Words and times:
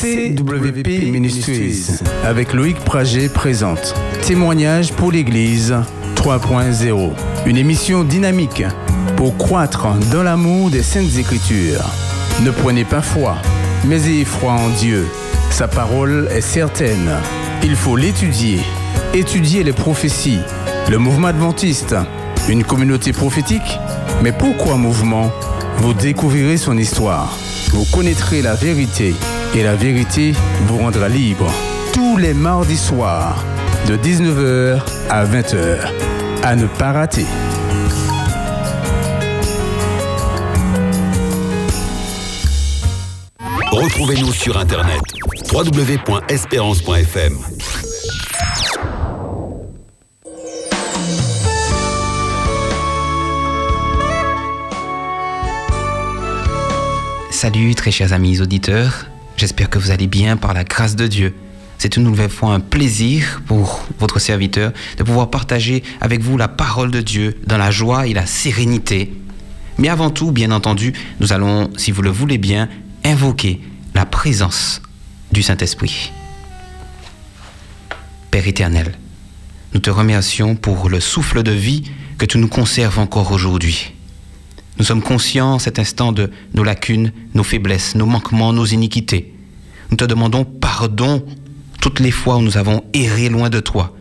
CWP 0.00 1.10
Ministries 1.10 1.98
avec 2.24 2.52
Loïc 2.52 2.78
Prager 2.78 3.28
présente 3.28 3.96
Témoignage 4.22 4.92
pour 4.92 5.10
l'Église 5.10 5.74
3.0. 6.14 7.10
Une 7.46 7.56
émission 7.56 8.04
dynamique 8.04 8.62
pour 9.16 9.36
croître 9.36 9.88
dans 10.12 10.22
l'amour 10.22 10.70
des 10.70 10.84
Saintes 10.84 11.16
Écritures. 11.18 11.84
Ne 12.44 12.52
prenez 12.52 12.84
pas 12.84 13.02
foi, 13.02 13.38
mais 13.88 14.06
ayez 14.06 14.24
foi 14.24 14.52
en 14.52 14.68
Dieu. 14.68 15.04
Sa 15.50 15.66
parole 15.66 16.28
est 16.30 16.42
certaine. 16.42 17.10
Il 17.64 17.74
faut 17.74 17.96
l'étudier. 17.96 18.60
Étudier 19.14 19.64
les 19.64 19.72
prophéties. 19.72 20.38
Le 20.88 20.98
mouvement 20.98 21.26
adventiste. 21.26 21.96
Une 22.48 22.62
communauté 22.62 23.12
prophétique 23.12 23.80
Mais 24.22 24.30
pourquoi 24.30 24.76
mouvement? 24.76 25.32
Vous 25.78 25.92
découvrirez 25.92 26.56
son 26.56 26.78
histoire. 26.78 27.36
Vous 27.72 27.84
connaîtrez 27.92 28.42
la 28.42 28.54
vérité 28.54 29.12
et 29.54 29.62
la 29.62 29.74
vérité 29.76 30.32
vous 30.66 30.78
rendra 30.78 31.08
libre. 31.08 31.50
Tous 31.92 32.16
les 32.16 32.34
mardis 32.34 32.76
soirs, 32.76 33.44
de 33.86 33.96
19h 33.96 34.80
à 35.10 35.24
20h. 35.24 35.78
À 36.42 36.54
ne 36.56 36.66
pas 36.66 36.92
rater. 36.92 37.26
Retrouvez-nous 43.70 44.32
sur 44.32 44.56
Internet 44.58 45.00
www.espérance.fm. 45.52 47.38
Salut 57.30 57.74
très 57.76 57.92
chers 57.92 58.12
amis 58.12 58.40
auditeurs, 58.40 59.06
j'espère 59.38 59.70
que 59.70 59.78
vous 59.78 59.90
allez 59.90 60.08
bien 60.08 60.36
par 60.36 60.52
la 60.52 60.64
grâce 60.64 60.96
de 60.96 61.06
Dieu. 61.06 61.34
C'est 61.78 61.96
une 61.96 62.02
nouvelle 62.02 62.30
fois 62.30 62.54
un 62.54 62.60
plaisir 62.60 63.40
pour 63.46 63.86
votre 64.00 64.18
serviteur 64.18 64.72
de 64.96 65.04
pouvoir 65.04 65.30
partager 65.30 65.84
avec 66.00 66.20
vous 66.20 66.36
la 66.36 66.48
parole 66.48 66.90
de 66.90 67.00
Dieu 67.00 67.38
dans 67.46 67.56
la 67.56 67.70
joie 67.70 68.08
et 68.08 68.14
la 68.14 68.26
sérénité. 68.26 69.12
Mais 69.78 69.88
avant 69.88 70.10
tout, 70.10 70.32
bien 70.32 70.50
entendu, 70.50 70.92
nous 71.20 71.32
allons, 71.32 71.70
si 71.76 71.92
vous 71.92 72.02
le 72.02 72.10
voulez 72.10 72.36
bien, 72.36 72.68
invoquer 73.04 73.60
la 73.94 74.04
présence 74.04 74.82
du 75.30 75.42
Saint-Esprit. 75.42 76.10
Père 78.32 78.48
éternel, 78.48 78.98
nous 79.72 79.80
te 79.80 79.90
remercions 79.90 80.56
pour 80.56 80.88
le 80.88 80.98
souffle 80.98 81.44
de 81.44 81.52
vie 81.52 81.84
que 82.18 82.26
tu 82.26 82.38
nous 82.38 82.48
conserves 82.48 82.98
encore 82.98 83.30
aujourd'hui. 83.30 83.94
Nous 84.78 84.84
sommes 84.84 85.02
conscients 85.02 85.54
en 85.54 85.58
cet 85.58 85.78
instant 85.78 86.12
de 86.12 86.30
nos 86.54 86.62
lacunes, 86.62 87.12
nos 87.34 87.42
faiblesses, 87.42 87.96
nos 87.96 88.06
manquements, 88.06 88.52
nos 88.52 88.64
iniquités. 88.64 89.34
Nous 89.90 89.96
te 89.96 90.04
demandons 90.04 90.44
pardon 90.44 91.24
toutes 91.80 92.00
les 92.00 92.10
fois 92.10 92.36
où 92.36 92.42
nous 92.42 92.56
avons 92.56 92.84
erré 92.92 93.28
loin 93.28 93.50
de 93.50 93.60
toi 93.60 93.96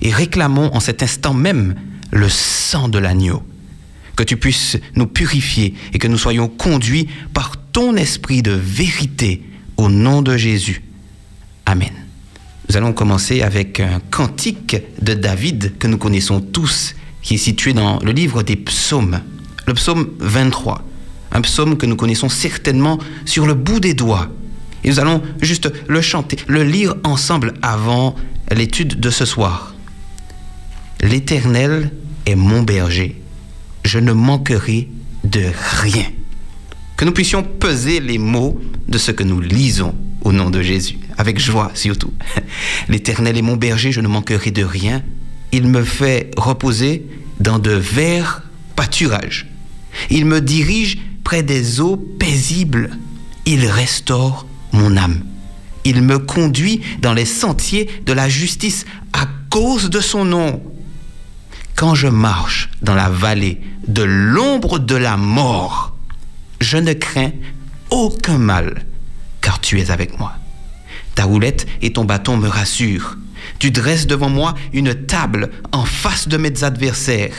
et 0.00 0.10
réclamons 0.10 0.70
en 0.72 0.80
cet 0.80 1.02
instant 1.02 1.34
même 1.34 1.74
le 2.10 2.28
sang 2.28 2.88
de 2.88 2.98
l'agneau. 2.98 3.42
Que 4.16 4.22
tu 4.22 4.36
puisses 4.36 4.78
nous 4.94 5.06
purifier 5.06 5.74
et 5.92 5.98
que 5.98 6.08
nous 6.08 6.18
soyons 6.18 6.48
conduits 6.48 7.08
par 7.34 7.56
ton 7.56 7.96
esprit 7.96 8.42
de 8.42 8.52
vérité 8.52 9.42
au 9.76 9.88
nom 9.88 10.22
de 10.22 10.36
Jésus. 10.36 10.82
Amen. 11.66 11.92
Nous 12.68 12.76
allons 12.76 12.92
commencer 12.92 13.42
avec 13.42 13.80
un 13.80 14.00
cantique 14.10 14.76
de 15.00 15.14
David 15.14 15.78
que 15.78 15.86
nous 15.86 15.98
connaissons 15.98 16.40
tous, 16.40 16.94
qui 17.22 17.34
est 17.34 17.38
situé 17.38 17.72
dans 17.72 17.98
le 18.00 18.12
livre 18.12 18.42
des 18.42 18.56
psaumes 18.56 19.20
le 19.66 19.74
psaume 19.74 20.08
23, 20.18 20.84
un 21.32 21.40
psaume 21.40 21.76
que 21.76 21.86
nous 21.86 21.96
connaissons 21.96 22.28
certainement 22.28 22.98
sur 23.24 23.46
le 23.46 23.54
bout 23.54 23.80
des 23.80 23.94
doigts. 23.94 24.28
Et 24.84 24.88
nous 24.88 25.00
allons 25.00 25.22
juste 25.40 25.72
le 25.88 26.00
chanter, 26.00 26.36
le 26.48 26.64
lire 26.64 26.94
ensemble 27.04 27.54
avant 27.62 28.16
l'étude 28.50 28.98
de 28.98 29.10
ce 29.10 29.24
soir. 29.24 29.74
L'Éternel 31.00 31.90
est 32.26 32.34
mon 32.34 32.62
berger, 32.62 33.20
je 33.84 33.98
ne 33.98 34.12
manquerai 34.12 34.88
de 35.24 35.44
rien. 35.80 36.06
Que 36.96 37.04
nous 37.04 37.12
puissions 37.12 37.42
peser 37.42 38.00
les 38.00 38.18
mots 38.18 38.60
de 38.88 38.98
ce 38.98 39.10
que 39.10 39.24
nous 39.24 39.40
lisons 39.40 39.94
au 40.22 40.32
nom 40.32 40.50
de 40.50 40.62
Jésus, 40.62 40.98
avec 41.18 41.38
joie 41.38 41.70
surtout. 41.74 42.12
L'Éternel 42.88 43.36
est 43.36 43.42
mon 43.42 43.56
berger, 43.56 43.92
je 43.92 44.00
ne 44.00 44.08
manquerai 44.08 44.50
de 44.50 44.64
rien. 44.64 45.02
Il 45.52 45.66
me 45.66 45.82
fait 45.82 46.30
reposer 46.36 47.06
dans 47.40 47.58
de 47.58 47.72
verts 47.72 48.42
pâturages. 48.76 49.51
Il 50.10 50.26
me 50.26 50.40
dirige 50.40 50.98
près 51.24 51.42
des 51.42 51.80
eaux 51.80 51.96
paisibles. 51.96 52.90
Il 53.46 53.66
restaure 53.66 54.46
mon 54.72 54.96
âme. 54.96 55.24
Il 55.84 56.02
me 56.02 56.18
conduit 56.18 56.80
dans 57.00 57.12
les 57.12 57.24
sentiers 57.24 57.90
de 58.06 58.12
la 58.12 58.28
justice 58.28 58.84
à 59.12 59.26
cause 59.50 59.90
de 59.90 60.00
son 60.00 60.24
nom. 60.24 60.62
Quand 61.74 61.94
je 61.94 62.08
marche 62.08 62.70
dans 62.82 62.94
la 62.94 63.08
vallée 63.08 63.60
de 63.88 64.02
l'ombre 64.02 64.78
de 64.78 64.94
la 64.94 65.16
mort, 65.16 65.96
je 66.60 66.76
ne 66.78 66.92
crains 66.92 67.32
aucun 67.90 68.38
mal, 68.38 68.86
car 69.40 69.60
tu 69.60 69.80
es 69.80 69.90
avec 69.90 70.18
moi. 70.18 70.34
Ta 71.14 71.24
roulette 71.24 71.66
et 71.82 71.92
ton 71.92 72.04
bâton 72.04 72.36
me 72.36 72.48
rassurent. 72.48 73.16
Tu 73.58 73.70
dresses 73.70 74.06
devant 74.06 74.28
moi 74.28 74.54
une 74.72 74.94
table 74.94 75.50
en 75.72 75.84
face 75.84 76.28
de 76.28 76.36
mes 76.36 76.62
adversaires. 76.62 77.34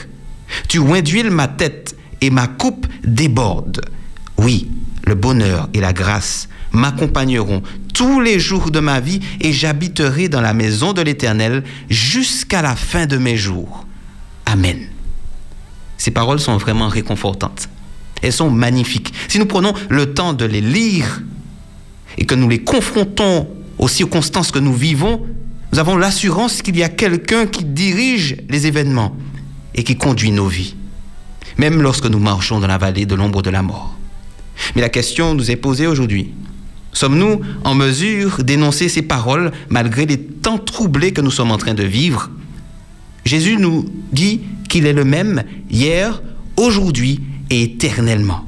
Tu 0.67 0.79
induis 0.79 1.23
ma 1.23 1.47
tête 1.47 1.95
et 2.23 2.29
ma 2.29 2.47
coupe 2.47 2.88
déborde. 3.03 3.81
Oui, 4.38 4.72
le 5.06 5.13
bonheur 5.13 5.67
et 5.73 5.81
la 5.81 5.91
grâce 5.91 6.47
m'accompagneront 6.72 7.61
tous 7.94 8.22
les 8.22 8.39
jours 8.39 8.72
de 8.72 8.79
ma 8.79 9.01
vie 9.01 9.19
et 9.41 9.51
j'habiterai 9.51 10.29
dans 10.29 10.39
la 10.39 10.53
maison 10.53 10.94
de 10.94 11.01
l'Éternel 11.01 11.66
jusqu'à 11.89 12.62
la 12.62 12.78
fin 12.78 13.07
de 13.07 13.17
mes 13.17 13.35
jours. 13.35 13.85
Amen. 14.45 14.88
Ces 15.97 16.12
paroles 16.12 16.39
sont 16.39 16.56
vraiment 16.56 16.88
réconfortantes. 16.88 17.67
Elles 18.22 18.31
sont 18.31 18.50
magnifiques. 18.50 19.13
Si 19.28 19.38
nous 19.38 19.45
prenons 19.45 19.73
le 19.89 20.13
temps 20.13 20.31
de 20.31 20.45
les 20.45 20.62
lire 20.62 21.22
et 22.17 22.25
que 22.25 22.35
nous 22.35 22.47
les 22.47 22.63
confrontons 22.63 23.50
aux 23.78 23.89
circonstances 23.89 24.51
que 24.51 24.59
nous 24.59 24.73
vivons, 24.73 25.28
nous 25.73 25.79
avons 25.79 25.97
l'assurance 25.97 26.62
qu'il 26.62 26.78
y 26.78 26.83
a 26.83 26.89
quelqu'un 26.89 27.47
qui 27.47 27.66
dirige 27.66 28.38
les 28.47 28.66
événements 28.66 29.13
et 29.75 29.83
qui 29.83 29.97
conduit 29.97 30.31
nos 30.31 30.47
vies 30.47 30.75
même 31.57 31.81
lorsque 31.81 32.05
nous 32.05 32.19
marchons 32.19 32.59
dans 32.59 32.67
la 32.67 32.77
vallée 32.77 33.05
de 33.05 33.15
l'ombre 33.15 33.41
de 33.41 33.49
la 33.49 33.61
mort. 33.61 33.95
Mais 34.75 34.81
la 34.81 34.89
question 34.89 35.33
nous 35.33 35.51
est 35.51 35.55
posée 35.55 35.87
aujourd'hui. 35.87 36.31
Sommes-nous 36.91 37.41
en 37.63 37.73
mesure 37.73 38.43
d'énoncer 38.43 38.87
ces 38.87 39.01
paroles 39.01 39.51
malgré 39.69 40.05
les 40.05 40.19
temps 40.19 40.59
troublés 40.59 41.11
que 41.11 41.21
nous 41.21 41.31
sommes 41.31 41.51
en 41.51 41.57
train 41.57 41.73
de 41.73 41.83
vivre? 41.83 42.29
Jésus 43.25 43.57
nous 43.57 43.85
dit 44.11 44.41
qu'il 44.69 44.85
est 44.85 44.93
le 44.93 45.05
même 45.05 45.43
hier, 45.71 46.21
aujourd'hui 46.55 47.21
et 47.49 47.63
éternellement. 47.63 48.45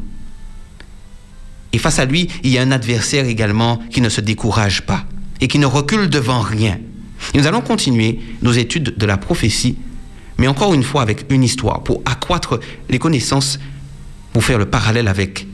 Et 1.73 1.77
face 1.77 1.99
à 1.99 2.05
lui, 2.05 2.29
il 2.43 2.51
y 2.51 2.57
a 2.57 2.61
un 2.61 2.71
adversaire 2.71 3.25
également 3.25 3.79
qui 3.91 3.99
ne 3.99 4.09
se 4.09 4.21
décourage 4.21 4.83
pas 4.83 5.05
et 5.41 5.47
qui 5.47 5.59
ne 5.59 5.65
recule 5.65 6.09
devant 6.09 6.41
rien. 6.41 6.77
Et 7.33 7.37
nous 7.37 7.47
allons 7.47 7.61
continuer 7.61 8.19
nos 8.41 8.51
études 8.51 8.95
de 8.95 9.05
la 9.05 9.17
prophétie 9.17 9.77
mais 10.37 10.47
encore 10.47 10.73
une 10.73 10.83
fois 10.83 11.01
avec 11.01 11.25
une 11.29 11.43
histoire, 11.43 11.83
pour 11.83 12.01
accroître 12.05 12.59
les 12.89 12.99
connaissances, 12.99 13.59
pour 14.33 14.43
faire 14.43 14.57
le 14.57 14.65
parallèle 14.65 15.07
avec 15.07 15.47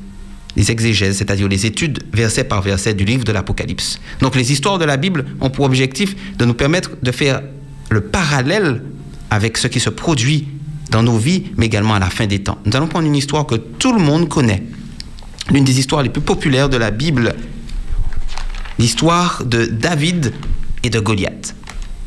les 0.56 0.72
exégèses, 0.72 1.18
c'est-à-dire 1.18 1.48
les 1.48 1.66
études 1.66 2.04
verset 2.12 2.44
par 2.44 2.62
verset 2.62 2.94
du 2.94 3.06
livre 3.06 3.24
de 3.24 3.32
l'Apocalypse. 3.32 4.00
Donc 4.20 4.36
les 4.36 4.52
histoires 4.52 4.80
de 4.80 4.86
la 4.86 4.98
Bible 4.98 5.26
ont 5.40 5.50
pour 5.50 5.66
objectif 5.66 6.16
de 6.38 6.46
nous 6.46 6.54
permettre 6.54 6.92
de 7.02 7.12
faire 7.12 7.42
le 7.90 8.02
parallèle 8.02 8.84
avec 9.30 9.58
ce 9.58 9.68
qui 9.68 9.80
se 9.80 9.90
produit 9.90 10.48
dans 10.90 11.04
nos 11.04 11.18
vies, 11.18 11.46
mais 11.56 11.68
également 11.68 11.96
à 11.96 12.00
la 12.00 12.10
fin 12.10 12.28
des 12.28 12.40
temps. 12.40 12.58
Nous 12.66 12.76
allons 12.76 12.88
prendre 12.88 13.08
une 13.08 13.16
histoire 13.16 13.46
que 13.46 13.56
tout 13.56 13.94
le 13.94 14.00
monde 14.00 14.28
connaît, 14.28 14.64
l'une 15.52 15.64
des 15.64 15.80
histoires 15.80 16.04
les 16.04 16.10
plus 16.10 16.22
populaires 16.22 16.68
de 16.68 16.78
la 16.78 16.92
Bible, 16.92 17.36
l'histoire 18.78 19.46
de 19.46 19.66
David 19.66 20.34
et 20.84 20.90
de 20.90 21.00
Goliath 21.00 21.56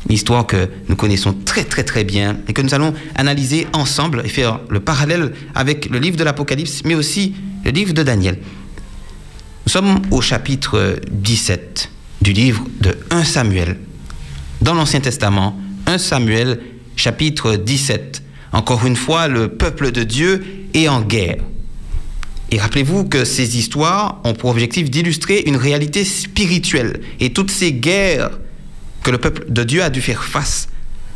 une 0.07 0.15
histoire 0.15 0.45
que 0.45 0.69
nous 0.87 0.95
connaissons 0.95 1.33
très 1.33 1.63
très 1.63 1.83
très 1.83 2.03
bien 2.03 2.37
et 2.47 2.53
que 2.53 2.61
nous 2.61 2.73
allons 2.73 2.93
analyser 3.15 3.67
ensemble 3.73 4.21
et 4.23 4.29
faire 4.29 4.59
le 4.69 4.79
parallèle 4.79 5.33
avec 5.55 5.89
le 5.89 5.99
livre 5.99 6.17
de 6.17 6.23
l'Apocalypse, 6.23 6.83
mais 6.85 6.95
aussi 6.95 7.33
le 7.63 7.71
livre 7.71 7.93
de 7.93 8.03
Daniel. 8.03 8.37
Nous 9.65 9.71
sommes 9.71 10.01
au 10.11 10.21
chapitre 10.21 10.97
17 11.11 11.89
du 12.21 12.33
livre 12.33 12.63
de 12.81 12.95
1 13.09 13.23
Samuel, 13.23 13.77
dans 14.61 14.73
l'Ancien 14.73 14.99
Testament, 14.99 15.59
1 15.87 15.97
Samuel 15.97 16.59
chapitre 16.95 17.55
17. 17.55 18.21
Encore 18.51 18.85
une 18.85 18.95
fois, 18.95 19.27
le 19.27 19.49
peuple 19.49 19.91
de 19.91 20.03
Dieu 20.03 20.43
est 20.73 20.87
en 20.87 21.01
guerre. 21.01 21.37
Et 22.51 22.59
rappelez-vous 22.59 23.05
que 23.05 23.25
ces 23.25 23.57
histoires 23.57 24.21
ont 24.23 24.33
pour 24.33 24.51
objectif 24.51 24.89
d'illustrer 24.89 25.43
une 25.45 25.57
réalité 25.57 26.05
spirituelle. 26.05 27.01
Et 27.19 27.33
toutes 27.33 27.51
ces 27.51 27.73
guerres 27.73 28.29
que 29.05 29.11
le 29.11 29.19
peuple 29.19 29.45
de 29.47 29.63
Dieu 29.63 29.83
a 29.83 29.91
dû 29.91 30.01
faire 30.01 30.23
face 30.23 30.67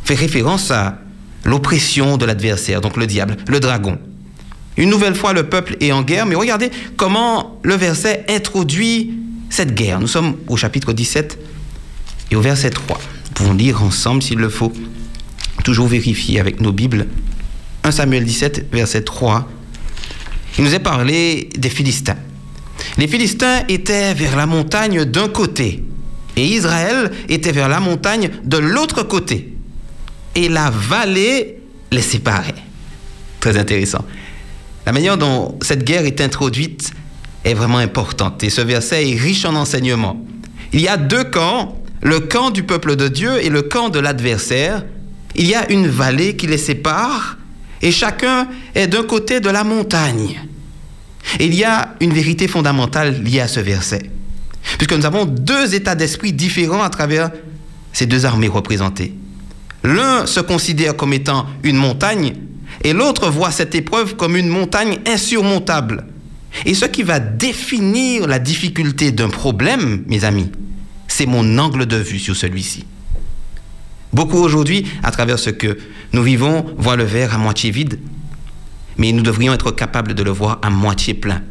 fait 0.04 0.14
référence 0.14 0.70
à 0.70 1.00
l'oppression 1.44 2.16
de 2.16 2.24
l'adversaire, 2.24 2.80
donc 2.80 2.96
le 2.96 3.06
diable, 3.06 3.36
le 3.48 3.58
dragon. 3.58 3.98
Une 4.76 4.88
nouvelle 4.88 5.16
fois, 5.16 5.32
le 5.32 5.48
peuple 5.48 5.76
est 5.80 5.90
en 5.90 6.02
guerre, 6.02 6.24
mais 6.24 6.36
regardez 6.36 6.70
comment 6.96 7.60
le 7.64 7.74
verset 7.74 8.24
introduit 8.28 9.12
cette 9.50 9.74
guerre. 9.74 10.00
Nous 10.00 10.06
sommes 10.06 10.36
au 10.46 10.56
chapitre 10.56 10.92
17 10.92 11.38
et 12.30 12.36
au 12.36 12.40
verset 12.40 12.70
3. 12.70 12.96
Nous 12.96 13.32
pouvons 13.34 13.54
lire 13.54 13.82
ensemble 13.82 14.22
s'il 14.22 14.38
le 14.38 14.48
faut. 14.48 14.72
Toujours 15.64 15.88
vérifier 15.88 16.38
avec 16.38 16.60
nos 16.60 16.72
Bibles. 16.72 17.08
1 17.82 17.90
Samuel 17.90 18.24
17, 18.24 18.68
verset 18.72 19.02
3. 19.02 19.48
Il 20.58 20.64
nous 20.64 20.74
est 20.74 20.78
parlé 20.78 21.48
des 21.58 21.70
Philistins. 21.70 22.16
Les 22.98 23.08
Philistins 23.08 23.64
étaient 23.68 24.14
vers 24.14 24.36
la 24.36 24.46
montagne 24.46 25.04
d'un 25.04 25.28
côté 25.28 25.82
et 26.36 26.44
Israël 26.44 27.10
était 27.28 27.52
vers 27.52 27.68
la 27.68 27.80
montagne 27.80 28.30
de 28.44 28.58
l'autre 28.58 29.02
côté. 29.02 29.54
Et 30.34 30.48
la 30.48 30.70
vallée 30.70 31.58
les 31.90 32.02
séparait. 32.02 32.54
Très 33.40 33.56
intéressant. 33.56 34.04
La 34.86 34.92
manière 34.92 35.18
dont 35.18 35.58
cette 35.62 35.84
guerre 35.84 36.04
est 36.04 36.20
introduite 36.20 36.92
est 37.44 37.54
vraiment 37.54 37.78
importante 37.78 38.42
et 38.42 38.50
ce 38.50 38.60
verset 38.60 39.08
est 39.08 39.16
riche 39.16 39.44
en 39.44 39.54
enseignements. 39.54 40.24
Il 40.72 40.80
y 40.80 40.88
a 40.88 40.96
deux 40.96 41.24
camps, 41.24 41.82
le 42.02 42.20
camp 42.20 42.50
du 42.50 42.62
peuple 42.62 42.96
de 42.96 43.08
Dieu 43.08 43.42
et 43.42 43.48
le 43.48 43.62
camp 43.62 43.88
de 43.88 43.98
l'adversaire. 43.98 44.84
Il 45.34 45.46
y 45.46 45.54
a 45.54 45.70
une 45.70 45.86
vallée 45.86 46.36
qui 46.36 46.46
les 46.46 46.58
sépare 46.58 47.38
et 47.82 47.92
chacun 47.92 48.48
est 48.74 48.86
d'un 48.86 49.04
côté 49.04 49.40
de 49.40 49.48
la 49.48 49.64
montagne. 49.64 50.40
Et 51.38 51.46
il 51.46 51.54
y 51.54 51.64
a 51.64 51.94
une 52.00 52.12
vérité 52.12 52.48
fondamentale 52.48 53.22
liée 53.22 53.40
à 53.40 53.48
ce 53.48 53.60
verset, 53.60 54.10
puisque 54.78 54.92
nous 54.92 55.06
avons 55.06 55.24
deux 55.24 55.74
états 55.74 55.94
d'esprit 55.94 56.32
différents 56.32 56.82
à 56.82 56.90
travers 56.90 57.30
ces 57.92 58.06
deux 58.06 58.26
armées 58.26 58.48
représentées. 58.48 59.14
L'un 59.82 60.26
se 60.26 60.40
considère 60.40 60.96
comme 60.96 61.12
étant 61.12 61.46
une 61.62 61.76
montagne 61.76 62.34
et 62.84 62.92
l'autre 62.92 63.30
voit 63.30 63.50
cette 63.50 63.74
épreuve 63.74 64.16
comme 64.16 64.36
une 64.36 64.48
montagne 64.48 64.98
insurmontable. 65.06 66.04
Et 66.66 66.74
ce 66.74 66.84
qui 66.84 67.02
va 67.02 67.20
définir 67.20 68.26
la 68.26 68.38
difficulté 68.38 69.12
d'un 69.12 69.28
problème, 69.28 70.04
mes 70.06 70.24
amis, 70.24 70.50
c'est 71.08 71.26
mon 71.26 71.58
angle 71.58 71.86
de 71.86 71.96
vue 71.96 72.18
sur 72.18 72.36
celui-ci. 72.36 72.84
Beaucoup 74.12 74.38
aujourd'hui, 74.38 74.86
à 75.02 75.10
travers 75.10 75.38
ce 75.38 75.50
que 75.50 75.78
nous 76.12 76.22
vivons, 76.22 76.66
voient 76.76 76.96
le 76.96 77.04
verre 77.04 77.34
à 77.34 77.38
moitié 77.38 77.70
vide, 77.70 78.00
mais 78.98 79.12
nous 79.12 79.22
devrions 79.22 79.52
être 79.52 79.70
capables 79.70 80.14
de 80.14 80.22
le 80.22 80.30
voir 80.30 80.58
à 80.62 80.70
moitié 80.70 81.14
plein. 81.14 81.42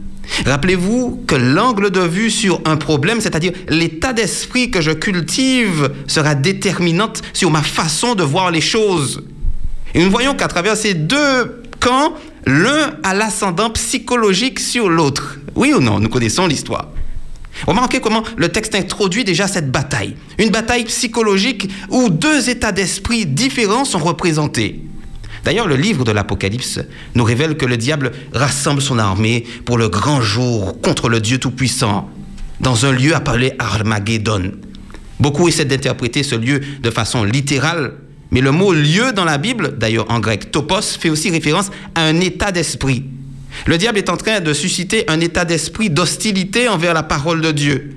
Rappelez-vous 0.45 1.23
que 1.27 1.35
l'angle 1.35 1.89
de 1.91 2.01
vue 2.01 2.29
sur 2.29 2.61
un 2.65 2.77
problème, 2.77 3.21
c'est-à-dire 3.21 3.51
l'état 3.67 4.13
d'esprit 4.13 4.71
que 4.71 4.81
je 4.81 4.91
cultive, 4.91 5.91
sera 6.07 6.35
déterminante 6.35 7.21
sur 7.33 7.51
ma 7.51 7.61
façon 7.61 8.15
de 8.15 8.23
voir 8.23 8.51
les 8.51 8.61
choses. 8.61 9.23
Et 9.93 10.03
nous 10.03 10.11
voyons 10.11 10.35
qu'à 10.35 10.47
travers 10.47 10.77
ces 10.77 10.93
deux 10.93 11.61
camps, 11.79 12.13
l'un 12.45 12.95
a 13.03 13.13
l'ascendant 13.13 13.69
psychologique 13.71 14.59
sur 14.59 14.89
l'autre. 14.89 15.39
Oui 15.55 15.73
ou 15.73 15.79
non? 15.79 15.99
Nous 15.99 16.09
connaissons 16.09 16.47
l'histoire. 16.47 16.89
Remarquez 17.67 17.99
comment 17.99 18.23
le 18.37 18.49
texte 18.49 18.75
introduit 18.75 19.23
déjà 19.23 19.47
cette 19.47 19.71
bataille. 19.71 20.15
Une 20.37 20.49
bataille 20.49 20.85
psychologique 20.85 21.69
où 21.89 22.09
deux 22.09 22.49
états 22.49 22.71
d'esprit 22.71 23.25
différents 23.25 23.85
sont 23.85 23.99
représentés. 23.99 24.81
D'ailleurs, 25.44 25.68
le 25.68 25.75
livre 25.75 26.03
de 26.03 26.12
l'Apocalypse 26.12 26.80
nous 27.15 27.24
révèle 27.24 27.57
que 27.57 27.65
le 27.65 27.77
diable 27.77 28.12
rassemble 28.33 28.81
son 28.81 29.00
armée 29.00 29.45
pour 29.65 29.77
le 29.77 29.89
grand 29.89 30.21
jour 30.21 30.80
contre 30.81 31.09
le 31.09 31.19
Dieu 31.19 31.38
Tout-Puissant 31.38 32.09
dans 32.59 32.86
un 32.86 32.91
lieu 32.91 33.15
appelé 33.15 33.53
Armageddon. 33.57 34.51
Beaucoup 35.19 35.47
essaient 35.47 35.65
d'interpréter 35.65 36.24
ce 36.24 36.36
lieu 36.36 36.62
de 36.81 36.89
façon 36.89 37.24
littérale, 37.24 37.94
mais 38.31 38.41
le 38.41 38.51
mot 38.51 38.74
lieu 38.74 39.12
dans 39.13 39.25
la 39.25 39.38
Bible, 39.38 39.77
d'ailleurs 39.77 40.09
en 40.09 40.19
grec 40.19 40.51
topos, 40.51 40.97
fait 41.00 41.09
aussi 41.09 41.30
référence 41.30 41.71
à 41.95 42.03
un 42.03 42.19
état 42.19 42.51
d'esprit. 42.51 43.03
Le 43.65 43.77
diable 43.77 43.97
est 43.97 44.09
en 44.09 44.18
train 44.18 44.39
de 44.39 44.53
susciter 44.53 45.09
un 45.09 45.19
état 45.19 45.45
d'esprit 45.45 45.89
d'hostilité 45.89 46.68
envers 46.68 46.94
la 46.94 47.03
parole 47.03 47.42
de 47.42 47.51
Dieu. 47.51 47.95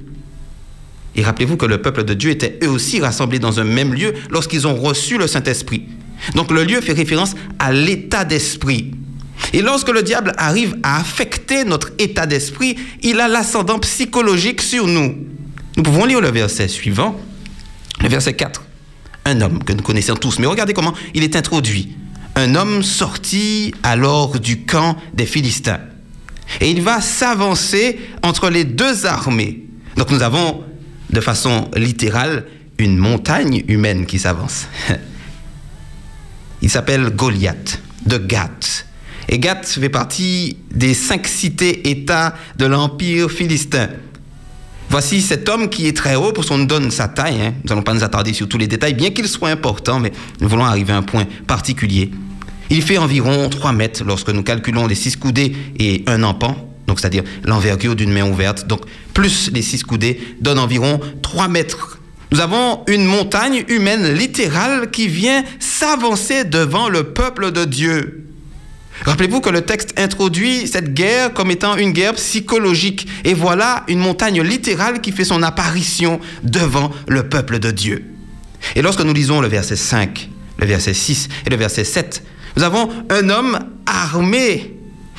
Et 1.15 1.23
rappelez-vous 1.23 1.57
que 1.57 1.67
le 1.67 1.83
peuple 1.83 2.05
de 2.05 2.15
Dieu 2.15 2.31
était 2.31 2.59
eux 2.63 2.71
aussi 2.71 3.01
rassemblés 3.01 3.39
dans 3.39 3.61
un 3.61 3.65
même 3.65 3.93
lieu 3.93 4.15
lorsqu'ils 4.31 4.67
ont 4.67 4.75
reçu 4.75 5.19
le 5.19 5.27
Saint-Esprit. 5.27 5.85
Donc 6.35 6.51
le 6.51 6.65
lieu 6.65 6.81
fait 6.81 6.93
référence 6.93 7.35
à 7.59 7.73
l'état 7.73 8.25
d'esprit. 8.25 8.93
Et 9.53 9.61
lorsque 9.61 9.91
le 9.91 10.03
diable 10.03 10.33
arrive 10.39 10.77
à 10.83 11.01
affecter 11.01 11.65
notre 11.65 11.91
état 11.99 12.27
d'esprit, 12.27 12.77
il 13.03 13.21
a 13.21 13.29
l'ascendant 13.29 13.79
psychologique 13.79 14.63
sur 14.63 14.87
nous. 14.87 15.17
Nous 15.77 15.83
pouvons 15.83 16.05
lire 16.05 16.21
le 16.21 16.31
verset 16.31 16.69
suivant, 16.69 17.21
le 18.01 18.09
verset 18.09 18.35
4. 18.35 18.63
Un 19.25 19.41
homme 19.41 19.63
que 19.65 19.73
nous 19.73 19.83
connaissons 19.83 20.17
tous, 20.17 20.39
mais 20.39 20.47
regardez 20.47 20.75
comment 20.75 20.95
il 21.15 21.23
est 21.23 21.37
introduit. 21.37 21.97
Un 22.35 22.55
homme 22.55 22.83
sorti 22.83 23.75
alors 23.83 24.39
du 24.39 24.65
camp 24.65 24.97
des 25.15 25.27
Philistins. 25.27 25.81
Et 26.61 26.71
il 26.71 26.83
va 26.83 27.01
s'avancer 27.01 27.99
entre 28.23 28.51
les 28.51 28.65
deux 28.65 29.07
armées. 29.07 29.65
Donc 29.97 30.11
nous 30.11 30.23
avons, 30.23 30.65
de 31.11 31.21
façon 31.21 31.71
littérale, 31.77 32.47
une 32.79 32.97
montagne 32.97 33.63
humaine 33.69 34.07
qui 34.07 34.19
s'avance. 34.19 34.67
Il 36.63 36.71
s'appelle 36.71 37.11
Goliath, 37.11 37.81
de 38.07 38.19
Gath. 38.19 38.87
Et 39.29 39.39
Gath 39.39 39.67
fait 39.67 39.89
partie 39.89 40.57
des 40.71 40.95
cinq 40.95 41.27
cités-États 41.27 42.35
de 42.57 42.67
l'Empire 42.67 43.31
philistin. 43.31 43.89
Voici 44.89 45.23
cet 45.23 45.49
homme 45.49 45.71
qui 45.71 45.87
est 45.87 45.97
très 45.97 46.17
haut 46.17 46.33
pour 46.33 46.45
son 46.45 46.59
donne 46.59 46.91
sa 46.91 47.09
taille. 47.09 47.41
Hein. 47.41 47.55
Nous 47.65 47.71
n'allons 47.71 47.83
pas 47.83 47.95
nous 47.95 48.05
attarder 48.05 48.33
sur 48.33 48.47
tous 48.49 48.59
les 48.59 48.67
détails, 48.67 48.95
bien 48.95 49.11
qu'il 49.11 49.27
soit 49.27 49.49
important, 49.49 49.99
mais 50.01 50.13
nous 50.41 50.49
voulons 50.49 50.65
arriver 50.65 50.93
à 50.93 50.99
un 50.99 51.03
point 51.03 51.25
particulier. 51.47 52.11
Il 52.71 52.83
fait 52.83 52.99
environ 52.99 53.49
3 53.49 53.73
mètres 53.73 54.05
lorsque 54.05 54.29
nous 54.29 54.43
calculons 54.43 54.87
les 54.87 54.95
six 54.95 55.17
coudées 55.17 55.57
et 55.79 56.05
un 56.07 56.23
empan, 56.23 56.57
donc 56.87 57.01
c'est-à-dire 57.01 57.25
l'envergure 57.45 57.97
d'une 57.97 58.13
main 58.13 58.31
ouverte. 58.31 58.67
Donc 58.67 58.83
plus 59.15 59.51
les 59.53 59.63
six 59.63 59.83
coudées 59.83 60.21
donne 60.41 60.59
environ 60.59 61.01
3 61.23 61.49
mètres 61.49 61.99
nous 62.33 62.41
avons 62.41 62.83
une 62.87 63.05
montagne 63.05 63.63
humaine 63.69 64.15
littérale 64.15 64.91
qui 64.91 65.07
vient 65.07 65.45
s'avancer 65.61 66.45
devant 66.45 66.89
le 66.89 67.05
peuple 67.05 67.53
de 67.53 67.67
Dieu. 67.67 68.27
Rappelez-vous 69.05 69.43
que 69.43 69.51
le 69.51 69.61
texte 69.61 69.93
introduit 69.99 70.67
cette 70.67 70.95
guerre 70.95 71.35
comme 71.35 71.51
étant 71.51 71.77
une 71.77 71.93
guerre 71.93 72.15
psychologique. 72.15 73.07
Et 73.25 73.35
voilà 73.35 73.85
une 73.87 73.99
montagne 73.99 74.41
littérale 74.41 75.03
qui 75.03 75.13
fait 75.13 75.25
son 75.25 75.43
apparition 75.43 76.21
devant 76.43 76.91
le 77.07 77.29
peuple 77.29 77.59
de 77.59 77.71
Dieu. 77.71 78.03
Et 78.77 78.81
lorsque 78.83 79.03
nous 79.03 79.13
lisons 79.13 79.43
le 79.43 79.49
verset 79.49 79.77
5, 79.77 80.31
le 80.57 80.67
verset 80.67 80.95
6 80.95 81.29
et 81.47 81.51
le 81.51 81.57
verset 81.57 81.85
7, 81.85 82.25
nous 82.57 82.63
avons 82.63 82.89
un 83.11 83.29
homme 83.29 83.59
armé. 83.85 84.75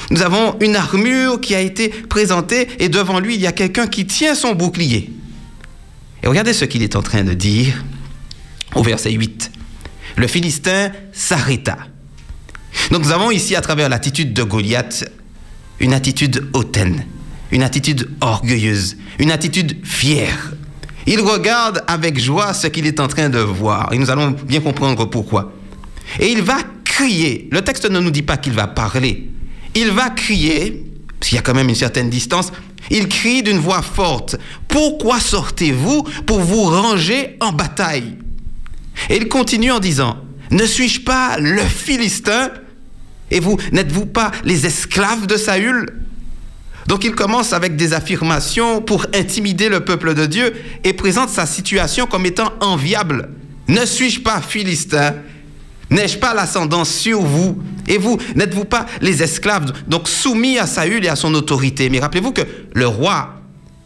Nous 0.10 0.24
avons 0.24 0.56
une 0.62 0.76
armure 0.76 1.40
qui 1.40 1.54
a 1.54 1.62
été 1.62 1.90
présentée 1.90 2.70
et 2.80 2.90
devant 2.90 3.20
lui, 3.20 3.36
il 3.36 3.42
y 3.42 3.48
a 3.48 3.52
quelqu'un 3.52 3.86
qui 3.86 4.08
tient 4.08 4.34
son 4.34 4.54
bouclier. 4.54 5.12
Et 6.24 6.28
regardez 6.28 6.54
ce 6.54 6.66
qu'il 6.66 6.82
est 6.82 6.96
en 6.96 7.02
train 7.02 7.24
de 7.24 7.34
dire 7.34 7.84
au 8.76 8.82
verset 8.82 9.12
8. 9.12 9.52
Le 10.16 10.28
Philistin 10.28 10.92
s'arrêta. 11.12 11.78
Donc 12.92 13.04
nous 13.04 13.12
avons 13.12 13.30
ici, 13.30 13.56
à 13.56 13.62
travers 13.62 13.90
l'attitude 13.90 14.34
de 14.34 14.44
Goliath, 14.44 15.10
une 15.80 15.94
attitude 15.94 16.48
hautaine, 16.54 17.06
une 17.52 17.62
attitude 17.62 18.10
orgueilleuse, 18.22 18.98
une 19.20 19.32
attitude 19.32 19.86
fière. 19.86 20.54
Il 21.06 21.20
regarde 21.20 21.84
avec 21.88 22.18
joie 22.20 22.54
ce 22.54 22.68
qu'il 22.68 22.88
est 22.88 23.00
en 23.00 23.08
train 23.08 23.30
de 23.30 23.40
voir. 23.40 23.92
Et 23.92 23.98
nous 23.98 24.10
allons 24.10 24.32
bien 24.32 24.62
comprendre 24.62 25.06
pourquoi. 25.06 25.52
Et 26.20 26.32
il 26.32 26.42
va 26.42 26.58
crier. 26.86 27.50
Le 27.52 27.62
texte 27.62 27.90
ne 27.90 28.00
nous 28.00 28.12
dit 28.12 28.22
pas 28.22 28.38
qu'il 28.38 28.54
va 28.54 28.68
parler. 28.68 29.30
Il 29.76 29.92
va 29.92 30.10
crier, 30.10 30.86
s'il 31.24 31.36
y 31.36 31.40
a 31.40 31.42
quand 31.42 31.54
même 31.54 31.70
une 31.70 31.76
certaine 31.76 32.10
distance, 32.10 32.52
il 32.90 33.08
crie 33.08 33.44
d'une 33.44 33.60
voix 33.60 33.82
forte, 33.82 34.36
Pourquoi 34.68 35.20
sortez-vous 35.20 36.04
pour 36.26 36.42
vous 36.42 36.64
ranger 36.64 37.38
en 37.40 37.52
bataille? 37.54 38.18
Et 39.10 39.18
il 39.18 39.30
continue 39.30 39.72
en 39.72 39.80
disant, 39.80 40.18
Ne 40.52 40.66
suis-je 40.66 41.02
pas 41.02 41.38
le 41.40 41.62
Philistin 41.62 42.52
Et 43.32 43.40
vous, 43.40 43.58
n'êtes-vous 43.72 44.06
pas 44.06 44.32
les 44.44 44.66
esclaves 44.66 45.26
de 45.26 45.38
Saül? 45.38 45.86
Donc 46.88 47.06
il 47.06 47.16
commence 47.16 47.54
avec 47.54 47.78
des 47.78 47.94
affirmations 47.94 48.82
pour 48.82 49.06
intimider 49.16 49.70
le 49.70 49.86
peuple 49.86 50.14
de 50.14 50.26
Dieu 50.26 50.54
et 50.84 50.92
présente 50.92 51.30
sa 51.30 51.46
situation 51.46 52.06
comme 52.06 52.26
étant 52.26 52.52
enviable. 52.60 53.30
Ne 53.70 53.86
suis-je 53.86 54.20
pas 54.20 54.42
Philistin 54.42 55.16
N'ai-je 55.94 56.18
pas 56.18 56.34
l'ascendance 56.34 56.92
sur 56.92 57.22
vous 57.22 57.62
Et 57.88 58.00
vous, 58.00 58.18
n'êtes-vous 58.36 58.66
pas 58.66 58.88
les 59.00 59.22
esclaves, 59.22 59.72
donc 59.88 60.10
soumis 60.10 60.58
à 60.58 60.66
Saül 60.66 61.06
et 61.06 61.08
à 61.08 61.16
son 61.16 61.34
autorité 61.36 61.90
Mais 61.92 62.00
rappelez-vous 62.00 62.32
que 62.32 62.42
le 62.74 62.88
roi, 62.88 63.36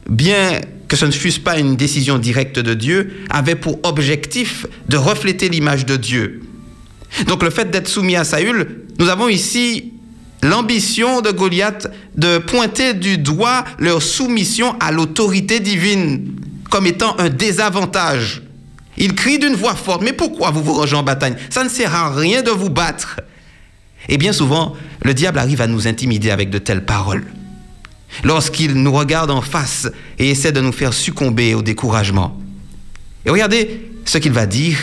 bien 0.09 0.61
que 0.87 0.95
ce 0.95 1.05
ne 1.05 1.11
fût 1.11 1.31
pas 1.41 1.59
une 1.59 1.75
décision 1.75 2.17
directe 2.17 2.59
de 2.59 2.73
Dieu, 2.73 3.13
avait 3.29 3.55
pour 3.55 3.79
objectif 3.83 4.65
de 4.87 4.95
refléter 4.95 5.49
l'image 5.49 5.85
de 5.85 5.97
Dieu. 5.97 6.43
Donc 7.27 7.43
le 7.43 7.49
fait 7.49 7.69
d'être 7.71 7.89
soumis 7.89 8.15
à 8.15 8.23
Saül, 8.23 8.85
nous 8.99 9.09
avons 9.09 9.27
ici 9.27 9.91
l'ambition 10.43 11.19
de 11.19 11.31
Goliath 11.31 11.91
de 12.15 12.37
pointer 12.37 12.93
du 12.93 13.17
doigt 13.17 13.65
leur 13.79 14.01
soumission 14.01 14.77
à 14.79 14.93
l'autorité 14.93 15.59
divine 15.59 16.31
comme 16.69 16.87
étant 16.87 17.17
un 17.19 17.27
désavantage. 17.27 18.43
Il 18.97 19.13
crie 19.15 19.39
d'une 19.39 19.53
voix 19.55 19.75
forte, 19.75 20.01
mais 20.01 20.13
pourquoi 20.13 20.51
vous 20.51 20.63
vous 20.63 20.73
rangez 20.73 20.95
en 20.95 21.03
bataille? 21.03 21.35
Ça 21.49 21.63
ne 21.63 21.69
sert 21.69 21.93
à 21.93 22.13
rien 22.13 22.41
de 22.41 22.51
vous 22.51 22.69
battre. 22.69 23.19
Et 24.09 24.17
bien 24.17 24.33
souvent, 24.33 24.75
le 25.03 25.13
diable 25.13 25.39
arrive 25.39 25.61
à 25.61 25.67
nous 25.67 25.87
intimider 25.87 26.31
avec 26.31 26.49
de 26.49 26.57
telles 26.57 26.85
paroles. 26.85 27.25
lorsqu'il 28.23 28.73
nous 28.73 28.91
regarde 28.91 29.31
en 29.31 29.41
face 29.41 29.87
et 30.19 30.29
essaie 30.29 30.51
de 30.51 30.61
nous 30.61 30.71
faire 30.71 30.93
succomber 30.93 31.53
au 31.53 31.61
découragement. 31.61 32.37
Et 33.25 33.29
regardez 33.29 33.81
ce 34.05 34.17
qu'il 34.17 34.31
va 34.31 34.45
dire. 34.45 34.77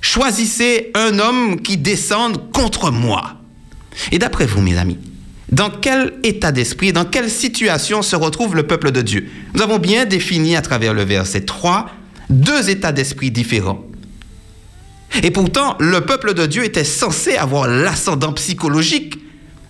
Choisissez 0.00 0.90
un 0.94 1.18
homme 1.18 1.60
qui 1.60 1.76
descende 1.76 2.50
contre 2.52 2.90
moi. 2.90 3.34
Et 4.12 4.18
d'après 4.18 4.46
vous, 4.46 4.60
mes 4.60 4.78
amis, 4.78 4.98
dans 5.50 5.70
quel 5.70 6.14
état 6.22 6.52
d'esprit, 6.52 6.92
dans 6.92 7.04
quelle 7.04 7.30
situation 7.30 8.02
se 8.02 8.14
retrouve 8.14 8.54
le 8.54 8.66
peuple 8.66 8.92
de 8.92 9.02
Dieu? 9.02 9.28
Nous 9.54 9.62
avons 9.62 9.78
bien 9.78 10.04
défini 10.04 10.56
à 10.56 10.62
travers 10.62 10.94
le 10.94 11.02
verset 11.02 11.42
3 11.42 11.90
deux 12.30 12.70
états 12.70 12.92
d'esprit 12.92 13.30
différents. 13.30 13.84
Et 15.22 15.30
pourtant, 15.30 15.76
le 15.78 16.00
peuple 16.00 16.34
de 16.34 16.46
Dieu 16.46 16.64
était 16.64 16.84
censé 16.84 17.36
avoir 17.36 17.68
l'ascendant 17.68 18.32
psychologique. 18.32 19.18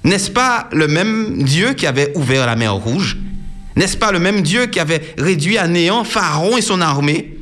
N'est-ce 0.04 0.30
pas 0.30 0.68
le 0.72 0.88
même 0.88 1.42
Dieu 1.42 1.74
qui 1.74 1.86
avait 1.86 2.12
ouvert 2.16 2.46
la 2.46 2.56
mer 2.56 2.74
Rouge? 2.74 3.18
N'est-ce 3.76 3.96
pas 3.96 4.12
le 4.12 4.18
même 4.18 4.42
Dieu 4.42 4.66
qui 4.66 4.80
avait 4.80 5.14
réduit 5.18 5.58
à 5.58 5.68
néant 5.68 6.04
Pharaon 6.04 6.56
et 6.56 6.62
son 6.62 6.80
armée? 6.80 7.36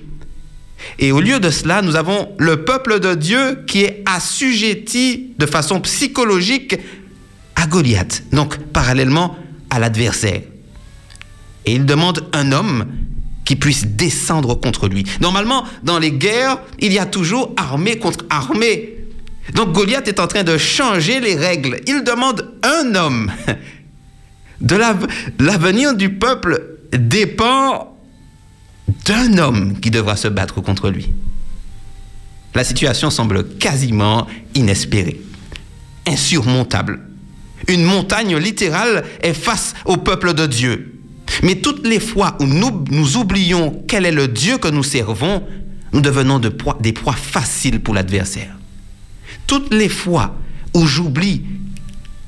Et 0.98 1.12
au 1.12 1.20
lieu 1.20 1.40
de 1.40 1.50
cela, 1.50 1.82
nous 1.82 1.96
avons 1.96 2.34
le 2.38 2.64
peuple 2.64 3.00
de 3.00 3.14
Dieu 3.14 3.64
qui 3.66 3.82
est 3.84 4.02
assujetti 4.06 5.32
de 5.38 5.46
façon 5.46 5.80
psychologique 5.80 6.76
à 7.54 7.66
Goliath, 7.66 8.24
donc 8.32 8.58
parallèlement 8.58 9.36
à 9.70 9.78
l'adversaire. 9.78 10.42
Et 11.66 11.74
il 11.74 11.86
demande 11.86 12.28
un 12.32 12.52
homme 12.52 12.86
qui 13.44 13.56
puisse 13.56 13.86
descendre 13.86 14.54
contre 14.54 14.88
lui. 14.88 15.04
Normalement, 15.20 15.64
dans 15.82 15.98
les 15.98 16.12
guerres, 16.12 16.58
il 16.78 16.92
y 16.92 16.98
a 16.98 17.06
toujours 17.06 17.52
armée 17.56 17.98
contre 17.98 18.24
armée. 18.30 18.94
Donc 19.54 19.72
Goliath 19.72 20.08
est 20.08 20.20
en 20.20 20.26
train 20.26 20.42
de 20.42 20.56
changer 20.56 21.20
les 21.20 21.36
règles. 21.36 21.80
Il 21.86 22.02
demande 22.02 22.54
un 22.62 22.94
homme. 22.94 23.30
De 24.60 24.76
l'avenir 25.40 25.94
du 25.94 26.14
peuple 26.14 26.78
dépend 26.92 27.98
d'un 29.04 29.36
homme 29.36 29.78
qui 29.80 29.90
devra 29.90 30.16
se 30.16 30.28
battre 30.28 30.60
contre 30.62 30.88
lui. 30.90 31.10
La 32.54 32.64
situation 32.64 33.10
semble 33.10 33.56
quasiment 33.58 34.26
inespérée, 34.54 35.20
insurmontable. 36.06 37.00
Une 37.68 37.82
montagne 37.82 38.36
littérale 38.36 39.04
est 39.20 39.34
face 39.34 39.74
au 39.84 39.96
peuple 39.96 40.34
de 40.34 40.46
Dieu. 40.46 40.93
Mais 41.42 41.56
toutes 41.56 41.86
les 41.86 42.00
fois 42.00 42.36
où 42.40 42.44
nous, 42.44 42.84
nous 42.90 43.16
oublions 43.16 43.82
quel 43.88 44.06
est 44.06 44.12
le 44.12 44.28
Dieu 44.28 44.58
que 44.58 44.68
nous 44.68 44.82
servons, 44.82 45.42
nous 45.92 46.00
devenons 46.00 46.38
de 46.38 46.52
des 46.80 46.92
proies 46.92 47.14
faciles 47.14 47.80
pour 47.80 47.94
l'adversaire. 47.94 48.54
Toutes 49.46 49.72
les 49.72 49.88
fois 49.88 50.36
où 50.74 50.86
j'oublie 50.86 51.42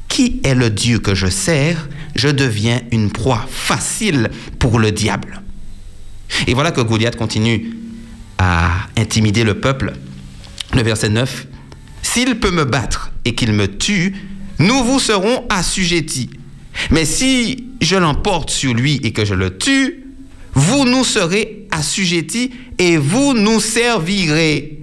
qui 0.09 0.41
est 0.45 0.55
le 0.55 0.71
Dieu 0.71 0.99
que 0.99 1.15
je 1.15 1.27
sers, 1.27 1.89
je 2.15 2.29
deviens 2.29 2.81
une 2.93 3.11
proie 3.11 3.45
facile 3.51 4.31
pour 4.59 4.79
le 4.79 4.93
diable. 4.93 5.43
Et 6.47 6.55
voilà 6.55 6.71
que 6.71 6.81
Goliath 6.81 7.17
continue 7.17 7.77
à 8.39 8.71
intimider 8.97 9.45
le 9.45 9.61
peuple. 9.61 9.93
Le 10.75 10.83
verset 10.83 11.09
9, 11.09 11.47
S'il 12.03 12.39
peut 12.39 12.51
me 12.51 12.65
battre 12.65 13.13
et 13.25 13.35
qu'il 13.35 13.53
me 13.53 13.67
tue, 13.67 14.15
nous 14.59 14.85
vous 14.85 15.01
serons 15.01 15.45
assujettis. 15.49 16.31
Mais 16.91 17.05
si 17.05 17.69
je 17.81 17.97
l'emporte 17.97 18.51
sur 18.51 18.75
lui 18.75 19.01
et 19.03 19.13
que 19.13 19.25
je 19.25 19.35
le 19.35 19.57
tue, 19.57 20.05
vous 20.55 20.85
nous 20.85 21.05
serez 21.05 21.67
assujettis 21.71 22.51
et 22.79 22.97
vous 22.97 23.35
nous 23.35 23.61
servirez. 23.61 24.81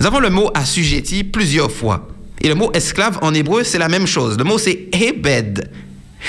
Nous 0.00 0.06
avons 0.06 0.20
le 0.20 0.30
mot 0.30 0.50
assujetti 0.54 1.24
plusieurs 1.24 1.70
fois. 1.70 2.08
Et 2.40 2.48
le 2.48 2.54
mot 2.54 2.72
esclave 2.72 3.18
en 3.22 3.32
hébreu, 3.32 3.64
c'est 3.64 3.78
la 3.78 3.88
même 3.88 4.06
chose. 4.06 4.36
Le 4.36 4.44
mot, 4.44 4.58
c'est 4.58 4.88
ebed. 4.92 5.70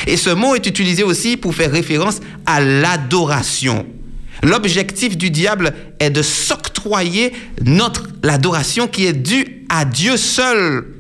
Et 0.07 0.17
ce 0.17 0.29
mot 0.29 0.55
est 0.55 0.65
utilisé 0.67 1.03
aussi 1.03 1.37
pour 1.37 1.55
faire 1.55 1.71
référence 1.71 2.19
à 2.45 2.61
l'adoration. 2.61 3.85
L'objectif 4.43 5.17
du 5.17 5.29
diable 5.29 5.73
est 5.99 6.09
de 6.09 6.21
s'octroyer 6.21 7.33
notre 7.63 8.07
l'adoration 8.21 8.87
qui 8.87 9.05
est 9.05 9.13
due 9.13 9.65
à 9.69 9.85
Dieu 9.85 10.17
seul. 10.17 10.94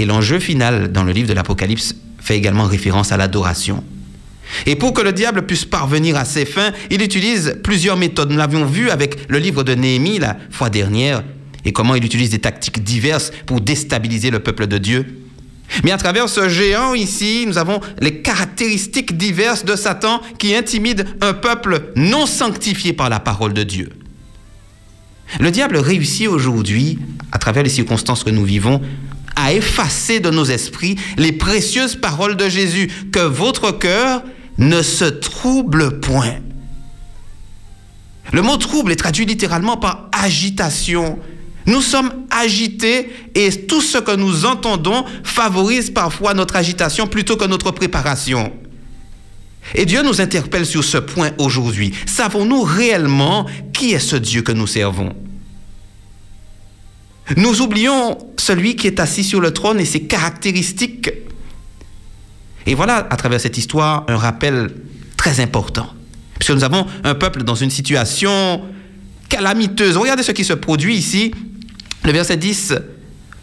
Et 0.00 0.06
l'enjeu 0.06 0.38
final 0.38 0.90
dans 0.92 1.04
le 1.04 1.12
livre 1.12 1.28
de 1.28 1.34
l'Apocalypse 1.34 1.94
fait 2.18 2.34
également 2.34 2.64
référence 2.64 3.12
à 3.12 3.18
l'adoration. 3.18 3.84
Et 4.64 4.74
pour 4.74 4.94
que 4.94 5.02
le 5.02 5.12
diable 5.12 5.44
puisse 5.44 5.66
parvenir 5.66 6.16
à 6.16 6.24
ses 6.24 6.46
fins, 6.46 6.72
il 6.90 7.02
utilise 7.02 7.58
plusieurs 7.62 7.98
méthodes. 7.98 8.30
Nous 8.30 8.38
l'avions 8.38 8.64
vu 8.64 8.88
avec 8.88 9.28
le 9.28 9.36
livre 9.36 9.62
de 9.62 9.74
Néhémie 9.74 10.18
la 10.18 10.38
fois 10.50 10.70
dernière, 10.70 11.22
et 11.66 11.72
comment 11.72 11.94
il 11.94 12.02
utilise 12.02 12.30
des 12.30 12.38
tactiques 12.38 12.82
diverses 12.82 13.30
pour 13.44 13.60
déstabiliser 13.60 14.30
le 14.30 14.38
peuple 14.38 14.68
de 14.68 14.78
Dieu. 14.78 15.18
Mais 15.84 15.90
à 15.90 15.98
travers 15.98 16.30
ce 16.30 16.48
géant 16.48 16.94
ici, 16.94 17.44
nous 17.46 17.58
avons 17.58 17.82
les 18.00 18.22
caractéristiques 18.22 19.18
diverses 19.18 19.66
de 19.66 19.76
Satan 19.76 20.22
qui 20.38 20.54
intimident 20.54 21.04
un 21.20 21.34
peuple 21.34 21.92
non 21.94 22.24
sanctifié 22.24 22.94
par 22.94 23.10
la 23.10 23.20
parole 23.20 23.52
de 23.52 23.64
Dieu. 23.64 23.90
Le 25.38 25.50
diable 25.50 25.76
réussit 25.76 26.26
aujourd'hui, 26.26 26.98
à 27.32 27.38
travers 27.38 27.62
les 27.62 27.68
circonstances 27.68 28.24
que 28.24 28.30
nous 28.30 28.46
vivons, 28.46 28.80
à 29.36 29.52
effacer 29.52 30.20
de 30.20 30.30
nos 30.30 30.44
esprits 30.44 30.96
les 31.16 31.32
précieuses 31.32 31.96
paroles 31.96 32.36
de 32.36 32.48
Jésus, 32.48 32.88
que 33.12 33.20
votre 33.20 33.70
cœur 33.72 34.22
ne 34.58 34.82
se 34.82 35.04
trouble 35.04 36.00
point. 36.00 36.36
Le 38.32 38.42
mot 38.42 38.56
trouble 38.56 38.92
est 38.92 38.96
traduit 38.96 39.24
littéralement 39.24 39.76
par 39.76 40.08
agitation. 40.12 41.18
Nous 41.66 41.80
sommes 41.80 42.12
agités 42.30 43.10
et 43.34 43.50
tout 43.66 43.80
ce 43.80 43.98
que 43.98 44.14
nous 44.14 44.44
entendons 44.44 45.04
favorise 45.24 45.90
parfois 45.90 46.34
notre 46.34 46.56
agitation 46.56 47.06
plutôt 47.06 47.36
que 47.36 47.44
notre 47.44 47.70
préparation. 47.70 48.52
Et 49.74 49.84
Dieu 49.84 50.02
nous 50.02 50.20
interpelle 50.20 50.66
sur 50.66 50.84
ce 50.84 50.98
point 50.98 51.30
aujourd'hui. 51.38 51.92
Savons-nous 52.06 52.62
réellement 52.62 53.46
qui 53.72 53.92
est 53.92 53.98
ce 53.98 54.16
Dieu 54.16 54.42
que 54.42 54.52
nous 54.52 54.66
servons? 54.66 55.14
Nous 57.36 57.60
oublions 57.60 58.18
celui 58.36 58.76
qui 58.76 58.86
est 58.86 59.00
assis 59.00 59.24
sur 59.24 59.40
le 59.40 59.52
trône 59.52 59.80
et 59.80 59.84
ses 59.84 60.02
caractéristiques. 60.02 61.10
Et 62.66 62.74
voilà, 62.74 63.06
à 63.10 63.16
travers 63.16 63.40
cette 63.40 63.58
histoire, 63.58 64.04
un 64.08 64.16
rappel 64.16 64.70
très 65.16 65.40
important. 65.40 65.92
Puisque 66.38 66.52
nous 66.52 66.64
avons 66.64 66.86
un 67.04 67.14
peuple 67.14 67.42
dans 67.42 67.54
une 67.54 67.70
situation 67.70 68.62
calamiteuse. 69.28 69.96
Regardez 69.96 70.22
ce 70.22 70.32
qui 70.32 70.44
se 70.44 70.52
produit 70.52 70.96
ici. 70.96 71.32
Le 72.04 72.12
verset 72.12 72.36
10. 72.36 72.74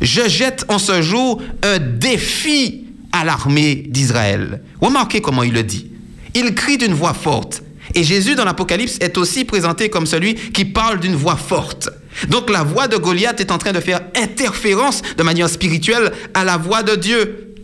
Je 0.02 0.28
jette 0.28 0.66
en 0.68 0.80
ce 0.80 1.02
jour 1.02 1.42
un 1.64 1.80
défi 1.80 2.86
à 3.12 3.24
l'armée 3.24 3.76
d'Israël. 3.76 4.62
Remarquez 4.82 5.22
comment 5.22 5.44
il 5.44 5.54
le 5.54 5.64
dit. 5.64 5.88
Il 6.36 6.54
crie 6.54 6.78
d'une 6.78 6.94
voix 6.94 7.14
forte. 7.14 7.64
Et 7.96 8.04
Jésus 8.04 8.36
dans 8.36 8.46
l'Apocalypse 8.46 8.98
est 9.00 9.18
aussi 9.18 9.46
présenté 9.46 9.90
comme 9.90 10.06
celui 10.06 10.36
qui 10.36 10.66
parle 10.66 11.00
d'une 11.00 11.16
voix 11.16 11.38
forte. 11.38 11.90
Donc 12.30 12.50
la 12.50 12.64
voix 12.64 12.88
de 12.88 12.98
Goliath 12.98 13.40
est 13.40 13.52
en 13.52 13.58
train 13.58 13.74
de 13.74 13.80
faire 13.80 14.02
interférence 14.16 15.02
de 15.18 15.24
manière 15.24 15.50
spirituelle 15.50 16.12
à 16.34 16.44
la 16.44 16.58
voix 16.58 16.84
de 16.84 16.96
Dieu. 16.96 17.56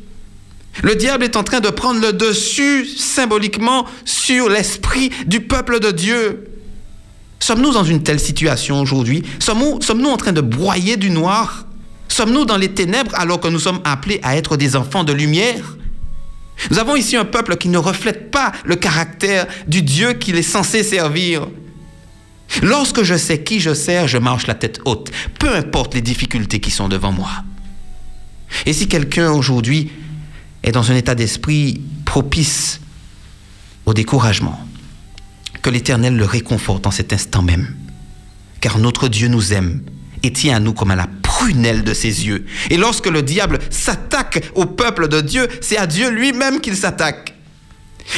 Le 0.81 0.95
diable 0.95 1.23
est 1.23 1.35
en 1.35 1.43
train 1.43 1.59
de 1.59 1.69
prendre 1.69 2.01
le 2.01 2.13
dessus 2.13 2.85
symboliquement 2.85 3.85
sur 4.05 4.49
l'esprit 4.49 5.11
du 5.27 5.41
peuple 5.41 5.79
de 5.79 5.91
Dieu. 5.91 6.45
Sommes-nous 7.39 7.73
dans 7.73 7.83
une 7.83 8.01
telle 8.01 8.19
situation 8.19 8.79
aujourd'hui? 8.79 9.23
Sommes-nous 9.39 9.81
sommes 9.81 10.05
en 10.05 10.17
train 10.17 10.31
de 10.31 10.41
broyer 10.41 10.97
du 10.97 11.09
noir? 11.09 11.67
Sommes-nous 12.07 12.45
dans 12.45 12.57
les 12.57 12.69
ténèbres 12.69 13.11
alors 13.15 13.39
que 13.39 13.47
nous 13.47 13.59
sommes 13.59 13.81
appelés 13.83 14.19
à 14.23 14.37
être 14.37 14.55
des 14.55 14.75
enfants 14.75 15.03
de 15.03 15.13
lumière? 15.13 15.77
Nous 16.71 16.79
avons 16.79 16.95
ici 16.95 17.17
un 17.17 17.25
peuple 17.25 17.57
qui 17.57 17.67
ne 17.69 17.77
reflète 17.77 18.31
pas 18.31 18.51
le 18.65 18.75
caractère 18.75 19.47
du 19.67 19.81
Dieu 19.81 20.13
qu'il 20.13 20.37
est 20.37 20.41
censé 20.41 20.83
servir. 20.83 21.47
Lorsque 22.61 23.03
je 23.03 23.15
sais 23.15 23.43
qui 23.43 23.59
je 23.59 23.73
sers, 23.73 24.07
je 24.07 24.17
marche 24.17 24.47
la 24.47 24.53
tête 24.53 24.79
haute, 24.85 25.11
peu 25.39 25.55
importe 25.55 25.95
les 25.95 26.01
difficultés 26.01 26.59
qui 26.59 26.71
sont 26.71 26.87
devant 26.87 27.11
moi. 27.11 27.31
Et 28.65 28.73
si 28.73 28.87
quelqu'un 28.87 29.31
aujourd'hui 29.31 29.91
est 30.61 30.71
dans 30.71 30.91
un 30.91 30.95
état 30.95 31.15
d'esprit 31.15 31.81
propice 32.05 32.79
au 33.85 33.93
découragement, 33.93 34.59
que 35.61 35.69
l'Éternel 35.69 36.15
le 36.15 36.25
réconforte 36.25 36.85
en 36.85 36.91
cet 36.91 37.13
instant 37.13 37.41
même, 37.41 37.75
car 38.61 38.77
notre 38.77 39.07
Dieu 39.07 39.27
nous 39.27 39.53
aime 39.53 39.81
et 40.23 40.31
tient 40.31 40.55
à 40.55 40.59
nous 40.59 40.73
comme 40.73 40.91
à 40.91 40.95
la 40.95 41.07
prunelle 41.21 41.83
de 41.83 41.93
ses 41.93 42.25
yeux. 42.25 42.45
Et 42.69 42.77
lorsque 42.77 43.07
le 43.07 43.21
diable 43.23 43.59
s'attaque 43.69 44.41
au 44.55 44.65
peuple 44.65 45.07
de 45.07 45.21
Dieu, 45.21 45.47
c'est 45.61 45.77
à 45.77 45.87
Dieu 45.87 46.09
lui-même 46.09 46.61
qu'il 46.61 46.75
s'attaque. 46.77 47.32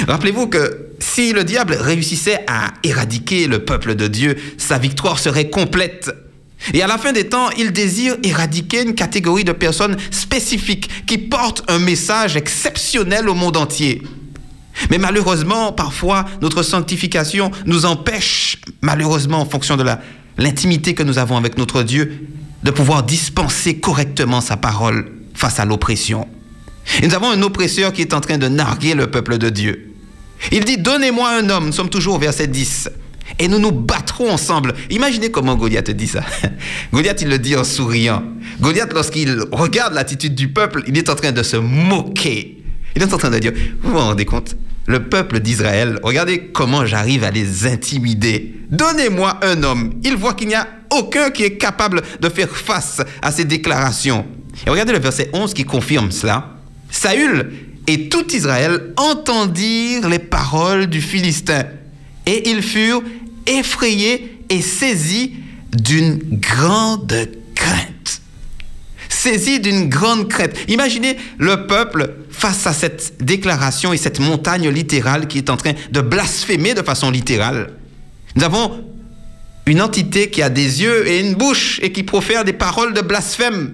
Rappelez-vous 0.07 0.47
que 0.47 0.87
si 0.99 1.33
le 1.33 1.43
diable 1.43 1.77
réussissait 1.79 2.43
à 2.47 2.73
éradiquer 2.83 3.47
le 3.47 3.63
peuple 3.63 3.95
de 3.95 4.07
Dieu, 4.07 4.35
sa 4.57 4.77
victoire 4.77 5.19
serait 5.19 5.49
complète. 5.49 6.11
Et 6.73 6.81
à 6.81 6.87
la 6.87 6.97
fin 6.97 7.11
des 7.11 7.29
temps, 7.29 7.49
il 7.57 7.71
désire 7.71 8.15
éradiquer 8.23 8.83
une 8.83 8.95
catégorie 8.95 9.43
de 9.43 9.51
personnes 9.51 9.97
spécifiques 10.11 11.05
qui 11.05 11.17
portent 11.17 11.63
un 11.69 11.79
message 11.79 12.35
exceptionnel 12.35 13.29
au 13.29 13.35
monde 13.35 13.57
entier. 13.57 14.01
Mais 14.89 14.97
malheureusement, 14.97 15.71
parfois, 15.71 16.25
notre 16.41 16.63
sanctification 16.63 17.51
nous 17.65 17.85
empêche, 17.85 18.57
malheureusement 18.81 19.41
en 19.41 19.45
fonction 19.45 19.77
de 19.77 19.85
l'intimité 20.37 20.93
que 20.93 21.03
nous 21.03 21.17
avons 21.17 21.37
avec 21.37 21.57
notre 21.57 21.83
Dieu, 21.83 22.27
de 22.63 22.71
pouvoir 22.71 23.03
dispenser 23.03 23.79
correctement 23.79 24.41
sa 24.41 24.57
parole 24.57 25.11
face 25.33 25.59
à 25.59 25.65
l'oppression. 25.65 26.27
Et 27.01 27.07
nous 27.07 27.15
avons 27.15 27.29
un 27.29 27.41
oppresseur 27.41 27.93
qui 27.93 28.01
est 28.01 28.13
en 28.13 28.21
train 28.21 28.37
de 28.37 28.47
narguer 28.47 28.93
le 28.93 29.07
peuple 29.07 29.37
de 29.37 29.49
Dieu. 29.49 29.93
Il 30.51 30.63
dit, 30.65 30.77
donnez-moi 30.77 31.29
un 31.29 31.49
homme, 31.49 31.67
nous 31.67 31.71
sommes 31.71 31.89
toujours 31.89 32.15
au 32.15 32.19
verset 32.19 32.47
10, 32.47 32.89
et 33.39 33.47
nous 33.47 33.59
nous 33.59 33.71
battrons 33.71 34.31
ensemble. 34.31 34.73
Imaginez 34.89 35.31
comment 35.31 35.55
Goliath 35.55 35.89
dit 35.91 36.07
ça. 36.07 36.21
Goliath, 36.93 37.21
il 37.21 37.29
le 37.29 37.39
dit 37.39 37.55
en 37.55 37.63
souriant. 37.63 38.23
Goliath, 38.59 38.93
lorsqu'il 38.93 39.39
regarde 39.51 39.93
l'attitude 39.93 40.35
du 40.35 40.49
peuple, 40.49 40.83
il 40.87 40.97
est 40.97 41.09
en 41.09 41.15
train 41.15 41.31
de 41.31 41.43
se 41.43 41.57
moquer. 41.57 42.63
Il 42.95 43.01
est 43.01 43.13
en 43.13 43.17
train 43.17 43.31
de 43.31 43.39
dire, 43.39 43.51
vous 43.81 43.91
vous 43.91 43.97
rendez 43.97 44.25
compte, 44.25 44.55
le 44.87 45.09
peuple 45.09 45.39
d'Israël, 45.39 45.99
regardez 46.03 46.49
comment 46.53 46.85
j'arrive 46.85 47.23
à 47.23 47.31
les 47.31 47.65
intimider. 47.65 48.53
Donnez-moi 48.69 49.39
un 49.41 49.63
homme. 49.63 49.93
Il 50.03 50.15
voit 50.15 50.33
qu'il 50.33 50.47
n'y 50.47 50.55
a 50.55 50.67
aucun 50.91 51.31
qui 51.31 51.43
est 51.43 51.57
capable 51.57 52.03
de 52.21 52.29
faire 52.29 52.49
face 52.49 53.01
à 53.21 53.31
ces 53.31 53.45
déclarations. 53.45 54.25
Et 54.65 54.69
regardez 54.69 54.93
le 54.93 54.99
verset 54.99 55.29
11 55.33 55.53
qui 55.53 55.65
confirme 55.65 56.11
cela. 56.11 56.54
Saül 56.95 57.51
et 57.87 58.07
tout 58.07 58.33
Israël 58.33 58.93
entendirent 58.95 60.07
les 60.07 60.19
paroles 60.19 60.87
du 60.87 61.01
Philistin, 61.01 61.65
et 62.25 62.49
ils 62.49 62.63
furent 62.63 63.03
effrayés 63.45 64.39
et 64.49 64.61
saisis 64.61 65.33
d'une 65.73 66.19
grande 66.39 67.29
crainte. 67.53 68.21
Saisis 69.09 69.59
d'une 69.59 69.89
grande 69.89 70.29
crainte. 70.29 70.53
Imaginez 70.69 71.17
le 71.37 71.67
peuple 71.67 72.15
face 72.31 72.65
à 72.65 72.73
cette 72.73 73.23
déclaration 73.23 73.91
et 73.91 73.97
cette 73.97 74.19
montagne 74.19 74.69
littérale 74.69 75.27
qui 75.27 75.39
est 75.39 75.49
en 75.49 75.57
train 75.57 75.73
de 75.91 76.01
blasphémer 76.01 76.75
de 76.75 76.81
façon 76.81 77.11
littérale. 77.11 77.71
Nous 78.35 78.43
avons 78.43 78.85
une 79.65 79.81
entité 79.81 80.29
qui 80.29 80.41
a 80.41 80.49
des 80.49 80.81
yeux 80.81 81.07
et 81.07 81.19
une 81.19 81.35
bouche 81.35 81.79
et 81.83 81.91
qui 81.91 82.03
profère 82.03 82.45
des 82.45 82.53
paroles 82.53 82.93
de 82.93 83.01
blasphème. 83.01 83.73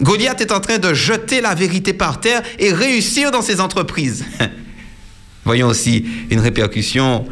Goliath 0.00 0.40
est 0.40 0.52
en 0.52 0.60
train 0.60 0.78
de 0.78 0.94
jeter 0.94 1.40
la 1.40 1.54
vérité 1.54 1.92
par 1.92 2.20
terre 2.20 2.42
et 2.58 2.72
réussir 2.72 3.30
dans 3.30 3.42
ses 3.42 3.60
entreprises. 3.60 4.24
Voyons 5.44 5.68
aussi 5.68 6.04
une 6.30 6.40
répercussion 6.40 7.26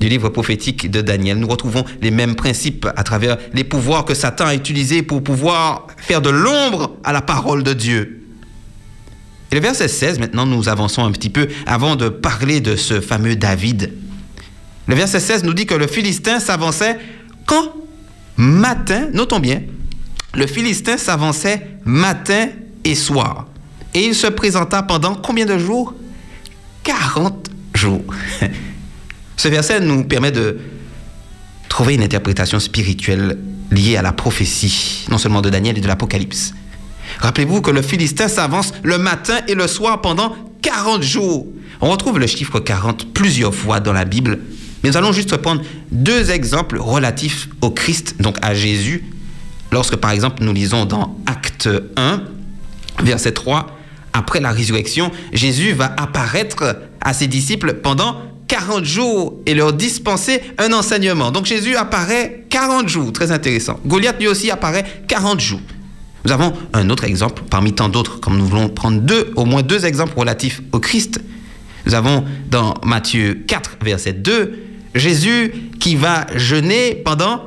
du 0.00 0.08
livre 0.08 0.28
prophétique 0.28 0.90
de 0.90 1.00
Daniel. 1.00 1.38
Nous 1.38 1.48
retrouvons 1.48 1.84
les 2.00 2.10
mêmes 2.10 2.34
principes 2.34 2.88
à 2.96 3.02
travers 3.02 3.36
les 3.52 3.64
pouvoirs 3.64 4.04
que 4.04 4.14
Satan 4.14 4.46
a 4.46 4.54
utilisés 4.54 5.02
pour 5.02 5.22
pouvoir 5.22 5.88
faire 5.96 6.22
de 6.22 6.30
l'ombre 6.30 6.96
à 7.04 7.12
la 7.12 7.20
parole 7.20 7.62
de 7.62 7.72
Dieu. 7.72 8.22
Et 9.50 9.54
le 9.54 9.60
verset 9.60 9.88
16, 9.88 10.18
maintenant 10.18 10.46
nous 10.46 10.68
avançons 10.68 11.04
un 11.04 11.12
petit 11.12 11.30
peu 11.30 11.48
avant 11.66 11.96
de 11.96 12.08
parler 12.08 12.60
de 12.60 12.76
ce 12.76 13.00
fameux 13.00 13.34
David. 13.34 13.92
Le 14.86 14.94
verset 14.94 15.20
16 15.20 15.44
nous 15.44 15.54
dit 15.54 15.66
que 15.66 15.74
le 15.74 15.86
Philistin 15.86 16.40
s'avançait 16.40 16.98
quand? 17.46 17.74
Matin, 18.36 19.08
notons 19.12 19.40
bien, 19.40 19.62
le 20.34 20.46
Philistin 20.46 20.96
s'avançait 20.96 21.66
matin 21.84 22.48
et 22.84 22.94
soir. 22.94 23.46
Et 23.94 24.04
il 24.04 24.14
se 24.14 24.26
présenta 24.26 24.82
pendant 24.82 25.14
combien 25.14 25.46
de 25.46 25.58
jours? 25.58 25.94
40 26.84 27.50
jours. 27.74 28.04
Ce 29.36 29.48
verset 29.48 29.80
nous 29.80 30.04
permet 30.04 30.32
de 30.32 30.58
trouver 31.68 31.94
une 31.94 32.02
interprétation 32.02 32.58
spirituelle 32.60 33.38
liée 33.70 33.96
à 33.96 34.02
la 34.02 34.12
prophétie, 34.12 35.06
non 35.10 35.18
seulement 35.18 35.42
de 35.42 35.50
Daniel 35.50 35.78
et 35.78 35.80
de 35.80 35.86
l'Apocalypse. 35.86 36.54
Rappelez-vous 37.20 37.60
que 37.60 37.70
le 37.70 37.82
Philistin 37.82 38.28
s'avance 38.28 38.72
le 38.82 38.98
matin 38.98 39.40
et 39.48 39.54
le 39.54 39.66
soir 39.66 40.00
pendant 40.00 40.34
40 40.62 41.02
jours. 41.02 41.46
On 41.80 41.90
retrouve 41.90 42.18
le 42.18 42.26
chiffre 42.26 42.60
40 42.60 43.12
plusieurs 43.12 43.54
fois 43.54 43.80
dans 43.80 43.92
la 43.92 44.04
Bible, 44.04 44.40
mais 44.82 44.90
nous 44.90 44.96
allons 44.96 45.12
juste 45.12 45.36
prendre 45.36 45.62
deux 45.90 46.30
exemples 46.30 46.78
relatifs 46.78 47.48
au 47.60 47.70
Christ, 47.70 48.16
donc 48.20 48.36
à 48.42 48.54
Jésus, 48.54 49.04
lorsque 49.72 49.96
par 49.96 50.10
exemple 50.10 50.42
nous 50.42 50.52
lisons 50.52 50.84
dans 50.84 51.16
Acte 51.26 51.68
1, 51.96 52.22
verset 53.02 53.32
3, 53.32 53.78
après 54.12 54.40
la 54.40 54.50
résurrection, 54.50 55.10
Jésus 55.32 55.72
va 55.72 55.94
apparaître 55.96 56.76
à 57.00 57.12
ses 57.12 57.26
disciples 57.26 57.74
pendant 57.74 58.16
40 58.48 58.84
jours 58.84 59.34
et 59.46 59.54
leur 59.54 59.72
dispenser 59.72 60.40
un 60.56 60.72
enseignement. 60.72 61.30
Donc 61.30 61.44
Jésus 61.46 61.76
apparaît 61.76 62.46
40 62.50 62.88
jours, 62.88 63.12
très 63.12 63.30
intéressant. 63.30 63.78
Goliath 63.86 64.18
lui 64.18 64.26
aussi 64.26 64.50
apparaît 64.50 64.84
40 65.06 65.40
jours. 65.40 65.60
Nous 66.24 66.32
avons 66.32 66.52
un 66.72 66.90
autre 66.90 67.04
exemple 67.04 67.42
parmi 67.48 67.72
tant 67.72 67.88
d'autres, 67.88 68.20
comme 68.20 68.36
nous 68.36 68.46
voulons 68.46 68.68
prendre 68.68 69.00
deux, 69.00 69.32
au 69.36 69.44
moins 69.44 69.62
deux 69.62 69.86
exemples 69.86 70.18
relatifs 70.18 70.62
au 70.72 70.80
Christ. 70.80 71.20
Nous 71.86 71.94
avons 71.94 72.24
dans 72.50 72.74
Matthieu 72.84 73.44
4, 73.46 73.78
verset 73.82 74.14
2, 74.14 74.58
Jésus 74.94 75.52
qui 75.78 75.94
va 75.96 76.26
jeûner 76.34 76.94
pendant 76.94 77.44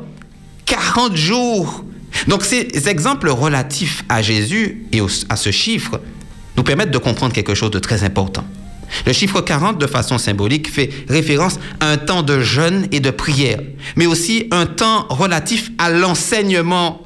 40 0.66 1.16
jours. 1.16 1.84
Donc 2.28 2.43
ces 2.43 2.67
exemples 2.88 3.30
relatifs 3.30 4.04
à 4.10 4.21
Jésus 4.21 4.84
et 4.91 5.02
à 5.30 5.36
ce 5.36 5.52
chiffre 5.52 6.00
nous 6.58 6.63
permettent 6.63 6.91
de 6.91 6.97
comprendre 6.97 7.34
quelque 7.34 7.56
chose 7.56 7.71
de 7.71 7.80
très 7.80 8.04
important. 8.04 8.45
Le 9.06 9.13
chiffre 9.13 9.41
40, 9.41 9.78
de 9.78 9.88
façon 9.88 10.17
symbolique, 10.17 10.69
fait 10.69 10.89
référence 11.08 11.60
à 11.80 11.89
un 11.91 11.97
temps 11.97 12.24
de 12.24 12.41
jeûne 12.41 12.88
et 12.91 13.00
de 13.00 13.10
prière, 13.10 13.60
mais 13.95 14.06
aussi 14.06 14.47
un 14.52 14.65
temps 14.65 15.06
relatif 15.10 15.71
à 15.78 15.89
l'enseignement. 15.89 17.02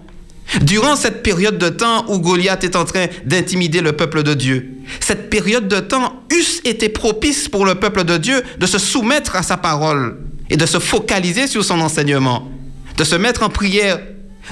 Durant 0.61 0.95
cette 0.95 1.23
période 1.23 1.57
de 1.57 1.69
temps 1.69 2.05
où 2.07 2.19
Goliath 2.19 2.63
est 2.63 2.75
en 2.75 2.85
train 2.85 3.07
d'intimider 3.25 3.81
le 3.81 3.93
peuple 3.93 4.23
de 4.23 4.33
Dieu, 4.33 4.71
cette 4.99 5.29
période 5.29 5.67
de 5.67 5.79
temps 5.79 6.23
eusse 6.31 6.61
été 6.65 6.89
propice 6.89 7.49
pour 7.49 7.65
le 7.65 7.75
peuple 7.75 8.03
de 8.03 8.17
Dieu 8.17 8.43
de 8.59 8.65
se 8.65 8.77
soumettre 8.77 9.35
à 9.35 9.43
sa 9.43 9.57
parole 9.57 10.19
et 10.49 10.57
de 10.57 10.65
se 10.65 10.79
focaliser 10.79 11.47
sur 11.47 11.63
son 11.63 11.79
enseignement, 11.79 12.51
de 12.97 13.03
se 13.03 13.15
mettre 13.15 13.43
en 13.43 13.49
prière, 13.49 13.99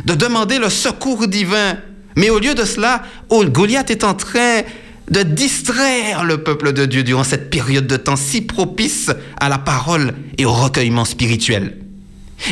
de 0.06 0.14
demander 0.14 0.60
le 0.60 0.70
secours 0.70 1.28
divin. 1.28 1.78
Mais 2.16 2.30
au 2.30 2.40
lieu 2.40 2.54
de 2.54 2.66
cela, 2.66 3.04
Goliath 3.30 3.90
est 3.90 4.04
en 4.04 4.14
train 4.14 4.62
de 5.10 5.24
distraire 5.24 6.24
le 6.24 6.44
peuple 6.44 6.74
de 6.74 6.86
Dieu 6.86 7.04
durant 7.04 7.24
cette 7.24 7.50
période 7.50 7.88
de 7.88 7.98
temps 7.98 8.16
si 8.16 8.42
propice 8.42 9.12
à 9.40 9.50
la 9.50 9.58
parole 9.58 10.14
et 10.38 10.46
au 10.46 10.54
recueillement 10.54 11.06
spirituel. 11.06 11.78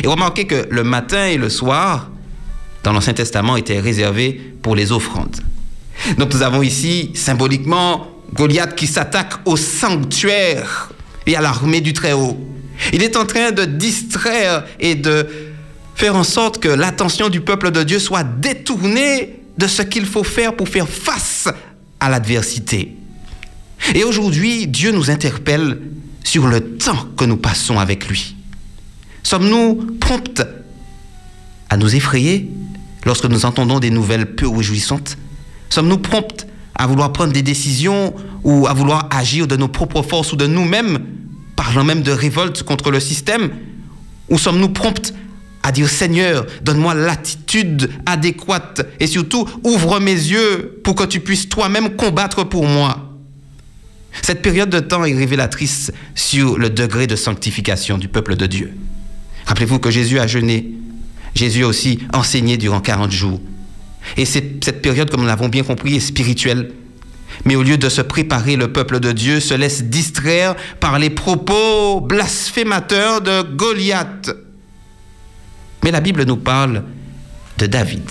Et 0.02 0.06
remarquez 0.06 0.46
que 0.46 0.66
le 0.70 0.84
matin 0.84 1.26
et 1.26 1.36
le 1.36 1.48
soir, 1.48 2.10
dans 2.82 2.92
l'Ancien 2.92 3.14
Testament, 3.14 3.56
étaient 3.56 3.80
réservés 3.80 4.40
pour 4.62 4.74
les 4.74 4.92
offrandes. 4.92 5.36
Donc 6.18 6.34
nous 6.34 6.42
avons 6.42 6.62
ici 6.62 7.10
symboliquement 7.14 8.08
Goliath 8.34 8.74
qui 8.74 8.86
s'attaque 8.86 9.34
au 9.44 9.56
sanctuaire 9.56 10.90
et 11.26 11.36
à 11.36 11.40
l'armée 11.40 11.80
du 11.80 11.92
Très-Haut. 11.92 12.38
Il 12.92 13.02
est 13.02 13.16
en 13.16 13.26
train 13.26 13.52
de 13.52 13.64
distraire 13.64 14.64
et 14.80 14.94
de 14.94 15.26
faire 16.02 16.16
en 16.16 16.24
sorte 16.24 16.58
que 16.58 16.68
l'attention 16.68 17.28
du 17.28 17.42
peuple 17.42 17.70
de 17.70 17.84
Dieu 17.84 18.00
soit 18.00 18.24
détournée 18.24 19.38
de 19.56 19.68
ce 19.68 19.82
qu'il 19.82 20.04
faut 20.04 20.24
faire 20.24 20.56
pour 20.56 20.68
faire 20.68 20.88
face 20.88 21.48
à 22.00 22.10
l'adversité. 22.10 22.96
Et 23.94 24.02
aujourd'hui, 24.02 24.66
Dieu 24.66 24.90
nous 24.90 25.12
interpelle 25.12 25.78
sur 26.24 26.48
le 26.48 26.76
temps 26.76 27.06
que 27.16 27.24
nous 27.24 27.36
passons 27.36 27.78
avec 27.78 28.08
lui. 28.08 28.34
Sommes-nous 29.22 29.96
promptes 30.00 30.44
à 31.70 31.76
nous 31.76 31.94
effrayer 31.94 32.50
lorsque 33.06 33.26
nous 33.26 33.44
entendons 33.44 33.78
des 33.78 33.90
nouvelles 33.90 34.34
peu 34.34 34.48
réjouissantes? 34.48 35.16
Sommes-nous 35.70 35.98
promptes 35.98 36.48
à 36.74 36.88
vouloir 36.88 37.12
prendre 37.12 37.32
des 37.32 37.42
décisions 37.42 38.12
ou 38.42 38.66
à 38.66 38.72
vouloir 38.72 39.08
agir 39.12 39.46
de 39.46 39.54
nos 39.54 39.68
propres 39.68 40.02
forces 40.02 40.32
ou 40.32 40.36
de 40.36 40.48
nous-mêmes, 40.48 40.98
parlant 41.54 41.84
même 41.84 42.02
de 42.02 42.10
révolte 42.10 42.64
contre 42.64 42.90
le 42.90 42.98
système? 42.98 43.50
Ou 44.30 44.36
sommes-nous 44.36 44.70
promptes 44.70 45.14
à 45.62 45.72
dire 45.72 45.88
Seigneur, 45.88 46.46
donne-moi 46.62 46.94
l'attitude 46.94 47.90
adéquate 48.06 48.86
et 49.00 49.06
surtout 49.06 49.48
ouvre 49.62 50.00
mes 50.00 50.12
yeux 50.12 50.80
pour 50.82 50.94
que 50.94 51.04
tu 51.04 51.20
puisses 51.20 51.48
toi-même 51.48 51.96
combattre 51.96 52.44
pour 52.44 52.66
moi. 52.66 53.08
Cette 54.20 54.42
période 54.42 54.70
de 54.70 54.80
temps 54.80 55.04
est 55.04 55.14
révélatrice 55.14 55.92
sur 56.14 56.58
le 56.58 56.68
degré 56.68 57.06
de 57.06 57.16
sanctification 57.16 57.96
du 57.96 58.08
peuple 58.08 58.36
de 58.36 58.46
Dieu. 58.46 58.72
Rappelez-vous 59.46 59.78
que 59.78 59.90
Jésus 59.90 60.18
a 60.18 60.26
jeûné. 60.26 60.70
Jésus 61.34 61.64
a 61.64 61.68
aussi 61.68 62.00
enseigné 62.12 62.56
durant 62.56 62.80
40 62.80 63.10
jours. 63.10 63.40
Et 64.16 64.24
cette 64.24 64.82
période, 64.82 65.10
comme 65.10 65.20
nous 65.20 65.26
l'avons 65.26 65.48
bien 65.48 65.62
compris, 65.62 65.96
est 65.96 66.00
spirituelle. 66.00 66.72
Mais 67.44 67.56
au 67.56 67.62
lieu 67.62 67.78
de 67.78 67.88
se 67.88 68.02
préparer, 68.02 68.56
le 68.56 68.72
peuple 68.72 69.00
de 69.00 69.12
Dieu 69.12 69.40
se 69.40 69.54
laisse 69.54 69.84
distraire 69.84 70.54
par 70.80 70.98
les 70.98 71.10
propos 71.10 72.00
blasphémateurs 72.00 73.20
de 73.20 73.42
Goliath. 73.42 74.30
Mais 75.82 75.90
la 75.90 76.00
Bible 76.00 76.24
nous 76.24 76.36
parle 76.36 76.84
de 77.58 77.66
David. 77.66 78.02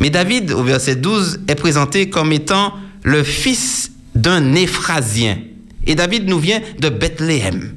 Mais 0.00 0.10
David, 0.10 0.52
au 0.52 0.62
verset 0.62 0.96
12, 0.96 1.40
est 1.48 1.54
présenté 1.54 2.08
comme 2.08 2.32
étant 2.32 2.74
le 3.02 3.22
fils 3.22 3.92
d'un 4.14 4.54
Éphrasien. 4.54 5.38
Et 5.86 5.94
David 5.94 6.28
nous 6.28 6.38
vient 6.38 6.60
de 6.78 6.88
Bethléem. 6.88 7.74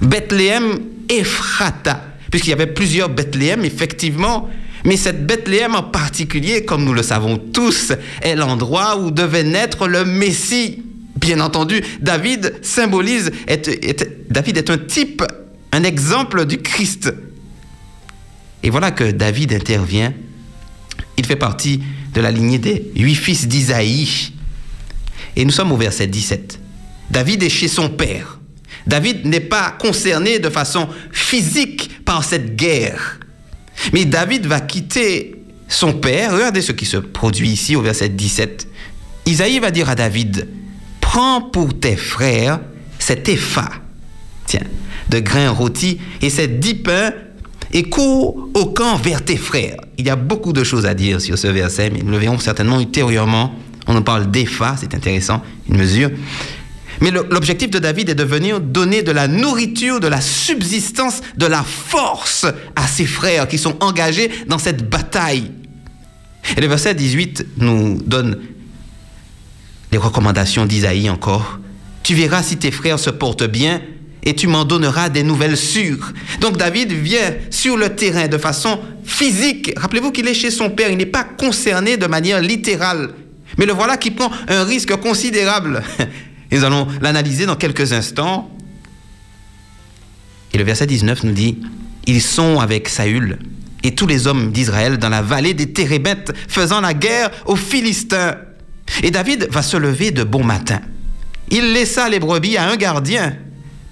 Bethléem 0.00 0.80
Ephrata, 1.08 2.02
puisqu'il 2.30 2.50
y 2.50 2.54
avait 2.54 2.66
plusieurs 2.66 3.08
Bethléem, 3.08 3.64
effectivement. 3.64 4.48
Mais 4.84 4.96
cette 4.96 5.26
Bethléem 5.26 5.74
en 5.74 5.82
particulier, 5.82 6.64
comme 6.64 6.84
nous 6.84 6.94
le 6.94 7.02
savons 7.02 7.36
tous, 7.36 7.92
est 8.22 8.34
l'endroit 8.34 8.98
où 8.98 9.10
devait 9.10 9.44
naître 9.44 9.86
le 9.86 10.04
Messie. 10.04 10.82
Bien 11.16 11.40
entendu, 11.40 11.82
David 12.00 12.54
symbolise, 12.62 13.30
David 14.28 14.56
est 14.56 14.70
un 14.70 14.78
type, 14.78 15.22
un 15.70 15.84
exemple 15.84 16.46
du 16.46 16.58
Christ. 16.58 17.12
Et 18.62 18.70
voilà 18.70 18.90
que 18.90 19.10
David 19.10 19.52
intervient. 19.52 20.12
Il 21.16 21.26
fait 21.26 21.36
partie 21.36 21.82
de 22.14 22.20
la 22.20 22.30
lignée 22.30 22.58
des 22.58 22.90
huit 22.96 23.14
fils 23.14 23.48
d'Isaïe. 23.48 24.32
Et 25.36 25.44
nous 25.44 25.50
sommes 25.50 25.72
au 25.72 25.76
verset 25.76 26.06
17. 26.06 26.60
David 27.10 27.42
est 27.42 27.48
chez 27.48 27.68
son 27.68 27.88
père. 27.88 28.38
David 28.86 29.26
n'est 29.26 29.40
pas 29.40 29.70
concerné 29.70 30.38
de 30.38 30.48
façon 30.48 30.88
physique 31.12 32.04
par 32.04 32.24
cette 32.24 32.56
guerre. 32.56 33.20
Mais 33.92 34.04
David 34.04 34.46
va 34.46 34.60
quitter 34.60 35.36
son 35.68 35.92
père. 35.92 36.32
Regardez 36.32 36.62
ce 36.62 36.72
qui 36.72 36.86
se 36.86 36.96
produit 36.96 37.50
ici 37.50 37.76
au 37.76 37.82
verset 37.82 38.08
17. 38.08 38.68
Isaïe 39.26 39.60
va 39.60 39.70
dire 39.70 39.88
à 39.88 39.94
David, 39.94 40.48
prends 41.00 41.40
pour 41.40 41.78
tes 41.78 41.96
frères 41.96 42.60
cet 42.98 43.28
épha, 43.28 43.68
tiens, 44.46 44.62
de 45.08 45.18
grains 45.18 45.50
rôtis 45.50 46.00
et 46.20 46.30
ces 46.30 46.48
dix 46.48 46.74
pains 46.74 47.12
et 47.72 47.84
cours 47.84 48.48
au 48.54 48.66
camp 48.66 48.96
vers 48.96 49.24
tes 49.24 49.36
frères. 49.36 49.76
Il 49.98 50.06
y 50.06 50.10
a 50.10 50.16
beaucoup 50.16 50.52
de 50.52 50.64
choses 50.64 50.86
à 50.86 50.94
dire 50.94 51.20
sur 51.20 51.38
ce 51.38 51.46
verset, 51.46 51.90
mais 51.90 52.00
nous 52.02 52.12
le 52.12 52.18
verrons 52.18 52.38
certainement 52.38 52.80
ultérieurement. 52.80 53.54
On 53.86 53.96
en 53.96 54.02
parle 54.02 54.30
d'épha, 54.30 54.76
c'est 54.78 54.94
intéressant, 54.94 55.42
une 55.68 55.78
mesure. 55.78 56.10
Mais 57.00 57.10
l'objectif 57.10 57.70
de 57.70 57.78
David 57.78 58.10
est 58.10 58.14
de 58.14 58.22
venir 58.22 58.60
donner 58.60 59.02
de 59.02 59.10
la 59.10 59.26
nourriture, 59.26 59.98
de 59.98 60.06
la 60.06 60.20
subsistance, 60.20 61.20
de 61.36 61.46
la 61.46 61.62
force 61.62 62.46
à 62.76 62.86
ses 62.86 63.06
frères 63.06 63.48
qui 63.48 63.58
sont 63.58 63.76
engagés 63.82 64.30
dans 64.46 64.58
cette 64.58 64.88
bataille. 64.88 65.50
Et 66.56 66.60
le 66.60 66.66
verset 66.66 66.94
18 66.94 67.46
nous 67.58 68.00
donne 68.04 68.38
les 69.90 69.98
recommandations 69.98 70.66
d'Isaïe 70.66 71.10
encore. 71.10 71.58
Tu 72.02 72.14
verras 72.14 72.42
si 72.42 72.56
tes 72.56 72.70
frères 72.70 72.98
se 72.98 73.10
portent 73.10 73.46
bien 73.46 73.80
et 74.24 74.34
tu 74.34 74.46
m'en 74.46 74.64
donneras 74.64 75.08
des 75.08 75.22
nouvelles 75.22 75.56
sûres. 75.56 76.12
Donc 76.40 76.56
David 76.56 76.92
vient 76.92 77.34
sur 77.50 77.76
le 77.76 77.90
terrain 77.90 78.28
de 78.28 78.38
façon 78.38 78.80
physique. 79.04 79.72
Rappelez-vous 79.76 80.12
qu'il 80.12 80.28
est 80.28 80.34
chez 80.34 80.50
son 80.50 80.70
père, 80.70 80.90
il 80.90 80.96
n'est 80.96 81.06
pas 81.06 81.24
concerné 81.24 81.96
de 81.96 82.06
manière 82.06 82.40
littérale. 82.40 83.10
Mais 83.58 83.66
le 83.66 83.72
voilà 83.72 83.96
qui 83.96 84.10
prend 84.10 84.30
un 84.48 84.64
risque 84.64 84.94
considérable. 84.96 85.82
Nous 86.52 86.64
allons 86.64 86.86
l'analyser 87.00 87.46
dans 87.46 87.56
quelques 87.56 87.92
instants. 87.92 88.50
Et 90.52 90.58
le 90.58 90.64
verset 90.64 90.86
19 90.86 91.24
nous 91.24 91.32
dit, 91.32 91.58
ils 92.06 92.20
sont 92.20 92.60
avec 92.60 92.88
Saül 92.88 93.38
et 93.82 93.94
tous 93.94 94.06
les 94.06 94.26
hommes 94.26 94.52
d'Israël 94.52 94.98
dans 94.98 95.08
la 95.08 95.22
vallée 95.22 95.54
des 95.54 95.72
Térébètes, 95.72 96.32
faisant 96.48 96.80
la 96.80 96.94
guerre 96.94 97.30
aux 97.46 97.56
Philistins. 97.56 98.36
Et 99.02 99.10
David 99.10 99.48
va 99.50 99.62
se 99.62 99.76
lever 99.76 100.10
de 100.10 100.24
bon 100.24 100.44
matin. 100.44 100.80
Il 101.50 101.72
laissa 101.72 102.08
les 102.08 102.20
brebis 102.20 102.56
à 102.56 102.68
un 102.68 102.76
gardien, 102.76 103.34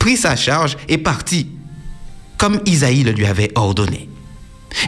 prit 0.00 0.16
sa 0.16 0.34
charge 0.34 0.76
et 0.88 0.98
partit, 0.98 1.46
comme 2.36 2.60
Isaïe 2.66 3.04
le 3.04 3.12
lui 3.12 3.26
avait 3.26 3.52
ordonné. 3.54 4.08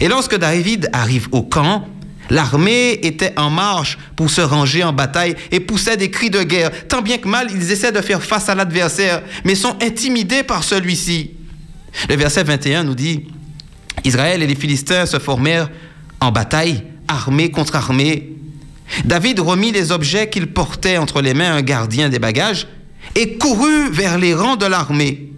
Et 0.00 0.08
lorsque 0.08 0.36
David 0.36 0.90
arrive 0.92 1.28
au 1.30 1.42
camp, 1.42 1.86
L'armée 2.30 2.98
était 3.02 3.34
en 3.36 3.50
marche 3.50 3.98
pour 4.16 4.30
se 4.30 4.40
ranger 4.40 4.84
en 4.84 4.92
bataille 4.92 5.34
et 5.50 5.60
poussait 5.60 5.98
des 5.98 6.10
cris 6.10 6.30
de 6.30 6.42
guerre. 6.42 6.70
Tant 6.88 7.02
bien 7.02 7.18
que 7.18 7.28
mal, 7.28 7.48
ils 7.50 7.70
essaient 7.70 7.92
de 7.92 8.00
faire 8.00 8.22
face 8.22 8.48
à 8.48 8.54
l'adversaire, 8.54 9.22
mais 9.44 9.54
sont 9.54 9.76
intimidés 9.82 10.42
par 10.42 10.64
celui-ci. 10.64 11.32
Le 12.08 12.16
verset 12.16 12.44
21 12.44 12.84
nous 12.84 12.94
dit, 12.94 13.26
Israël 14.04 14.42
et 14.42 14.46
les 14.46 14.54
Philistins 14.54 15.04
se 15.04 15.18
formèrent 15.18 15.68
en 16.20 16.30
bataille, 16.30 16.84
armée 17.06 17.50
contre 17.50 17.76
armée. 17.76 18.30
David 19.04 19.40
remit 19.40 19.72
les 19.72 19.92
objets 19.92 20.30
qu'il 20.30 20.46
portait 20.46 20.96
entre 20.96 21.20
les 21.20 21.34
mains 21.34 21.52
à 21.52 21.56
un 21.56 21.62
gardien 21.62 22.08
des 22.08 22.18
bagages 22.18 22.66
et 23.14 23.36
courut 23.36 23.90
vers 23.90 24.18
les 24.18 24.34
rangs 24.34 24.56
de 24.56 24.66
l'armée. 24.66 25.32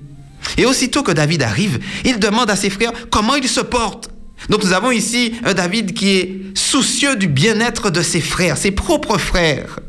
Et 0.58 0.66
aussitôt 0.66 1.02
que 1.02 1.12
David 1.12 1.42
arrive, 1.42 1.78
il 2.04 2.18
demande 2.18 2.50
à 2.50 2.56
ses 2.56 2.70
frères 2.70 2.92
comment 3.10 3.34
ils 3.34 3.48
se 3.48 3.60
portent. 3.60 4.10
Donc 4.48 4.62
nous 4.62 4.72
avons 4.72 4.90
ici 4.90 5.32
un 5.44 5.54
David 5.54 5.94
qui 5.94 6.10
est 6.10 6.42
soucieux 6.54 7.16
du 7.16 7.28
bien-être 7.28 7.90
de 7.90 8.02
ses 8.02 8.20
frères, 8.20 8.56
ses 8.56 8.70
propres 8.70 9.18
frères. 9.18 9.80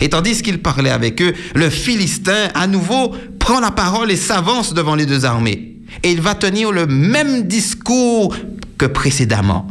Et 0.00 0.08
tandis 0.08 0.42
qu'il 0.42 0.62
parlait 0.62 0.90
avec 0.90 1.20
eux, 1.20 1.34
le 1.54 1.70
Philistin, 1.70 2.48
à 2.54 2.66
nouveau, 2.66 3.14
prend 3.38 3.60
la 3.60 3.70
parole 3.70 4.10
et 4.10 4.16
s'avance 4.16 4.74
devant 4.74 4.94
les 4.94 5.06
deux 5.06 5.24
armées. 5.24 5.76
Et 6.02 6.12
il 6.12 6.20
va 6.20 6.34
tenir 6.34 6.72
le 6.72 6.86
même 6.86 7.42
discours 7.42 8.34
que 8.78 8.86
précédemment. 8.86 9.66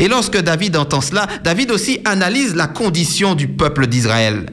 Et 0.00 0.08
lorsque 0.08 0.38
David 0.38 0.76
entend 0.76 1.00
cela, 1.00 1.26
David 1.42 1.70
aussi 1.70 2.00
analyse 2.04 2.54
la 2.54 2.66
condition 2.66 3.34
du 3.34 3.48
peuple 3.48 3.86
d'Israël. 3.86 4.46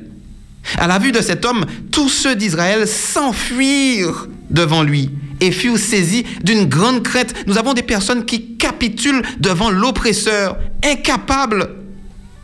À 0.78 0.88
la 0.88 1.00
vue 1.00 1.12
de 1.12 1.22
cet 1.22 1.46
homme, 1.46 1.66
tous 1.92 2.10
ceux 2.10 2.36
d'Israël 2.36 2.88
s'enfuirent 2.88 4.28
devant 4.50 4.84
lui 4.84 5.10
et 5.40 5.52
furent 5.52 5.80
saisis 5.80 6.24
d'une 6.44 6.66
grande 6.66 7.04
crête. 7.04 7.34
Nous 7.48 7.58
avons 7.58 7.74
des 7.74 7.82
personnes 7.82 8.26
qui 8.26 8.58
capitulent 8.58 9.24
devant 9.40 9.70
l'oppresseur, 9.72 10.58
incapables 10.84 11.70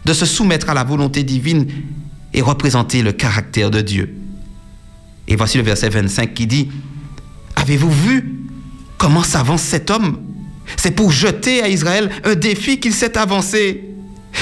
de 0.05 0.13
se 0.13 0.25
soumettre 0.25 0.69
à 0.69 0.73
la 0.73 0.83
volonté 0.83 1.23
divine 1.23 1.67
et 2.33 2.41
représenter 2.41 3.01
le 3.01 3.11
caractère 3.11 3.69
de 3.69 3.81
Dieu. 3.81 4.15
Et 5.27 5.35
voici 5.35 5.57
le 5.57 5.63
verset 5.63 5.89
25 5.89 6.33
qui 6.33 6.47
dit, 6.47 6.69
Avez-vous 7.55 7.91
vu 7.91 8.35
comment 8.97 9.23
s'avance 9.23 9.61
cet 9.61 9.91
homme? 9.91 10.21
C'est 10.75 10.91
pour 10.91 11.11
jeter 11.11 11.61
à 11.61 11.69
Israël 11.69 12.09
un 12.23 12.35
défi 12.35 12.79
qu'il 12.79 12.93
s'est 12.93 13.17
avancé. 13.17 13.83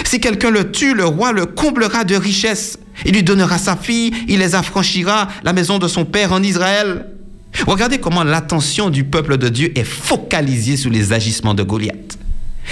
Si 0.04 0.20
quelqu'un 0.20 0.50
le 0.50 0.72
tue, 0.72 0.94
le 0.94 1.06
roi 1.06 1.32
le 1.32 1.46
comblera 1.46 2.04
de 2.04 2.16
richesses. 2.16 2.78
Il 3.04 3.14
lui 3.14 3.24
donnera 3.24 3.58
sa 3.58 3.76
fille, 3.76 4.14
il 4.28 4.40
les 4.40 4.56
affranchira, 4.56 5.28
la 5.44 5.54
maison 5.54 5.80
de 5.80 5.88
son 5.88 6.06
père 6.06 6.32
en 6.32 6.42
Israël. 6.42 7.08
Regardez 7.68 7.98
comment 7.98 8.24
l'attention 8.24 8.90
du 8.90 9.04
peuple 9.04 9.38
de 9.38 9.50
Dieu 9.50 9.72
est 9.78 9.84
focalisée 9.84 10.78
sur 10.78 10.92
les 10.92 11.14
agissements 11.14 11.54
de 11.54 11.64
Goliath. 11.64 12.18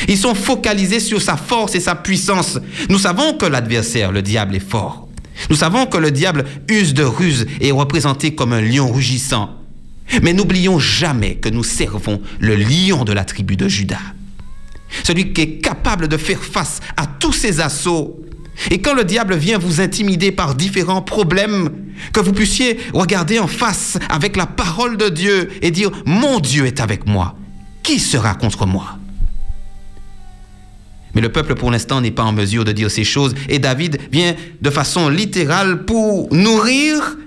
Ils 0.07 0.17
sont 0.17 0.35
focalisés 0.35 0.99
sur 0.99 1.21
sa 1.21 1.37
force 1.37 1.75
et 1.75 1.79
sa 1.79 1.95
puissance. 1.95 2.59
Nous 2.89 2.99
savons 2.99 3.33
que 3.33 3.45
l'adversaire, 3.45 4.11
le 4.11 4.21
diable, 4.21 4.55
est 4.55 4.67
fort. 4.67 5.07
Nous 5.49 5.55
savons 5.55 5.85
que 5.85 5.97
le 5.97 6.11
diable 6.11 6.45
use 6.69 6.93
de 6.93 7.03
ruse 7.03 7.45
et 7.59 7.69
est 7.69 7.71
représenté 7.71 8.35
comme 8.35 8.53
un 8.53 8.61
lion 8.61 8.91
rugissant. 8.91 9.51
Mais 10.21 10.33
n'oublions 10.33 10.79
jamais 10.79 11.35
que 11.35 11.49
nous 11.49 11.63
servons 11.63 12.21
le 12.39 12.55
lion 12.55 13.03
de 13.03 13.13
la 13.13 13.23
tribu 13.23 13.55
de 13.55 13.67
Judas. 13.67 13.99
Celui 15.03 15.33
qui 15.33 15.41
est 15.41 15.57
capable 15.59 16.07
de 16.07 16.17
faire 16.17 16.43
face 16.43 16.79
à 16.97 17.07
tous 17.07 17.33
ces 17.33 17.61
assauts 17.61 18.19
et 18.69 18.81
quand 18.81 18.93
le 18.93 19.03
diable 19.03 19.35
vient 19.35 19.57
vous 19.57 19.81
intimider 19.81 20.31
par 20.31 20.55
différents 20.55 21.01
problèmes, 21.01 21.69
que 22.11 22.19
vous 22.19 22.33
puissiez 22.33 22.77
regarder 22.93 23.39
en 23.39 23.47
face 23.47 23.97
avec 24.09 24.35
la 24.35 24.45
parole 24.45 24.97
de 24.97 25.09
Dieu 25.09 25.49
et 25.61 25.71
dire, 25.71 25.91
mon 26.05 26.39
Dieu 26.39 26.65
est 26.65 26.79
avec 26.79 27.05
moi. 27.07 27.35
Qui 27.81 27.99
sera 27.99 28.35
contre 28.35 28.65
moi? 28.65 28.97
Mais 31.13 31.21
le 31.21 31.31
peuple 31.31 31.55
pour 31.55 31.69
l'instant 31.69 32.01
n'est 32.01 32.11
pas 32.11 32.23
en 32.23 32.31
mesure 32.31 32.65
de 32.65 32.71
dire 32.71 32.89
ces 32.89 33.03
choses 33.03 33.35
et 33.47 33.59
David 33.59 33.99
vient 34.11 34.35
de 34.61 34.69
façon 34.69 35.09
littérale 35.09 35.85
pour 35.85 36.33
nourrir 36.33 37.17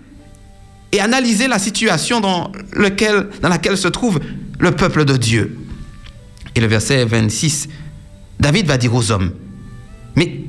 et 0.91 1.01
analyser 1.01 1.47
la 1.47 1.59
situation 1.59 2.21
dans, 2.21 2.51
laquelle 2.73 3.77
se 3.77 3.89
trouve 3.89 4.19
le 4.59 4.73
peuple 4.73 5.05
de 5.05 5.17
Dieu. 5.17 5.57
Et 6.55 6.61
le 6.61 6.67
verset 6.67 7.05
26, 7.05 7.69
David 8.41 8.67
va 8.67 8.79
dire 8.79 8.95
aux 8.95 9.13
hommes, 9.13 9.33
mais 10.17 10.41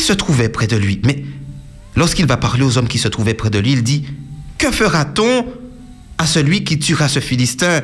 se 0.00 0.12
trouvait 0.12 0.48
près 0.48 0.66
de 0.66 0.76
lui. 0.76 1.00
Mais 1.04 1.22
lorsqu'il 1.94 2.26
va 2.26 2.36
parler 2.36 2.62
aux 2.62 2.78
hommes 2.78 2.88
qui 2.88 2.98
se 2.98 3.08
trouvaient 3.08 3.34
près 3.34 3.50
de 3.50 3.58
lui, 3.58 3.72
il 3.72 3.82
dit, 3.82 4.04
Que 4.58 4.70
fera-t-on 4.70 5.46
à 6.18 6.26
celui 6.26 6.64
qui 6.64 6.78
tuera 6.78 7.08
ce 7.08 7.20
Philistin 7.20 7.82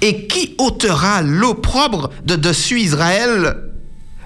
Et 0.00 0.26
qui 0.26 0.54
ôtera 0.58 1.22
l'opprobre 1.22 2.10
de 2.24 2.36
dessus 2.36 2.80
Israël? 2.80 3.56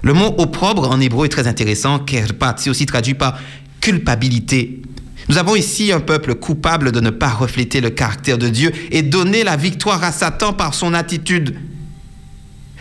Le 0.01 0.13
mot 0.13 0.35
opprobre 0.37 0.89
en 0.89 0.99
hébreu 0.99 1.25
est 1.25 1.29
très 1.29 1.47
intéressant, 1.47 1.99
kerpat, 1.99 2.55
c'est 2.57 2.69
aussi 2.69 2.85
traduit 2.85 3.13
par 3.13 3.39
culpabilité. 3.79 4.81
Nous 5.29 5.37
avons 5.37 5.55
ici 5.55 5.91
un 5.93 6.01
peuple 6.01 6.35
coupable 6.35 6.91
de 6.91 6.99
ne 6.99 7.09
pas 7.09 7.29
refléter 7.29 7.79
le 7.79 7.89
caractère 7.89 8.37
de 8.37 8.49
Dieu 8.49 8.71
et 8.91 9.01
donner 9.01 9.43
la 9.43 9.55
victoire 9.55 10.03
à 10.03 10.11
Satan 10.11 10.51
par 10.51 10.73
son 10.73 10.93
attitude. 10.93 11.55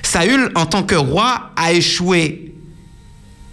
Saül, 0.03 0.51
en 0.57 0.67
tant 0.67 0.83
que 0.83 0.97
roi, 0.97 1.53
a 1.57 1.73
échoué. 1.73 2.55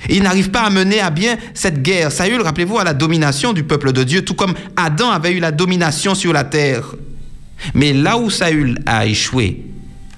Il 0.08 0.24
n'arrive 0.24 0.50
pas 0.50 0.62
à 0.62 0.70
mener 0.70 1.02
à 1.02 1.10
bien 1.10 1.38
cette 1.54 1.82
guerre. 1.82 2.12
Saül, 2.12 2.42
rappelez-vous, 2.42 2.80
a 2.80 2.84
la 2.84 2.94
domination 2.94 3.52
du 3.52 3.64
peuple 3.64 3.92
de 3.92 4.04
Dieu, 4.04 4.24
tout 4.24 4.34
comme 4.34 4.54
Adam 4.78 5.10
avait 5.10 5.34
eu 5.34 5.40
la 5.40 5.52
domination 5.52 6.16
sur 6.16 6.32
la 6.32 6.46
terre. 6.46 6.96
Mais 7.74 7.92
là 7.92 8.18
où 8.18 8.30
Saül 8.30 8.80
a 8.86 9.06
échoué, 9.06 9.66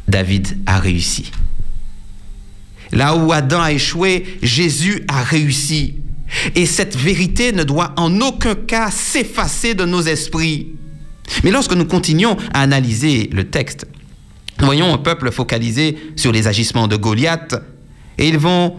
David 0.07 0.59
a 0.67 0.79
réussi. 0.79 1.31
Là 2.91 3.15
où 3.15 3.31
Adam 3.31 3.61
a 3.61 3.71
échoué, 3.71 4.37
Jésus 4.43 5.03
a 5.07 5.23
réussi. 5.23 5.95
Et 6.55 6.65
cette 6.65 6.95
vérité 6.95 7.51
ne 7.51 7.63
doit 7.63 7.93
en 7.97 8.21
aucun 8.21 8.55
cas 8.55 8.91
s'effacer 8.91 9.73
de 9.73 9.85
nos 9.85 10.01
esprits. 10.01 10.75
Mais 11.43 11.51
lorsque 11.51 11.73
nous 11.73 11.85
continuons 11.85 12.37
à 12.53 12.61
analyser 12.61 13.29
le 13.31 13.45
texte, 13.45 13.87
voyons 14.59 14.93
un 14.93 14.97
peuple 14.97 15.31
focalisé 15.31 15.97
sur 16.15 16.31
les 16.31 16.47
agissements 16.47 16.87
de 16.87 16.95
Goliath, 16.95 17.55
et 18.17 18.27
ils 18.27 18.37
vont 18.37 18.77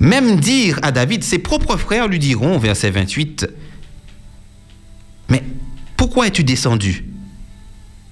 même 0.00 0.40
dire 0.40 0.78
à 0.82 0.92
David, 0.92 1.22
ses 1.22 1.38
propres 1.38 1.76
frères 1.76 2.08
lui 2.08 2.18
diront, 2.18 2.58
verset 2.58 2.90
28, 2.90 3.48
Mais 5.28 5.42
pourquoi 5.96 6.26
es-tu 6.26 6.44
descendu? 6.44 7.04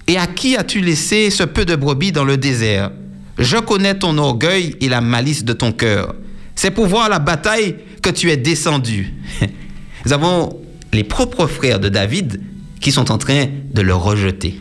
Et 0.07 0.17
à 0.17 0.27
qui 0.27 0.55
as-tu 0.55 0.81
laissé 0.81 1.29
ce 1.29 1.43
peu 1.43 1.65
de 1.65 1.75
brebis 1.75 2.11
dans 2.11 2.25
le 2.25 2.37
désert? 2.37 2.91
Je 3.37 3.57
connais 3.57 3.97
ton 3.97 4.17
orgueil 4.17 4.75
et 4.81 4.89
la 4.89 5.01
malice 5.01 5.43
de 5.43 5.53
ton 5.53 5.71
cœur. 5.71 6.15
C'est 6.55 6.71
pour 6.71 6.87
voir 6.87 7.09
la 7.09 7.19
bataille 7.19 7.75
que 8.01 8.09
tu 8.09 8.29
es 8.29 8.37
descendu. 8.37 9.13
nous 10.05 10.13
avons 10.13 10.61
les 10.93 11.03
propres 11.03 11.47
frères 11.47 11.79
de 11.79 11.89
David 11.89 12.41
qui 12.79 12.91
sont 12.91 13.11
en 13.11 13.17
train 13.17 13.45
de 13.73 13.81
le 13.81 13.93
rejeter. 13.93 14.59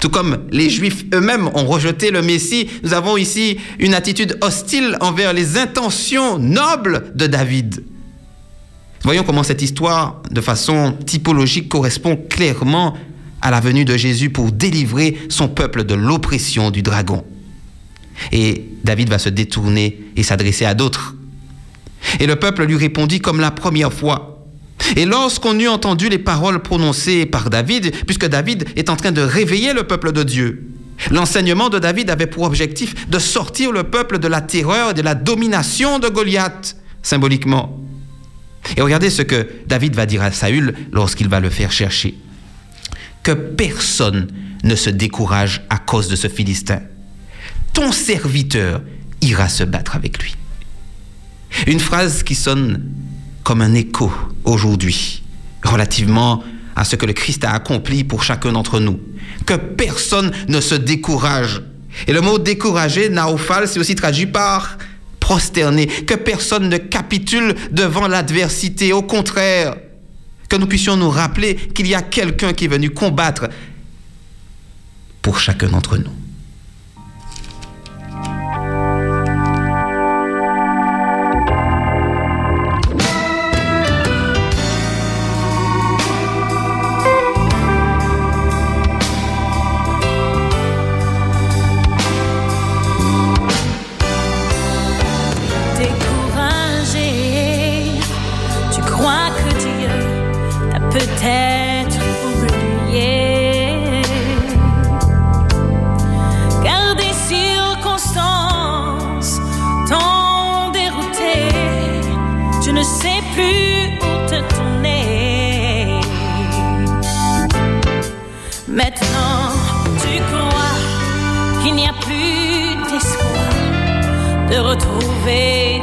Tout 0.00 0.10
comme 0.10 0.46
les 0.50 0.68
Juifs 0.68 1.04
eux-mêmes 1.14 1.48
ont 1.54 1.66
rejeté 1.66 2.10
le 2.10 2.22
Messie, 2.22 2.68
nous 2.82 2.92
avons 2.92 3.16
ici 3.16 3.58
une 3.78 3.94
attitude 3.94 4.38
hostile 4.42 4.96
envers 5.00 5.32
les 5.32 5.56
intentions 5.56 6.38
nobles 6.38 7.12
de 7.14 7.26
David. 7.26 7.82
Voyons 9.02 9.22
comment 9.22 9.42
cette 9.42 9.62
histoire, 9.62 10.20
de 10.30 10.40
façon 10.40 10.96
typologique, 11.06 11.68
correspond 11.68 12.16
clairement 12.16 12.96
à 13.40 13.50
la 13.50 13.60
venue 13.60 13.84
de 13.84 13.96
Jésus 13.96 14.30
pour 14.30 14.52
délivrer 14.52 15.16
son 15.28 15.48
peuple 15.48 15.84
de 15.84 15.94
l'oppression 15.94 16.70
du 16.70 16.82
dragon. 16.82 17.24
Et 18.32 18.64
David 18.84 19.08
va 19.08 19.18
se 19.18 19.28
détourner 19.28 20.00
et 20.16 20.22
s'adresser 20.22 20.64
à 20.64 20.74
d'autres. 20.74 21.14
Et 22.20 22.26
le 22.26 22.36
peuple 22.36 22.64
lui 22.64 22.76
répondit 22.76 23.20
comme 23.20 23.40
la 23.40 23.50
première 23.50 23.92
fois. 23.92 24.35
Et 24.96 25.04
lorsqu'on 25.04 25.58
eut 25.58 25.68
entendu 25.68 26.08
les 26.08 26.18
paroles 26.18 26.62
prononcées 26.62 27.26
par 27.26 27.50
David, 27.50 27.92
puisque 28.06 28.26
David 28.26 28.66
est 28.76 28.90
en 28.90 28.96
train 28.96 29.12
de 29.12 29.20
réveiller 29.20 29.72
le 29.72 29.84
peuple 29.84 30.12
de 30.12 30.22
Dieu, 30.22 30.68
l'enseignement 31.10 31.68
de 31.68 31.78
David 31.78 32.10
avait 32.10 32.26
pour 32.26 32.44
objectif 32.44 33.08
de 33.08 33.18
sortir 33.18 33.72
le 33.72 33.84
peuple 33.84 34.18
de 34.18 34.28
la 34.28 34.40
terreur 34.40 34.90
et 34.90 34.94
de 34.94 35.02
la 35.02 35.14
domination 35.14 35.98
de 35.98 36.08
Goliath, 36.08 36.76
symboliquement. 37.02 37.80
Et 38.76 38.82
regardez 38.82 39.10
ce 39.10 39.22
que 39.22 39.48
David 39.66 39.94
va 39.94 40.06
dire 40.06 40.22
à 40.22 40.32
Saül 40.32 40.74
lorsqu'il 40.92 41.28
va 41.28 41.40
le 41.40 41.50
faire 41.50 41.72
chercher. 41.72 42.14
Que 43.22 43.32
personne 43.32 44.28
ne 44.64 44.74
se 44.74 44.90
décourage 44.90 45.64
à 45.70 45.78
cause 45.78 46.08
de 46.08 46.16
ce 46.16 46.28
Philistin. 46.28 46.80
Ton 47.72 47.92
serviteur 47.92 48.82
ira 49.20 49.48
se 49.48 49.64
battre 49.64 49.96
avec 49.96 50.22
lui. 50.22 50.34
Une 51.66 51.80
phrase 51.80 52.22
qui 52.22 52.34
sonne 52.34 52.82
comme 53.46 53.62
un 53.62 53.74
écho 53.74 54.10
aujourd'hui 54.42 55.22
relativement 55.62 56.42
à 56.74 56.82
ce 56.82 56.96
que 56.96 57.06
le 57.06 57.12
Christ 57.12 57.44
a 57.44 57.52
accompli 57.52 58.02
pour 58.02 58.24
chacun 58.24 58.50
d'entre 58.50 58.80
nous. 58.80 58.98
Que 59.46 59.54
personne 59.54 60.32
ne 60.48 60.60
se 60.60 60.74
décourage. 60.74 61.62
Et 62.08 62.12
le 62.12 62.22
mot 62.22 62.40
décourager, 62.40 63.08
naophal, 63.08 63.68
c'est 63.68 63.78
aussi 63.78 63.94
traduit 63.94 64.26
par 64.26 64.78
prosterner. 65.20 65.86
Que 65.86 66.14
personne 66.14 66.68
ne 66.68 66.76
capitule 66.76 67.54
devant 67.70 68.08
l'adversité. 68.08 68.92
Au 68.92 69.02
contraire, 69.02 69.76
que 70.48 70.56
nous 70.56 70.66
puissions 70.66 70.96
nous 70.96 71.10
rappeler 71.10 71.54
qu'il 71.54 71.86
y 71.86 71.94
a 71.94 72.02
quelqu'un 72.02 72.52
qui 72.52 72.64
est 72.64 72.68
venu 72.68 72.90
combattre 72.90 73.48
pour 75.22 75.38
chacun 75.38 75.68
d'entre 75.68 75.98
nous. 75.98 76.10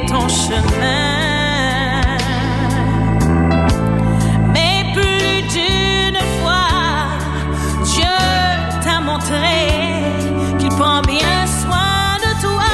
ton 0.08 0.30
chemin. 0.30 2.02
Mais 4.54 4.86
plus 4.94 5.42
d'une 5.54 6.20
fois, 6.40 6.70
Dieu 7.84 8.04
t'a 8.82 9.02
montré 9.02 9.60
qu'il 10.60 10.70
prend 10.70 11.02
bien 11.02 11.46
soin 11.62 12.18
de 12.26 12.42
toi. 12.42 12.72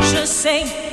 Je 0.00 0.26
sais. 0.26 0.87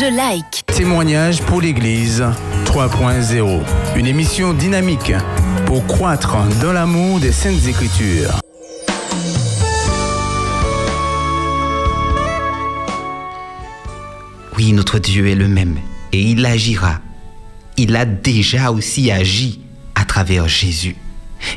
Je 0.00 0.06
like. 0.06 0.64
Témoignage 0.64 1.42
pour 1.42 1.60
l'Église 1.60 2.24
3.0. 2.64 3.60
Une 3.96 4.06
émission 4.06 4.54
dynamique 4.54 5.12
pour 5.66 5.86
croître 5.86 6.38
dans 6.62 6.72
l'amour 6.72 7.20
des 7.20 7.32
Saintes 7.32 7.66
Écritures. 7.68 8.40
Oui, 14.56 14.72
notre 14.72 14.98
Dieu 14.98 15.28
est 15.28 15.34
le 15.34 15.48
même 15.48 15.76
et 16.12 16.22
il 16.22 16.46
agira. 16.46 17.00
Il 17.76 17.94
a 17.94 18.06
déjà 18.06 18.70
aussi 18.70 19.10
agi 19.10 19.60
à 19.94 20.06
travers 20.06 20.48
Jésus. 20.48 20.96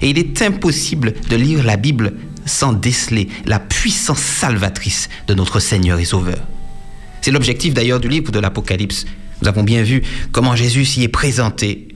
Et 0.01 0.09
il 0.09 0.19
est 0.19 0.41
impossible 0.41 1.13
de 1.29 1.35
lire 1.37 1.63
la 1.63 1.77
Bible 1.77 2.15
sans 2.45 2.73
déceler 2.73 3.29
la 3.45 3.59
puissance 3.59 4.19
salvatrice 4.19 5.07
de 5.27 5.33
notre 5.33 5.61
Seigneur 5.61 5.97
et 5.97 6.05
Sauveur. 6.05 6.39
C'est 7.23 7.31
l'objectif 7.31 7.73
d'ailleurs 7.73 8.01
du 8.01 8.09
livre 8.09 8.33
de 8.33 8.39
l'Apocalypse. 8.39 9.05
Nous 9.41 9.47
avons 9.47 9.63
bien 9.63 9.81
vu 9.81 10.03
comment 10.33 10.57
Jésus 10.57 10.83
s'y 10.83 11.03
est 11.03 11.07
présenté. 11.07 11.87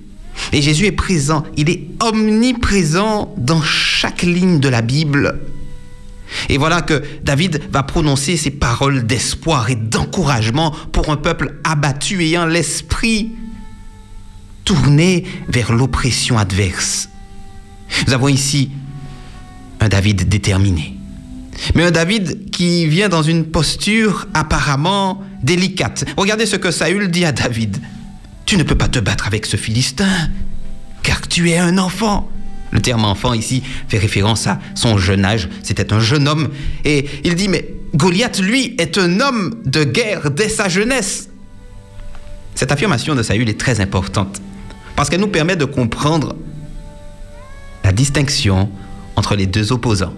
Et 0.54 0.62
Jésus 0.62 0.86
est 0.86 0.94
présent, 0.94 1.44
il 1.58 1.70
est 1.70 1.84
omniprésent 2.02 3.36
dans 3.38 3.62
chaque 3.62 4.22
ligne 4.22 4.62
de 4.62 4.70
la 4.70 4.82
Bible. 4.82 5.42
Et 6.48 6.58
voilà 6.58 6.82
que 6.82 7.04
David 7.24 7.62
va 7.74 7.84
prononcer 7.84 8.38
ces 8.38 8.52
paroles 8.52 9.06
d'espoir 9.06 9.70
et 9.70 9.76
d'encouragement 9.76 10.72
pour 10.94 11.10
un 11.10 11.18
peuple 11.18 11.60
abattu 11.66 12.22
ayant 12.24 12.46
l'esprit 12.46 13.34
tourné 14.64 15.26
vers 15.50 15.74
l'oppression 15.74 16.38
adverse. 16.38 17.10
Nous 18.08 18.14
avons 18.14 18.30
ici 18.30 18.72
un 19.82 19.90
David 19.90 20.30
déterminé. 20.30 20.97
Mais 21.76 21.84
un 21.84 21.92
David 21.92 22.50
qui 22.52 22.88
vient 22.88 23.10
dans 23.10 23.24
une 23.24 23.46
posture 23.46 24.28
apparemment 24.34 25.24
délicate. 25.44 26.06
Regardez 26.18 26.46
ce 26.46 26.56
que 26.56 26.72
Saül 26.72 27.10
dit 27.10 27.26
à 27.26 27.32
David. 27.32 27.78
Tu 28.46 28.58
ne 28.58 28.64
peux 28.64 28.76
pas 28.76 28.88
te 28.88 29.00
battre 29.00 29.28
avec 29.28 29.46
ce 29.46 29.58
Philistin, 29.58 30.30
car 31.04 31.28
tu 31.28 31.50
es 31.50 31.58
un 31.58 31.78
enfant. 31.78 32.30
Le 32.72 32.82
terme 32.82 33.06
enfant 33.06 33.34
ici 33.34 33.64
fait 33.88 33.98
référence 33.98 34.48
à 34.48 34.60
son 34.76 34.98
jeune 34.98 35.26
âge. 35.26 35.50
C'était 35.64 35.94
un 35.94 36.00
jeune 36.00 36.28
homme. 36.28 36.50
Et 36.86 37.06
il 37.24 37.36
dit, 37.36 37.48
mais 37.48 37.74
Goliath, 37.96 38.40
lui, 38.40 38.76
est 38.78 38.98
un 38.98 39.20
homme 39.20 39.56
de 39.66 39.84
guerre 39.84 40.32
dès 40.32 40.50
sa 40.50 40.70
jeunesse. 40.70 41.30
Cette 42.56 42.72
affirmation 42.72 43.16
de 43.16 43.24
Saül 43.24 43.50
est 43.50 43.60
très 43.60 43.80
importante 43.80 44.42
parce 44.96 45.10
qu'elle 45.10 45.22
nous 45.22 45.28
permet 45.28 45.56
de 45.56 45.66
comprendre 45.66 46.36
la 47.84 47.92
distinction 47.92 48.70
entre 49.16 49.36
les 49.36 49.46
deux 49.46 49.72
opposants. 49.72 50.14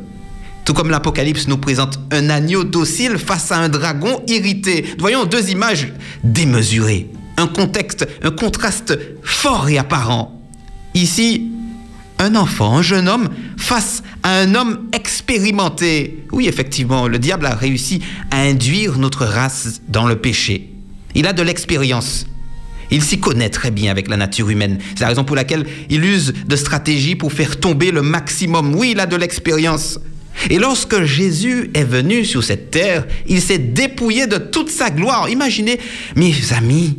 Tout 0.70 0.76
comme 0.76 0.92
l'Apocalypse 0.92 1.48
nous 1.48 1.58
présente 1.58 2.00
un 2.12 2.30
agneau 2.30 2.64
docile 2.64 3.18
face 3.18 3.52
à 3.52 3.58
un 3.58 3.70
dragon 3.70 4.22
irrité. 4.28 4.86
Voyons 5.00 5.26
deux 5.26 5.50
images 5.50 5.92
démesurées, 6.24 7.10
un 7.38 7.48
contexte, 7.48 8.08
un 8.22 8.30
contraste 8.30 8.96
fort 9.24 9.68
et 9.68 9.80
apparent. 9.80 10.40
Ici, 10.94 11.50
un 12.20 12.36
enfant, 12.36 12.78
un 12.78 12.82
jeune 12.84 13.10
homme, 13.10 13.30
face 13.58 14.04
à 14.22 14.38
un 14.38 14.54
homme 14.54 14.90
expérimenté. 14.94 16.24
Oui, 16.32 16.48
effectivement, 16.48 17.08
le 17.08 17.18
diable 17.18 17.48
a 17.48 17.56
réussi 17.56 18.04
à 18.30 18.42
induire 18.42 19.00
notre 19.00 19.26
race 19.26 19.82
dans 19.88 20.06
le 20.06 20.18
péché. 20.18 20.70
Il 21.16 21.26
a 21.26 21.34
de 21.34 21.42
l'expérience. 21.42 22.28
Il 22.92 23.02
s'y 23.02 23.20
connaît 23.20 23.50
très 23.50 23.72
bien 23.72 23.90
avec 23.90 24.08
la 24.08 24.18
nature 24.18 24.52
humaine. 24.52 24.78
C'est 24.94 25.02
la 25.02 25.08
raison 25.08 25.24
pour 25.24 25.36
laquelle 25.36 25.66
il 25.90 26.06
use 26.06 26.32
de 26.46 26.56
stratégies 26.56 27.16
pour 27.16 27.34
faire 27.34 27.60
tomber 27.60 27.90
le 27.90 28.04
maximum. 28.04 28.76
Oui, 28.76 28.92
il 28.92 29.00
a 29.00 29.08
de 29.08 29.16
l'expérience. 29.16 30.00
Et 30.50 30.58
lorsque 30.58 31.04
Jésus 31.04 31.70
est 31.74 31.84
venu 31.84 32.24
sur 32.24 32.44
cette 32.44 32.72
terre, 32.72 33.06
il 33.28 33.42
s'est 33.42 33.58
dépouillé 33.58 34.28
de 34.28 34.38
toute 34.38 34.70
sa 34.70 34.90
gloire. 34.90 35.30
Imaginez, 35.30 35.80
mes 36.16 36.34
amis, 36.54 36.98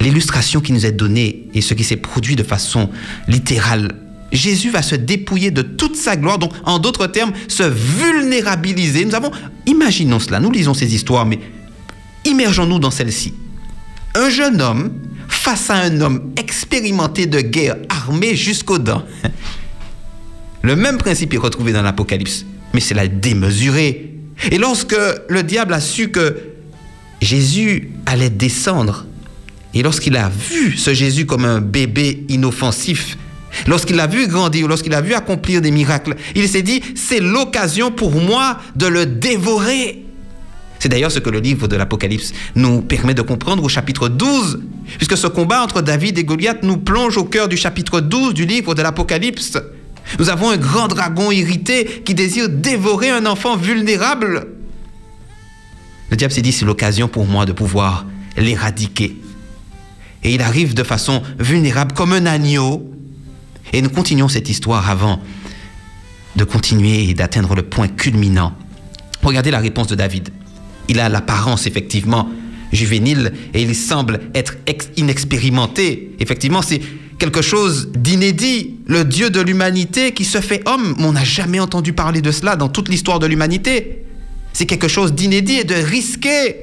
l'illustration 0.00 0.60
qui 0.60 0.72
nous 0.72 0.84
est 0.84 0.92
donnée 0.92 1.48
et 1.54 1.60
ce 1.60 1.74
qui 1.74 1.84
s'est 1.84 1.96
produit 1.96 2.36
de 2.36 2.42
façon 2.42 2.90
littérale. 3.28 3.94
Jésus 4.32 4.70
va 4.70 4.82
se 4.82 4.94
dépouiller 4.94 5.50
de 5.50 5.62
toute 5.62 5.96
sa 5.96 6.16
gloire, 6.16 6.38
donc 6.38 6.52
en 6.64 6.78
d'autres 6.78 7.06
termes, 7.06 7.32
se 7.48 7.62
vulnérabiliser. 7.62 9.04
Nous 9.04 9.14
avons, 9.14 9.30
imaginons 9.66 10.18
cela, 10.18 10.40
nous 10.40 10.50
lisons 10.50 10.74
ces 10.74 10.94
histoires, 10.94 11.24
mais 11.24 11.38
immergeons-nous 12.24 12.78
dans 12.78 12.90
celle-ci. 12.90 13.32
Un 14.14 14.28
jeune 14.28 14.60
homme 14.60 14.92
face 15.28 15.70
à 15.70 15.76
un 15.76 16.00
homme 16.00 16.32
expérimenté 16.36 17.26
de 17.26 17.40
guerre, 17.40 17.76
armé 17.88 18.34
jusqu'aux 18.34 18.78
dents. 18.78 19.04
Le 20.66 20.74
même 20.74 20.98
principe 20.98 21.32
est 21.32 21.38
retrouvé 21.38 21.72
dans 21.72 21.82
l'Apocalypse, 21.82 22.44
mais 22.74 22.80
c'est 22.80 22.94
la 22.94 23.06
démesurée. 23.06 24.10
Et 24.50 24.58
lorsque 24.58 24.96
le 25.28 25.44
diable 25.44 25.72
a 25.72 25.80
su 25.80 26.08
que 26.08 26.38
Jésus 27.22 27.90
allait 28.04 28.30
descendre 28.30 29.06
Et 29.74 29.84
lorsqu'il 29.84 30.16
a 30.16 30.28
vu 30.28 30.76
ce 30.76 30.92
Jésus 30.92 31.24
comme 31.24 31.44
un 31.44 31.60
bébé 31.60 32.24
inoffensif, 32.28 33.16
lorsqu'il 33.68 33.94
l'a 33.94 34.08
vu 34.08 34.26
grandir, 34.26 34.66
lorsqu'il 34.66 34.92
a 34.94 35.00
vu 35.00 35.14
accomplir 35.14 35.62
des 35.62 35.70
miracles, 35.70 36.16
il 36.34 36.48
s'est 36.48 36.62
dit, 36.62 36.82
c'est 36.96 37.20
l'occasion 37.20 37.92
pour 37.92 38.10
moi 38.10 38.58
de 38.74 38.88
le 38.88 39.06
dévorer. 39.06 40.02
C'est 40.80 40.88
d'ailleurs 40.88 41.12
ce 41.12 41.20
que 41.20 41.30
le 41.30 41.38
livre 41.38 41.68
de 41.68 41.76
l'Apocalypse 41.76 42.32
nous 42.56 42.82
permet 42.82 43.14
de 43.14 43.22
comprendre 43.22 43.62
au 43.62 43.68
chapitre 43.68 44.08
12, 44.08 44.58
puisque 44.96 45.16
ce 45.16 45.28
combat 45.28 45.62
entre 45.62 45.80
David 45.80 46.18
et 46.18 46.24
Goliath 46.24 46.64
nous 46.64 46.78
plonge 46.78 47.18
au 47.18 47.24
cœur 47.24 47.46
du 47.46 47.56
chapitre 47.56 48.00
12 48.00 48.34
du 48.34 48.46
livre 48.46 48.74
de 48.74 48.82
l'Apocalypse. 48.82 49.56
Nous 50.18 50.30
avons 50.30 50.50
un 50.50 50.56
grand 50.56 50.88
dragon 50.88 51.30
irrité 51.30 52.02
qui 52.04 52.14
désire 52.14 52.48
dévorer 52.48 53.10
un 53.10 53.26
enfant 53.26 53.56
vulnérable. 53.56 54.48
Le 56.10 56.16
diable 56.16 56.32
s'est 56.32 56.42
dit, 56.42 56.52
c'est 56.52 56.64
l'occasion 56.64 57.08
pour 57.08 57.26
moi 57.26 57.46
de 57.46 57.52
pouvoir 57.52 58.06
l'éradiquer. 58.36 59.16
Et 60.22 60.34
il 60.34 60.42
arrive 60.42 60.74
de 60.74 60.82
façon 60.82 61.22
vulnérable 61.38 61.92
comme 61.92 62.12
un 62.12 62.26
agneau. 62.26 62.90
Et 63.72 63.82
nous 63.82 63.90
continuons 63.90 64.28
cette 64.28 64.48
histoire 64.48 64.88
avant 64.88 65.20
de 66.36 66.44
continuer 66.44 67.08
et 67.08 67.14
d'atteindre 67.14 67.54
le 67.54 67.62
point 67.62 67.88
culminant. 67.88 68.52
Regardez 69.22 69.50
la 69.50 69.58
réponse 69.58 69.88
de 69.88 69.94
David. 69.94 70.30
Il 70.88 71.00
a 71.00 71.08
l'apparence 71.08 71.66
effectivement 71.66 72.28
juvénile 72.76 73.32
et 73.54 73.62
il 73.62 73.74
semble 73.74 74.20
être 74.34 74.56
ex- 74.66 74.88
inexpérimenté. 74.96 76.14
Effectivement, 76.20 76.62
c'est 76.62 76.80
quelque 77.18 77.42
chose 77.42 77.88
d'inédit. 77.96 78.76
Le 78.86 79.04
Dieu 79.04 79.30
de 79.30 79.40
l'humanité 79.40 80.12
qui 80.12 80.24
se 80.24 80.40
fait 80.40 80.62
homme, 80.68 80.94
on 81.00 81.12
n'a 81.12 81.24
jamais 81.24 81.58
entendu 81.58 81.92
parler 81.92 82.20
de 82.22 82.30
cela 82.30 82.54
dans 82.56 82.68
toute 82.68 82.88
l'histoire 82.88 83.18
de 83.18 83.26
l'humanité. 83.26 84.04
C'est 84.52 84.66
quelque 84.66 84.88
chose 84.88 85.12
d'inédit 85.14 85.54
et 85.56 85.64
de 85.64 85.74
risqué. 85.74 86.56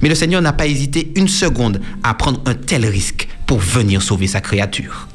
Mais 0.00 0.08
le 0.08 0.14
Seigneur 0.14 0.42
n'a 0.42 0.52
pas 0.52 0.66
hésité 0.66 1.12
une 1.16 1.28
seconde 1.28 1.80
à 2.02 2.14
prendre 2.14 2.40
un 2.46 2.54
tel 2.54 2.86
risque 2.86 3.28
pour 3.46 3.58
venir 3.58 4.02
sauver 4.02 4.26
sa 4.26 4.40
créature. 4.40 5.08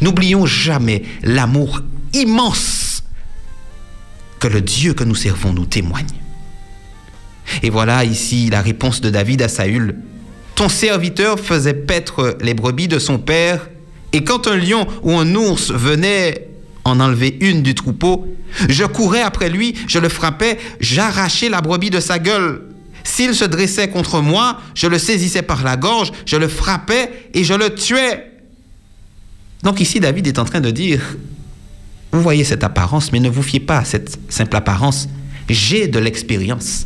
N'oublions 0.00 0.46
jamais 0.46 1.02
l'amour 1.22 1.80
immense 2.12 3.02
que 4.38 4.46
le 4.48 4.60
Dieu 4.60 4.94
que 4.94 5.04
nous 5.04 5.14
servons 5.14 5.52
nous 5.52 5.66
témoigne. 5.66 6.06
Et 7.62 7.70
voilà 7.70 8.04
ici 8.04 8.48
la 8.50 8.62
réponse 8.62 9.00
de 9.00 9.10
David 9.10 9.42
à 9.42 9.48
Saül. 9.48 9.96
Ton 10.54 10.68
serviteur 10.68 11.38
faisait 11.40 11.74
paître 11.74 12.36
les 12.40 12.54
brebis 12.54 12.88
de 12.88 12.98
son 12.98 13.18
père, 13.18 13.68
et 14.12 14.24
quand 14.24 14.46
un 14.46 14.56
lion 14.56 14.86
ou 15.02 15.12
un 15.12 15.34
ours 15.34 15.70
venait 15.70 16.48
en 16.84 17.00
enlever 17.00 17.36
une 17.40 17.62
du 17.62 17.74
troupeau, 17.74 18.26
je 18.68 18.84
courais 18.84 19.22
après 19.22 19.48
lui, 19.48 19.74
je 19.86 19.98
le 19.98 20.08
frappais, 20.08 20.58
j'arrachais 20.80 21.48
la 21.48 21.60
brebis 21.60 21.90
de 21.90 22.00
sa 22.00 22.18
gueule. 22.18 22.62
S'il 23.04 23.34
se 23.34 23.44
dressait 23.44 23.88
contre 23.88 24.20
moi, 24.20 24.58
je 24.74 24.86
le 24.86 24.98
saisissais 24.98 25.42
par 25.42 25.64
la 25.64 25.76
gorge, 25.76 26.12
je 26.26 26.36
le 26.36 26.48
frappais 26.48 27.30
et 27.32 27.44
je 27.44 27.54
le 27.54 27.74
tuais. 27.74 28.30
Donc 29.62 29.80
ici, 29.80 30.00
David 30.00 30.26
est 30.26 30.38
en 30.38 30.44
train 30.44 30.60
de 30.60 30.70
dire, 30.70 31.00
vous 32.12 32.22
voyez 32.22 32.44
cette 32.44 32.64
apparence, 32.64 33.12
mais 33.12 33.20
ne 33.20 33.30
vous 33.30 33.42
fiez 33.42 33.60
pas 33.60 33.78
à 33.78 33.84
cette 33.84 34.18
simple 34.28 34.56
apparence. 34.56 35.08
J'ai 35.48 35.86
de 35.86 35.98
l'expérience. 35.98 36.84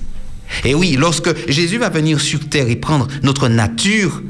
Et 0.65 0.75
oui, 0.75 0.97
lorsque 0.99 1.31
Jésus 1.51 1.79
va 1.79 1.89
venir 1.89 2.21
sur 2.21 2.49
terre 2.49 2.69
et 2.69 2.77
prendre 2.77 3.09
notre 3.23 3.49
nature, 3.49 4.23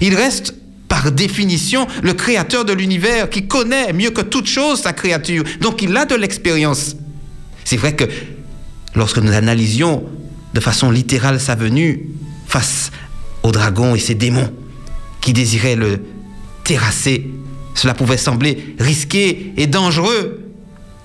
il 0.00 0.14
reste 0.14 0.54
par 0.88 1.12
définition 1.12 1.86
le 2.02 2.14
créateur 2.14 2.64
de 2.64 2.72
l'univers 2.72 3.30
qui 3.30 3.46
connaît 3.46 3.92
mieux 3.92 4.10
que 4.10 4.22
toute 4.22 4.46
chose 4.46 4.80
sa 4.80 4.92
créature. 4.92 5.44
Donc 5.60 5.82
il 5.82 5.96
a 5.96 6.06
de 6.06 6.14
l'expérience. 6.14 6.96
C'est 7.64 7.76
vrai 7.76 7.94
que 7.94 8.04
lorsque 8.94 9.18
nous 9.18 9.32
analysions 9.32 10.04
de 10.54 10.60
façon 10.60 10.90
littérale 10.90 11.40
sa 11.40 11.54
venue 11.54 12.08
face 12.46 12.90
au 13.42 13.52
dragon 13.52 13.94
et 13.94 13.98
ses 13.98 14.14
démons 14.14 14.52
qui 15.20 15.32
désiraient 15.32 15.76
le 15.76 16.00
terrasser, 16.64 17.30
cela 17.74 17.94
pouvait 17.94 18.16
sembler 18.16 18.74
risqué 18.78 19.52
et 19.56 19.66
dangereux. 19.66 20.37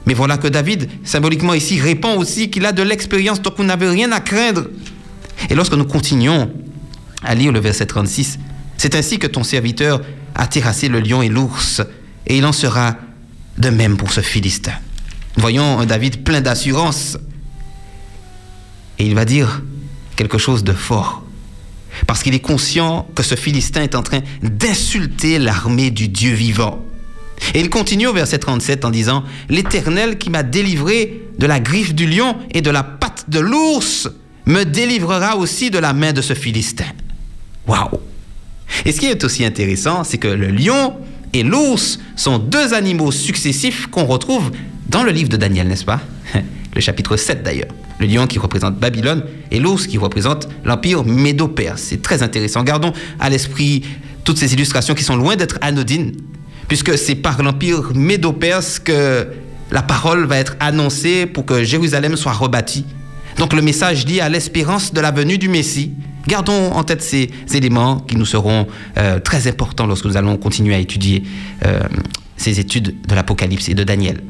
Mais 0.05 0.13
voilà 0.13 0.37
que 0.37 0.47
David, 0.47 0.89
symboliquement 1.03 1.53
ici, 1.53 1.79
répond 1.79 2.17
aussi 2.17 2.49
qu'il 2.49 2.65
a 2.65 2.71
de 2.71 2.83
l'expérience, 2.83 3.41
donc 3.41 3.55
vous 3.57 3.63
n'avez 3.63 3.87
rien 3.87 4.11
à 4.11 4.19
craindre. 4.19 4.67
Et 5.49 5.55
lorsque 5.55 5.73
nous 5.73 5.85
continuons 5.85 6.51
à 7.23 7.35
lire 7.35 7.51
le 7.51 7.59
verset 7.59 7.85
36, 7.85 8.39
c'est 8.77 8.95
ainsi 8.95 9.17
que 9.17 9.27
ton 9.27 9.43
serviteur 9.43 10.01
a 10.35 10.47
terrassé 10.47 10.89
le 10.89 10.99
lion 10.99 11.21
et 11.21 11.29
l'ours, 11.29 11.81
et 12.27 12.37
il 12.37 12.45
en 12.45 12.51
sera 12.51 12.97
de 13.57 13.69
même 13.69 13.97
pour 13.97 14.11
ce 14.11 14.21
Philistin. 14.21 14.73
Voyons 15.37 15.79
un 15.79 15.85
David 15.85 16.23
plein 16.23 16.41
d'assurance, 16.41 17.17
et 18.99 19.05
il 19.05 19.15
va 19.15 19.25
dire 19.25 19.61
quelque 20.15 20.37
chose 20.37 20.63
de 20.63 20.73
fort, 20.73 21.23
parce 22.07 22.23
qu'il 22.23 22.33
est 22.33 22.39
conscient 22.39 23.07
que 23.15 23.23
ce 23.23 23.35
Philistin 23.35 23.83
est 23.83 23.95
en 23.95 24.03
train 24.03 24.19
d'insulter 24.41 25.39
l'armée 25.39 25.91
du 25.91 26.07
Dieu 26.09 26.33
vivant. 26.33 26.83
Et 27.53 27.59
il 27.59 27.69
continue 27.69 28.07
au 28.07 28.13
verset 28.13 28.39
37 28.39 28.85
en 28.85 28.89
disant, 28.89 29.23
L'Éternel 29.49 30.17
qui 30.17 30.29
m'a 30.29 30.43
délivré 30.43 31.21
de 31.37 31.45
la 31.45 31.59
griffe 31.59 31.93
du 31.93 32.07
lion 32.07 32.35
et 32.51 32.61
de 32.61 32.69
la 32.69 32.83
patte 32.83 33.25
de 33.29 33.39
l'ours 33.39 34.09
me 34.45 34.63
délivrera 34.63 35.37
aussi 35.37 35.71
de 35.71 35.79
la 35.79 35.93
main 35.93 36.13
de 36.13 36.21
ce 36.21 36.33
Philistin. 36.33 36.85
Waouh 37.67 37.99
Et 38.85 38.91
ce 38.91 38.99
qui 38.99 39.07
est 39.07 39.23
aussi 39.23 39.45
intéressant, 39.45 40.03
c'est 40.03 40.17
que 40.17 40.27
le 40.27 40.47
lion 40.47 40.95
et 41.33 41.43
l'ours 41.43 41.99
sont 42.15 42.39
deux 42.39 42.73
animaux 42.73 43.11
successifs 43.11 43.87
qu'on 43.87 44.05
retrouve 44.05 44.51
dans 44.89 45.03
le 45.03 45.11
livre 45.11 45.29
de 45.29 45.37
Daniel, 45.37 45.67
n'est-ce 45.67 45.85
pas? 45.85 46.01
Le 46.75 46.81
chapitre 46.81 47.17
7 47.17 47.43
d'ailleurs. 47.43 47.71
Le 47.99 48.07
lion 48.07 48.25
qui 48.25 48.39
représente 48.39 48.79
Babylone 48.79 49.23
et 49.51 49.59
l'ours 49.59 49.85
qui 49.85 49.97
représente 49.97 50.49
l'empire 50.65 51.03
médo-perse. 51.03 51.81
C'est 51.81 52.01
très 52.01 52.23
intéressant. 52.23 52.63
Gardons 52.63 52.93
à 53.19 53.29
l'esprit 53.29 53.83
toutes 54.23 54.37
ces 54.37 54.53
illustrations 54.53 54.95
qui 54.95 55.03
sont 55.03 55.15
loin 55.15 55.35
d'être 55.35 55.57
anodines, 55.61 56.13
puisque 56.67 56.97
c'est 56.97 57.15
par 57.15 57.41
l'empire 57.41 57.91
médo-perse 57.93 58.79
que 58.79 59.27
la 59.71 59.81
parole 59.81 60.25
va 60.25 60.37
être 60.37 60.55
annoncée 60.59 61.25
pour 61.25 61.45
que 61.45 61.63
Jérusalem 61.63 62.15
soit 62.15 62.33
rebâtie. 62.33 62.85
Donc 63.37 63.53
le 63.53 63.61
message 63.61 64.05
dit 64.05 64.21
à 64.21 64.29
l'espérance 64.29 64.93
de 64.93 65.01
la 65.01 65.11
venue 65.11 65.37
du 65.37 65.49
Messie. 65.49 65.91
Gardons 66.27 66.71
en 66.71 66.83
tête 66.83 67.01
ces 67.01 67.29
éléments 67.53 67.99
qui 67.99 68.15
nous 68.15 68.25
seront 68.25 68.67
euh, 68.97 69.19
très 69.19 69.47
importants 69.47 69.87
lorsque 69.87 70.05
nous 70.05 70.15
allons 70.15 70.37
continuer 70.37 70.75
à 70.75 70.79
étudier 70.79 71.23
euh, 71.65 71.79
ces 72.37 72.59
études 72.59 72.95
de 73.07 73.15
l'Apocalypse 73.15 73.67
et 73.69 73.73
de 73.73 73.83
Daniel. 73.83 74.21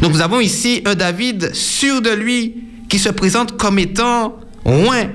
Donc 0.00 0.12
nous 0.12 0.20
avons 0.20 0.40
ici 0.40 0.82
un 0.84 0.94
David 0.94 1.54
sûr 1.54 2.00
de 2.00 2.10
lui 2.10 2.54
qui 2.88 2.98
se 2.98 3.08
présente 3.08 3.56
comme 3.56 3.78
étant 3.78 4.36
loin, 4.64 5.08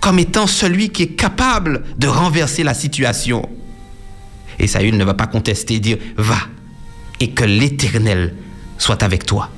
comme 0.00 0.18
étant 0.18 0.46
celui 0.46 0.90
qui 0.90 1.02
est 1.04 1.14
capable 1.14 1.82
de 1.98 2.06
renverser 2.06 2.62
la 2.62 2.74
situation. 2.74 3.48
Et 4.58 4.66
Saül 4.66 4.96
ne 4.96 5.04
va 5.04 5.14
pas 5.14 5.26
contester, 5.26 5.78
dire 5.80 5.98
va 6.16 6.38
et 7.20 7.30
que 7.30 7.44
l'Éternel 7.44 8.34
soit 8.78 9.02
avec 9.02 9.24
toi. 9.24 9.50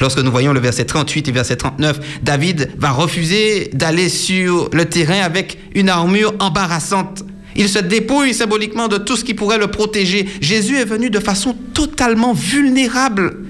Lorsque 0.00 0.18
nous 0.18 0.30
voyons 0.30 0.52
le 0.52 0.60
verset 0.60 0.86
38 0.86 1.28
et 1.28 1.32
verset 1.32 1.56
39, 1.56 2.00
David 2.22 2.70
va 2.78 2.90
refuser 2.90 3.70
d'aller 3.74 4.08
sur 4.08 4.70
le 4.72 4.86
terrain 4.86 5.20
avec 5.20 5.58
une 5.74 5.88
armure 5.88 6.34
embarrassante. 6.40 7.22
Il 7.56 7.68
se 7.68 7.78
dépouille 7.78 8.34
symboliquement 8.34 8.88
de 8.88 8.96
tout 8.96 9.16
ce 9.16 9.24
qui 9.24 9.34
pourrait 9.34 9.58
le 9.58 9.68
protéger. 9.68 10.26
Jésus 10.40 10.78
est 10.78 10.84
venu 10.84 11.10
de 11.10 11.20
façon 11.20 11.54
totalement 11.74 12.32
vulnérable 12.32 13.44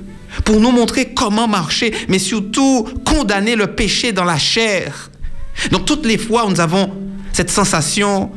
pour 0.44 0.60
nous 0.60 0.72
montrer 0.72 1.14
comment 1.14 1.46
marcher, 1.46 1.94
mais 2.08 2.18
surtout 2.18 2.88
condamner 3.04 3.54
le 3.54 3.68
péché 3.68 4.12
dans 4.12 4.24
la 4.24 4.38
chair. 4.38 5.10
Donc 5.70 5.86
toutes 5.86 6.04
les 6.04 6.18
fois 6.18 6.46
où 6.46 6.50
nous 6.50 6.60
avons 6.60 6.92
cette 7.32 7.50
sensation 7.50 8.30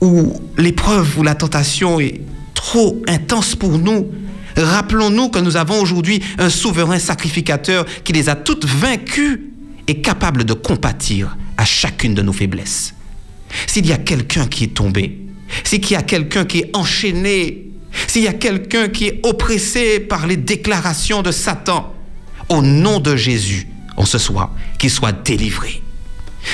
où 0.00 0.32
l'épreuve 0.56 1.18
ou 1.18 1.22
la 1.22 1.34
tentation 1.34 2.00
est 2.00 2.20
trop 2.54 3.00
intense 3.08 3.54
pour 3.54 3.78
nous, 3.78 4.10
rappelons-nous 4.56 5.28
que 5.28 5.38
nous 5.38 5.56
avons 5.56 5.80
aujourd'hui 5.80 6.22
un 6.38 6.50
souverain 6.50 6.98
sacrificateur 6.98 7.84
qui 8.04 8.12
les 8.12 8.28
a 8.28 8.34
toutes 8.34 8.64
vaincues 8.64 9.52
et 9.86 10.00
capable 10.00 10.44
de 10.44 10.54
compatir 10.54 11.36
à 11.56 11.64
chacune 11.64 12.14
de 12.14 12.22
nos 12.22 12.32
faiblesses. 12.32 12.94
S'il 13.66 13.86
y 13.86 13.92
a 13.92 13.98
quelqu'un 13.98 14.46
qui 14.46 14.64
est 14.64 14.74
tombé, 14.74 15.18
s'il 15.64 15.90
y 15.90 15.94
a 15.94 16.02
quelqu'un 16.02 16.44
qui 16.44 16.58
est 16.60 16.76
enchaîné, 16.76 17.66
s'il 18.06 18.22
y 18.22 18.28
a 18.28 18.32
quelqu'un 18.32 18.88
qui 18.88 19.06
est 19.06 19.20
oppressé 19.24 20.00
par 20.00 20.26
les 20.26 20.36
déclarations 20.36 21.22
de 21.22 21.32
Satan, 21.32 21.92
au 22.48 22.62
nom 22.62 23.00
de 23.00 23.16
Jésus, 23.16 23.66
en 23.96 24.04
ce 24.04 24.18
soir, 24.18 24.52
qu'il 24.78 24.90
soit 24.90 25.12
délivré. 25.12 25.82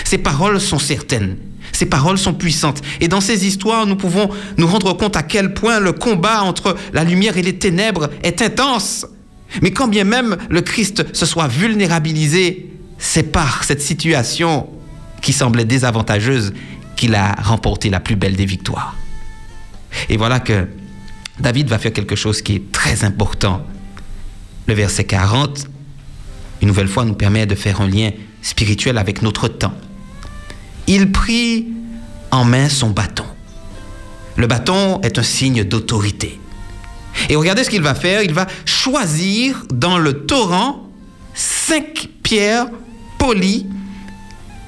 Ces 0.04 0.18
paroles 0.18 0.60
sont 0.60 0.78
certaines, 0.78 1.36
ces 1.72 1.86
paroles 1.86 2.18
sont 2.18 2.34
puissantes. 2.34 2.82
Et 3.00 3.08
dans 3.08 3.20
ces 3.20 3.46
histoires, 3.46 3.86
nous 3.86 3.96
pouvons 3.96 4.30
nous 4.56 4.66
rendre 4.66 4.92
compte 4.94 5.16
à 5.16 5.22
quel 5.22 5.54
point 5.54 5.80
le 5.80 5.92
combat 5.92 6.42
entre 6.42 6.76
la 6.92 7.04
lumière 7.04 7.36
et 7.36 7.42
les 7.42 7.58
ténèbres 7.58 8.10
est 8.22 8.42
intense. 8.42 9.06
Mais 9.62 9.70
quand 9.70 9.88
bien 9.88 10.04
même 10.04 10.36
le 10.50 10.60
Christ 10.60 11.14
se 11.14 11.26
soit 11.26 11.48
vulnérabilisé, 11.48 12.72
c'est 12.98 13.32
par 13.32 13.64
cette 13.64 13.82
situation 13.82 14.68
qui 15.20 15.32
semblait 15.32 15.64
désavantageuse 15.64 16.52
qu'il 16.96 17.14
a 17.14 17.32
remporté 17.42 17.90
la 17.90 18.00
plus 18.00 18.16
belle 18.16 18.36
des 18.36 18.46
victoires. 18.46 18.96
Et 20.08 20.16
voilà 20.16 20.40
que 20.40 20.68
David 21.38 21.68
va 21.68 21.78
faire 21.78 21.92
quelque 21.92 22.16
chose 22.16 22.42
qui 22.42 22.54
est 22.56 22.72
très 22.72 23.04
important. 23.04 23.64
Le 24.66 24.74
verset 24.74 25.04
40, 25.04 25.66
une 26.62 26.68
nouvelle 26.68 26.88
fois, 26.88 27.04
nous 27.04 27.14
permet 27.14 27.46
de 27.46 27.54
faire 27.54 27.80
un 27.80 27.88
lien 27.88 28.10
spirituel 28.42 28.98
avec 28.98 29.22
notre 29.22 29.48
temps. 29.48 29.74
Il 30.86 31.10
prit 31.12 31.66
en 32.30 32.44
main 32.44 32.68
son 32.68 32.90
bâton. 32.90 33.24
Le 34.36 34.46
bâton 34.46 35.00
est 35.02 35.18
un 35.18 35.22
signe 35.22 35.64
d'autorité. 35.64 36.38
Et 37.28 37.36
regardez 37.36 37.64
ce 37.64 37.70
qu'il 37.70 37.82
va 37.82 37.94
faire. 37.94 38.22
Il 38.22 38.34
va 38.34 38.46
choisir 38.64 39.64
dans 39.72 39.98
le 39.98 40.26
torrent 40.26 40.90
cinq 41.34 42.08
pierres 42.22 42.66
polies 43.18 43.66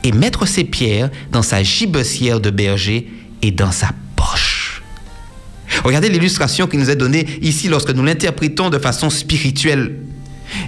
et 0.04 0.12
mettre 0.12 0.46
ces 0.46 0.64
pierres 0.64 1.10
dans 1.32 1.42
sa 1.42 1.62
gibecière 1.62 2.40
de 2.40 2.50
berger 2.50 3.10
et 3.42 3.50
dans 3.50 3.72
sa 3.72 3.90
poche. 4.16 4.82
Regardez 5.84 6.08
l'illustration 6.08 6.66
qui 6.66 6.78
nous 6.78 6.90
est 6.90 6.96
donnée 6.96 7.26
ici 7.42 7.68
lorsque 7.68 7.90
nous 7.90 8.04
l'interprétons 8.04 8.70
de 8.70 8.78
façon 8.78 9.10
spirituelle. 9.10 10.00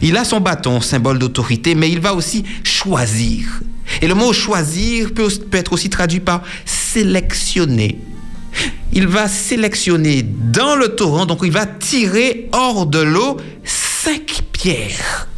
Il 0.02 0.16
a 0.16 0.24
son 0.24 0.40
bâton, 0.40 0.80
symbole 0.80 1.18
d'autorité, 1.18 1.74
mais 1.74 1.90
il 1.90 2.00
va 2.00 2.14
aussi 2.14 2.44
choisir. 2.62 3.62
Et 4.02 4.06
le 4.06 4.14
mot 4.14 4.32
choisir 4.32 5.12
peut, 5.12 5.28
être 5.52 5.72
aussi 5.72 5.90
traduit 5.90 6.20
par 6.20 6.42
sélectionner. 6.64 7.98
Il 8.92 9.06
va 9.06 9.28
sélectionner 9.28 10.22
dans 10.22 10.76
le 10.76 10.88
torrent, 10.88 11.26
donc 11.26 11.40
il 11.44 11.52
va 11.52 11.66
tirer 11.66 12.48
hors 12.52 12.86
de 12.86 13.00
l'eau 13.00 13.36
cinq 13.64 14.42
pierres. 14.52 15.28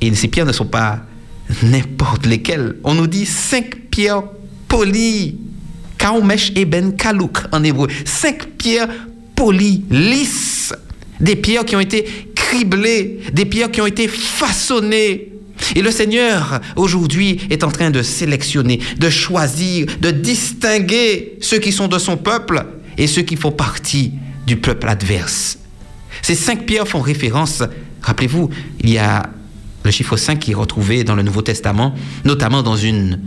Et 0.00 0.14
ces 0.14 0.28
pierres 0.28 0.46
ne 0.46 0.52
sont 0.52 0.66
pas 0.66 1.00
n'importe 1.62 2.26
lesquelles. 2.26 2.76
On 2.84 2.94
nous 2.94 3.06
dit 3.06 3.26
cinq 3.26 3.90
pierres 3.90 4.24
polies. 4.68 5.36
Kaumesh 5.98 6.52
eben 6.56 6.96
kalouk 6.96 7.44
en 7.52 7.62
hébreu. 7.62 7.88
Cinq 8.04 8.46
pierres 8.58 8.88
polies, 9.34 9.84
lisses. 9.90 10.74
Des 11.20 11.36
pierres 11.36 11.64
qui 11.64 11.76
ont 11.76 11.80
été 11.80 12.32
criblées, 12.34 13.20
des 13.32 13.44
pierres 13.44 13.70
qui 13.70 13.80
ont 13.80 13.86
été 13.86 14.08
façonnées. 14.08 15.33
Et 15.74 15.82
le 15.82 15.90
Seigneur, 15.90 16.60
aujourd'hui, 16.76 17.40
est 17.50 17.64
en 17.64 17.70
train 17.70 17.90
de 17.90 18.02
sélectionner, 18.02 18.80
de 18.98 19.10
choisir, 19.10 19.86
de 20.00 20.10
distinguer 20.10 21.36
ceux 21.40 21.58
qui 21.58 21.72
sont 21.72 21.88
de 21.88 21.98
son 21.98 22.16
peuple 22.16 22.64
et 22.98 23.06
ceux 23.06 23.22
qui 23.22 23.36
font 23.36 23.52
partie 23.52 24.12
du 24.46 24.56
peuple 24.56 24.88
adverse. 24.88 25.58
Ces 26.22 26.34
cinq 26.34 26.66
pierres 26.66 26.88
font 26.88 27.00
référence, 27.00 27.62
rappelez-vous, 28.02 28.50
il 28.80 28.90
y 28.90 28.98
a 28.98 29.24
le 29.84 29.90
chiffre 29.90 30.16
5 30.16 30.38
qui 30.38 30.52
est 30.52 30.54
retrouvé 30.54 31.04
dans 31.04 31.14
le 31.14 31.22
Nouveau 31.22 31.42
Testament, 31.42 31.94
notamment 32.24 32.62
dans 32.62 32.76
une 32.76 33.20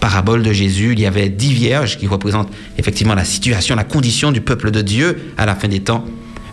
parabole 0.00 0.42
de 0.42 0.52
Jésus. 0.52 0.92
Il 0.92 1.00
y 1.00 1.06
avait 1.06 1.30
dix 1.30 1.54
vierges 1.54 1.96
qui 1.96 2.06
représentent 2.06 2.52
effectivement 2.76 3.14
la 3.14 3.24
situation, 3.24 3.74
la 3.74 3.84
condition 3.84 4.30
du 4.30 4.42
peuple 4.42 4.70
de 4.70 4.82
Dieu 4.82 5.32
à 5.38 5.46
la 5.46 5.54
fin 5.54 5.68
des 5.68 5.80
temps. 5.80 6.04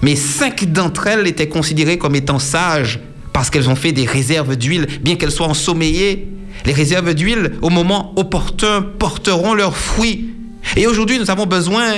Mais 0.02 0.16
cinq 0.16 0.72
d'entre 0.72 1.08
elles 1.08 1.28
étaient 1.28 1.50
considérées 1.50 1.98
comme 1.98 2.16
étant 2.16 2.40
sages 2.40 3.00
parce 3.34 3.50
qu'elles 3.50 3.70
ont 3.70 3.76
fait 3.76 3.92
des 3.92 4.06
réserves 4.06 4.56
d'huile, 4.56 4.88
bien 5.02 5.16
qu'elles 5.16 5.32
soient 5.32 5.48
ensommeillées. 5.48 6.28
Les 6.66 6.74
réserves 6.74 7.14
d'huile, 7.14 7.54
au 7.62 7.70
moment 7.70 8.14
opportun, 8.18 8.82
porteront 8.82 9.54
leurs 9.54 9.78
fruits. 9.78 10.34
Et 10.76 10.88
aujourd'hui, 10.88 11.18
nous 11.20 11.32
avons 11.32 11.46
besoin 11.46 11.94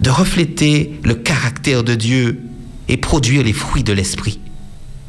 de 0.00 0.10
refléter 0.10 0.98
le 1.04 1.14
caractère 1.14 1.84
de 1.84 1.94
Dieu 1.94 2.40
et 2.88 2.96
produire 2.96 3.42
les 3.42 3.52
fruits 3.52 3.84
de 3.84 3.92
l'esprit. 3.92 4.40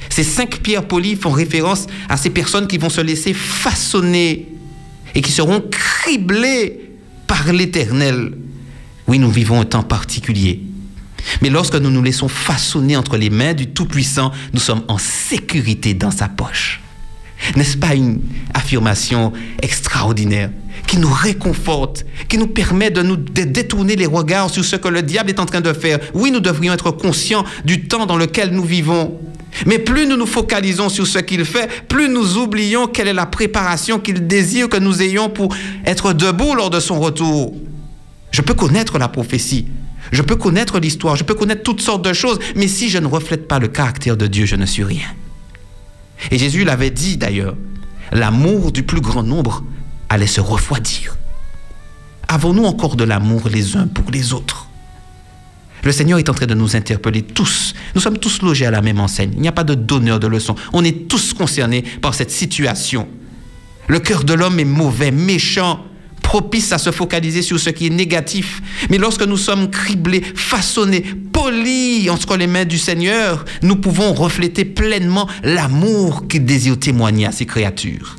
Ces 0.09 0.23
cinq 0.23 0.59
pierres 0.61 0.87
polies 0.87 1.15
font 1.15 1.31
référence 1.31 1.87
à 2.09 2.17
ces 2.17 2.29
personnes 2.29 2.67
qui 2.67 2.77
vont 2.77 2.89
se 2.89 3.01
laisser 3.01 3.33
façonner 3.33 4.47
et 5.15 5.21
qui 5.21 5.31
seront 5.31 5.63
criblées 5.71 6.91
par 7.27 7.51
l'Éternel. 7.51 8.33
Oui, 9.07 9.19
nous 9.19 9.31
vivons 9.31 9.59
un 9.59 9.65
temps 9.65 9.83
particulier. 9.83 10.61
Mais 11.41 11.49
lorsque 11.49 11.75
nous 11.75 11.89
nous 11.89 12.03
laissons 12.03 12.27
façonner 12.27 12.95
entre 12.97 13.17
les 13.17 13.29
mains 13.29 13.53
du 13.53 13.67
Tout-Puissant, 13.67 14.31
nous 14.53 14.59
sommes 14.59 14.83
en 14.87 14.97
sécurité 14.97 15.93
dans 15.93 16.11
sa 16.11 16.27
poche. 16.27 16.81
N'est-ce 17.55 17.77
pas 17.77 17.93
une 17.93 18.21
affirmation 18.53 19.33
extraordinaire 19.61 20.49
qui 20.87 20.97
nous 20.97 21.11
réconforte, 21.11 22.05
qui 22.29 22.37
nous 22.37 22.47
permet 22.47 22.89
de 22.89 23.01
nous 23.01 23.17
détourner 23.17 23.95
les 23.95 24.05
regards 24.05 24.49
sur 24.49 24.63
ce 24.63 24.75
que 24.75 24.87
le 24.87 25.01
diable 25.01 25.29
est 25.29 25.39
en 25.39 25.45
train 25.45 25.61
de 25.61 25.73
faire? 25.73 25.99
Oui, 26.13 26.31
nous 26.31 26.39
devrions 26.39 26.73
être 26.73 26.91
conscients 26.91 27.43
du 27.65 27.87
temps 27.87 28.05
dans 28.05 28.17
lequel 28.17 28.51
nous 28.51 28.63
vivons. 28.63 29.19
Mais 29.65 29.77
plus 29.77 30.07
nous 30.07 30.17
nous 30.17 30.25
focalisons 30.25 30.89
sur 30.89 31.05
ce 31.05 31.19
qu'il 31.19 31.45
fait, 31.45 31.69
plus 31.87 32.09
nous 32.09 32.37
oublions 32.37 32.87
quelle 32.87 33.07
est 33.07 33.13
la 33.13 33.27
préparation 33.27 33.99
qu'il 33.99 34.25
désire 34.25 34.67
que 34.67 34.77
nous 34.77 35.01
ayons 35.01 35.29
pour 35.29 35.55
être 35.85 36.13
debout 36.13 36.55
lors 36.55 36.69
de 36.69 36.79
son 36.79 36.99
retour. 36.99 37.55
Je 38.31 38.41
peux 38.41 38.55
connaître 38.55 38.97
la 38.97 39.07
prophétie, 39.07 39.67
je 40.13 40.21
peux 40.21 40.35
connaître 40.35 40.79
l'histoire, 40.79 41.15
je 41.15 41.23
peux 41.23 41.33
connaître 41.33 41.63
toutes 41.63 41.81
sortes 41.81 42.05
de 42.05 42.13
choses, 42.13 42.39
mais 42.55 42.67
si 42.67 42.89
je 42.89 42.99
ne 42.99 43.07
reflète 43.07 43.47
pas 43.47 43.59
le 43.59 43.67
caractère 43.67 44.15
de 44.15 44.27
Dieu, 44.27 44.45
je 44.45 44.55
ne 44.55 44.65
suis 44.65 44.83
rien. 44.83 45.07
Et 46.31 46.37
Jésus 46.37 46.63
l'avait 46.63 46.91
dit 46.91 47.17
d'ailleurs, 47.17 47.55
l'amour 48.11 48.71
du 48.71 48.83
plus 48.83 49.01
grand 49.01 49.23
nombre 49.23 49.63
allait 50.09 50.27
se 50.27 50.39
refroidir. 50.39 51.17
Avons-nous 52.27 52.65
encore 52.65 52.95
de 52.95 53.03
l'amour 53.03 53.49
les 53.49 53.75
uns 53.75 53.87
pour 53.87 54.11
les 54.11 54.33
autres? 54.33 54.67
Le 55.83 55.91
Seigneur 55.91 56.19
est 56.19 56.29
en 56.29 56.33
train 56.33 56.45
de 56.45 56.53
nous 56.53 56.75
interpeller 56.75 57.23
tous. 57.23 57.73
Nous 57.93 57.99
sommes 57.99 58.17
tous 58.17 58.41
logés 58.41 58.65
à 58.65 58.71
la 58.71 58.81
même 58.81 58.99
enseigne. 58.99 59.31
Il 59.33 59.41
n'y 59.41 59.49
a 59.49 59.51
pas 59.51 59.65
de 59.65 59.75
donneur 59.75 60.19
de 60.19 60.27
leçons. 60.27 60.55
On 60.71 60.83
est 60.83 61.09
tous 61.09 61.33
concernés 61.33 61.83
par 62.01 62.13
cette 62.13 62.31
situation. 62.31 63.07
Le 63.87 63.99
cœur 63.99 64.23
de 64.23 64.33
l'homme 64.33 64.59
est 64.59 64.65
mauvais, 64.65 65.11
méchant, 65.11 65.83
propice 66.23 66.71
à 66.71 66.79
se 66.79 66.91
focaliser 66.91 67.43
sur 67.43 67.59
ce 67.59 67.69
qui 67.69 67.85
est 67.85 67.91
négatif. 67.91 68.63
Mais 68.89 68.97
lorsque 68.97 69.21
nous 69.21 69.37
sommes 69.37 69.69
criblés, 69.69 70.23
façonnés, 70.33 71.05
polis 71.31 72.09
entre 72.09 72.35
les 72.37 72.47
mains 72.47 72.65
du 72.65 72.79
Seigneur, 72.79 73.45
nous 73.61 73.75
pouvons 73.75 74.13
refléter 74.13 74.65
pleinement 74.65 75.29
l'amour 75.43 76.27
qu'il 76.27 76.45
désire 76.45 76.79
témoigner 76.79 77.27
à 77.27 77.31
ses 77.31 77.45
créatures. 77.45 78.15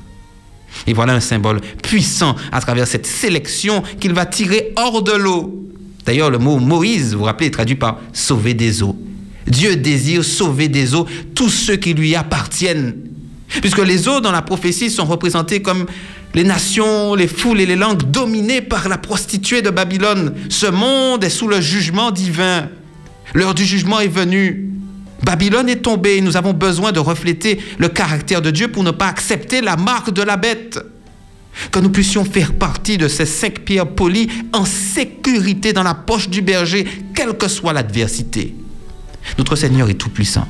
Et 0.87 0.93
voilà 0.93 1.15
un 1.15 1.21
symbole 1.21 1.61
puissant 1.83 2.37
à 2.53 2.61
travers 2.61 2.87
cette 2.87 3.07
sélection 3.07 3.83
qu'il 3.99 4.13
va 4.13 4.27
tirer 4.27 4.73
hors 4.77 5.03
de 5.03 5.13
l'eau. 5.13 5.69
D'ailleurs, 6.07 6.31
le 6.31 6.39
mot 6.39 6.59
Moïse, 6.59 7.13
vous 7.13 7.21
vous 7.21 7.25
rappelez, 7.25 7.49
est 7.49 7.51
traduit 7.51 7.77
par 7.77 7.99
sauver 8.13 8.55
des 8.55 8.83
eaux. 8.83 8.97
Dieu 9.47 9.77
désire 9.77 10.25
sauver 10.25 10.69
des 10.69 10.95
eaux 10.95 11.07
tous 11.35 11.49
ceux 11.49 11.77
qui 11.77 11.95
lui 11.95 12.15
appartiennent. 12.15 12.95
Puisque 13.61 13.85
les 13.85 14.09
eaux 14.09 14.21
dans 14.21 14.33
la 14.33 14.43
prophétie 14.43 14.91
sont 14.91 15.05
représentées 15.05 15.63
comme 15.63 15.87
les 16.35 16.45
nations, 16.45 17.15
les 17.15 17.29
foules 17.29 17.61
et 17.61 17.67
les 17.67 17.77
langues 17.77 18.11
dominées 18.11 18.61
par 18.61 18.89
la 18.89 18.99
prostituée 18.99 19.63
de 19.63 19.71
Babylone. 19.71 20.35
Ce 20.49 20.67
monde 20.67 21.23
est 21.25 21.31
sous 21.31 21.49
le 21.49 21.61
jugement 21.61 22.11
divin. 22.11 22.69
L'heure 23.35 23.55
du 23.55 23.65
jugement 23.65 24.01
est 24.01 24.09
venue. 24.09 24.69
Babylone 25.23 25.69
est 25.69 25.83
tombée. 25.83 26.21
Nous 26.21 26.37
avons 26.37 26.53
besoin 26.53 26.93
de 26.93 26.99
refléter 26.99 27.61
le 27.79 27.89
caractère 27.89 28.43
de 28.43 28.51
Dieu 28.51 28.69
pour 28.69 28.83
ne 28.83 28.91
pas 28.91 29.07
accepter 29.07 29.61
la 29.61 29.77
marque 29.77 30.13
de 30.13 30.23
la 30.23 30.37
bête. 30.37 30.81
Que 31.71 31.79
nous 31.79 31.91
puissions 31.91 32.25
faire 32.25 32.53
partie 32.53 32.99
de 32.99 33.07
ces 33.07 33.27
cinq 33.27 33.61
pierres 33.61 33.89
polies 33.89 34.29
en 34.53 34.65
sécurité 34.65 35.73
dans 35.73 35.85
la 35.85 35.95
poche 35.95 36.29
du 36.29 36.43
berger, 36.43 36.85
quelle 37.15 37.35
que 37.35 37.47
soit 37.47 37.73
l'adversité. 37.73 38.55
Notre 39.39 39.55
Seigneur 39.55 39.89
est 39.89 39.95
tout-puissant. 39.95 40.49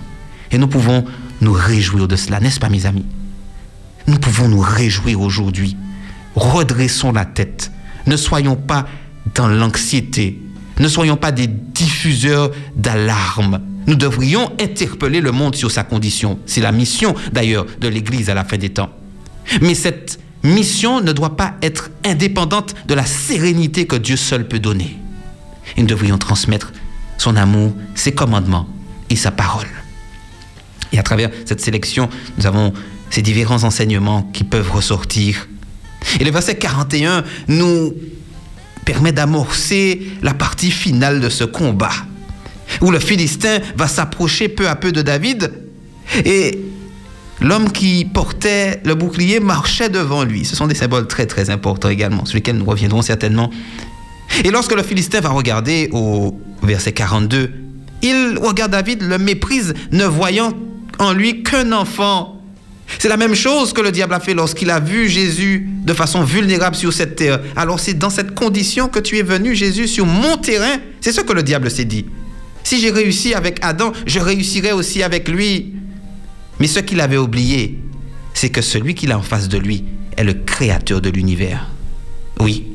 Et 0.50 0.56
nous 0.56 0.66
pouvons 0.66 1.04
nous 1.42 1.52
réjouir 1.52 2.08
de 2.08 2.16
cela, 2.16 2.40
n'est-ce 2.40 2.58
pas 2.58 2.70
mes 2.70 2.86
amis? 2.86 3.04
Nous 4.06 4.18
pouvons 4.18 4.48
nous 4.48 4.60
réjouir 4.60 5.20
aujourd'hui. 5.20 5.76
Redressons 6.34 7.12
la 7.12 7.24
tête. 7.24 7.70
Ne 8.06 8.16
soyons 8.16 8.56
pas 8.56 8.86
dans 9.34 9.48
l'anxiété. 9.48 10.40
Ne 10.78 10.88
soyons 10.88 11.16
pas 11.16 11.32
des 11.32 11.46
diffuseurs 11.46 12.50
d'alarmes. 12.76 13.60
Nous 13.86 13.94
devrions 13.94 14.52
interpeller 14.60 15.20
le 15.20 15.32
monde 15.32 15.54
sur 15.54 15.70
sa 15.70 15.84
condition. 15.84 16.38
C'est 16.46 16.60
la 16.60 16.72
mission 16.72 17.14
d'ailleurs 17.32 17.66
de 17.80 17.88
l'Église 17.88 18.30
à 18.30 18.34
la 18.34 18.44
fin 18.44 18.56
des 18.56 18.70
temps. 18.70 18.90
Mais 19.60 19.74
cette 19.74 20.18
mission 20.42 21.00
ne 21.00 21.12
doit 21.12 21.36
pas 21.36 21.54
être 21.62 21.90
indépendante 22.04 22.74
de 22.86 22.94
la 22.94 23.06
sérénité 23.06 23.86
que 23.86 23.96
Dieu 23.96 24.16
seul 24.16 24.48
peut 24.48 24.58
donner. 24.58 24.98
Et 25.76 25.80
nous 25.80 25.86
devrions 25.86 26.18
transmettre 26.18 26.72
son 27.18 27.36
amour, 27.36 27.72
ses 27.94 28.12
commandements 28.12 28.68
et 29.10 29.16
sa 29.16 29.30
parole. 29.30 29.68
Et 30.92 30.98
à 30.98 31.02
travers 31.02 31.30
cette 31.44 31.60
sélection, 31.60 32.08
nous 32.38 32.46
avons 32.46 32.72
ces 33.14 33.22
différents 33.22 33.62
enseignements 33.62 34.28
qui 34.32 34.42
peuvent 34.42 34.72
ressortir. 34.72 35.48
Et 36.18 36.24
le 36.24 36.32
verset 36.32 36.56
41 36.56 37.22
nous 37.46 37.94
permet 38.84 39.12
d'amorcer 39.12 40.02
la 40.20 40.34
partie 40.34 40.72
finale 40.72 41.20
de 41.20 41.28
ce 41.28 41.44
combat, 41.44 41.92
où 42.80 42.90
le 42.90 42.98
Philistin 42.98 43.60
va 43.76 43.86
s'approcher 43.86 44.48
peu 44.48 44.68
à 44.68 44.74
peu 44.74 44.90
de 44.90 45.00
David, 45.00 45.52
et 46.24 46.58
l'homme 47.40 47.70
qui 47.70 48.04
portait 48.04 48.82
le 48.84 48.96
bouclier 48.96 49.38
marchait 49.38 49.88
devant 49.88 50.24
lui. 50.24 50.44
Ce 50.44 50.56
sont 50.56 50.66
des 50.66 50.74
symboles 50.74 51.06
très 51.06 51.26
très 51.26 51.50
importants 51.50 51.90
également, 51.90 52.24
sur 52.24 52.34
lesquels 52.34 52.56
nous 52.56 52.64
reviendrons 52.64 53.02
certainement. 53.02 53.48
Et 54.42 54.50
lorsque 54.50 54.74
le 54.74 54.82
Philistin 54.82 55.20
va 55.20 55.30
regarder 55.30 55.88
au 55.92 56.36
verset 56.64 56.90
42, 56.90 57.52
il 58.02 58.38
regarde 58.42 58.72
David, 58.72 59.02
le 59.02 59.18
méprise, 59.18 59.72
ne 59.92 60.04
voyant 60.04 60.52
en 60.98 61.12
lui 61.12 61.44
qu'un 61.44 61.70
enfant. 61.70 62.43
C'est 62.98 63.08
la 63.08 63.16
même 63.16 63.34
chose 63.34 63.72
que 63.72 63.80
le 63.80 63.90
diable 63.90 64.14
a 64.14 64.20
fait 64.20 64.34
lorsqu'il 64.34 64.70
a 64.70 64.80
vu 64.80 65.08
Jésus 65.08 65.68
de 65.84 65.92
façon 65.92 66.22
vulnérable 66.22 66.76
sur 66.76 66.92
cette 66.92 67.16
terre. 67.16 67.40
Alors 67.56 67.80
c'est 67.80 67.94
dans 67.94 68.10
cette 68.10 68.34
condition 68.34 68.88
que 68.88 68.98
tu 68.98 69.18
es 69.18 69.22
venu, 69.22 69.54
Jésus, 69.54 69.88
sur 69.88 70.06
mon 70.06 70.36
terrain. 70.36 70.76
C'est 71.00 71.12
ce 71.12 71.20
que 71.20 71.32
le 71.32 71.42
diable 71.42 71.70
s'est 71.70 71.84
dit. 71.84 72.06
Si 72.62 72.80
j'ai 72.80 72.90
réussi 72.90 73.34
avec 73.34 73.58
Adam, 73.62 73.92
je 74.06 74.20
réussirai 74.20 74.72
aussi 74.72 75.02
avec 75.02 75.28
lui. 75.28 75.74
Mais 76.60 76.66
ce 76.66 76.80
qu'il 76.80 77.00
avait 77.00 77.18
oublié, 77.18 77.78
c'est 78.32 78.50
que 78.50 78.62
celui 78.62 78.94
qu'il 78.94 79.12
a 79.12 79.18
en 79.18 79.22
face 79.22 79.48
de 79.48 79.58
lui 79.58 79.84
est 80.16 80.24
le 80.24 80.34
créateur 80.34 81.00
de 81.00 81.10
l'univers. 81.10 81.68
Oui, 82.40 82.68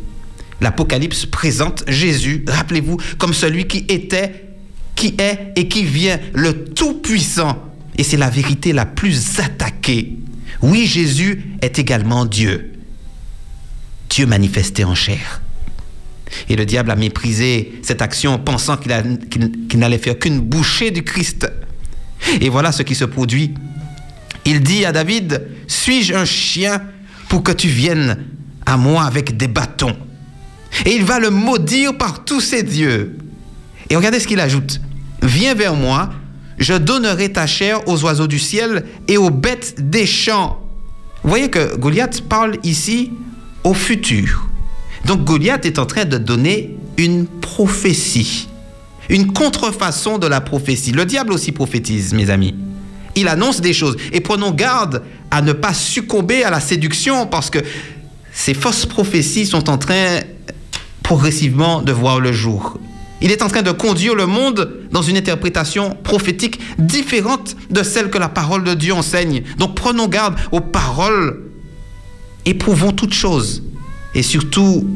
l'Apocalypse 0.61 1.25
présente 1.25 1.83
Jésus, 1.87 2.43
rappelez-vous, 2.47 2.97
comme 3.17 3.33
celui 3.33 3.67
qui 3.67 3.85
était, 3.89 4.45
qui 4.95 5.15
est 5.17 5.53
et 5.55 5.67
qui 5.67 5.83
vient, 5.83 6.19
le 6.33 6.65
Tout-Puissant. 6.65 7.68
Et 7.99 8.03
c'est 8.03 8.15
la 8.15 8.29
vérité 8.29 8.71
la 8.71 8.85
plus 8.85 9.41
attaquée. 9.41 10.17
Oui, 10.61 10.87
Jésus 10.87 11.51
est 11.61 11.79
également 11.79 12.25
Dieu. 12.25 12.71
Dieu 14.09 14.25
manifesté 14.25 14.85
en 14.85 14.95
chair. 14.95 15.41
Et 16.47 16.55
le 16.55 16.65
diable 16.65 16.91
a 16.91 16.95
méprisé 16.95 17.73
cette 17.83 18.01
action, 18.01 18.39
pensant 18.39 18.77
qu'il 18.77 19.79
n'allait 19.79 19.97
faire 19.97 20.17
qu'une 20.17 20.39
bouchée 20.39 20.91
du 20.91 21.03
Christ. 21.03 21.51
Et 22.39 22.47
voilà 22.47 22.71
ce 22.71 22.83
qui 22.83 22.95
se 22.95 23.03
produit. 23.03 23.53
Il 24.45 24.61
dit 24.61 24.85
à 24.85 24.93
David, 24.93 25.45
suis-je 25.67 26.13
un 26.13 26.23
chien 26.23 26.81
pour 27.27 27.43
que 27.43 27.51
tu 27.51 27.67
viennes 27.67 28.17
à 28.65 28.77
moi 28.77 29.03
avec 29.03 29.35
des 29.35 29.49
bâtons? 29.49 29.97
Et 30.85 30.95
il 30.95 31.03
va 31.03 31.19
le 31.19 31.31
maudire 31.31 31.97
par 31.97 32.23
tous 32.23 32.39
ses 32.39 32.63
dieux. 32.63 33.17
Et 33.89 33.97
regardez 33.97 34.21
ce 34.21 34.27
qu'il 34.27 34.39
ajoute. 34.39 34.79
Viens 35.21 35.53
vers 35.53 35.73
moi, 35.73 36.11
je 36.59 36.73
donnerai 36.73 37.31
ta 37.31 37.47
chair 37.47 37.87
aux 37.87 38.03
oiseaux 38.03 38.27
du 38.27 38.37
ciel 38.37 38.85
et 39.07 39.17
aux 39.17 39.29
bêtes 39.29 39.75
des 39.89 40.05
champs. 40.05 40.59
Vous 41.23 41.29
voyez 41.29 41.49
que 41.49 41.75
Goliath 41.77 42.21
parle 42.21 42.57
ici 42.63 43.11
au 43.63 43.73
futur. 43.73 44.47
Donc 45.05 45.23
Goliath 45.23 45.65
est 45.65 45.79
en 45.79 45.85
train 45.85 46.05
de 46.05 46.17
donner 46.17 46.75
une 46.97 47.25
prophétie, 47.25 48.49
une 49.09 49.31
contrefaçon 49.31 50.17
de 50.17 50.27
la 50.27 50.41
prophétie. 50.41 50.91
Le 50.91 51.05
diable 51.05 51.33
aussi 51.33 51.51
prophétise, 51.53 52.13
mes 52.13 52.29
amis. 52.29 52.55
Il 53.15 53.27
annonce 53.27 53.61
des 53.61 53.73
choses. 53.73 53.95
Et 54.11 54.19
prenons 54.19 54.51
garde 54.51 55.01
à 55.31 55.41
ne 55.41 55.53
pas 55.53 55.73
succomber 55.73 56.43
à 56.43 56.51
la 56.51 56.59
séduction 56.59 57.25
parce 57.25 57.49
que 57.49 57.59
ces 58.33 58.53
fausses 58.53 58.85
prophéties 58.85 59.45
sont 59.45 59.69
en 59.69 59.77
train 59.77 60.19
progressivement 61.03 61.81
de 61.81 61.91
voir 61.91 62.19
le 62.19 62.31
jour. 62.31 62.77
Il 63.21 63.31
est 63.31 63.41
en 63.41 63.47
train 63.47 63.61
de 63.61 63.71
conduire 63.71 64.15
le 64.15 64.25
monde 64.25 64.79
dans 64.91 65.01
une 65.01 65.17
interprétation 65.17 65.95
prophétique 66.03 66.59
différente 66.79 67.55
de 67.69 67.83
celle 67.83 68.09
que 68.09 68.17
la 68.17 68.29
parole 68.29 68.63
de 68.63 68.73
Dieu 68.73 68.93
enseigne. 68.93 69.43
Donc 69.57 69.75
prenons 69.75 70.07
garde 70.07 70.35
aux 70.51 70.61
paroles, 70.61 71.41
éprouvons 72.45 72.91
toutes 72.91 73.13
choses 73.13 73.63
et 74.15 74.23
surtout 74.23 74.87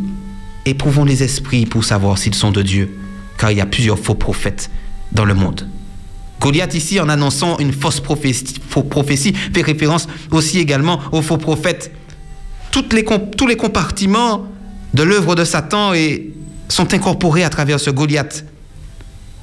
éprouvons 0.65 1.03
les 1.03 1.21
esprits 1.23 1.65
pour 1.65 1.83
savoir 1.83 2.17
s'ils 2.17 2.33
sont 2.35 2.51
de 2.51 2.61
Dieu, 2.61 2.89
car 3.37 3.51
il 3.51 3.57
y 3.57 3.61
a 3.61 3.65
plusieurs 3.65 3.99
faux 3.99 4.15
prophètes 4.15 4.69
dans 5.11 5.25
le 5.25 5.33
monde. 5.33 5.67
Goliath 6.39 6.73
ici, 6.75 6.99
en 6.99 7.09
annonçant 7.09 7.57
une 7.59 7.71
fausse 7.73 7.99
prophétie, 8.01 9.33
fait 9.53 9.61
référence 9.61 10.07
aussi 10.31 10.59
également 10.59 10.99
aux 11.11 11.21
faux 11.21 11.37
prophètes. 11.37 11.91
Tous 12.71 12.85
les 13.47 13.55
compartiments 13.55 14.47
de 14.93 15.03
l'œuvre 15.03 15.35
de 15.35 15.43
Satan 15.45 15.93
et- 15.93 16.33
sont 16.69 16.93
incorporés 16.93 17.43
à 17.43 17.49
travers 17.49 17.79
ce 17.79 17.89
Goliath. 17.89 18.45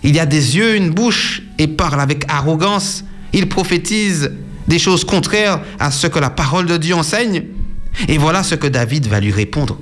Il 0.03 0.15
y 0.15 0.21
a 0.21 0.27
des 0.27 0.57
yeux, 0.57 0.77
une 0.77 0.91
bouche 0.91 1.43
et 1.59 1.69
parle 1.69 2.01
avec 2.01 2.25
arrogance. 2.29 3.05
Il 3.33 3.49
prophétise 3.49 4.33
des 4.67 4.79
choses 4.79 5.05
contraires 5.05 5.61
à 5.79 5.91
ce 5.91 6.07
que 6.07 6.19
la 6.19 6.31
parole 6.31 6.67
de 6.67 6.77
Dieu 6.77 6.95
enseigne. 6.95 7.45
Et 8.09 8.19
voilà 8.19 8.43
ce 8.43 8.55
que 8.55 8.67
David 8.67 9.07
va 9.07 9.21
lui 9.21 9.33
répondre 9.33 9.79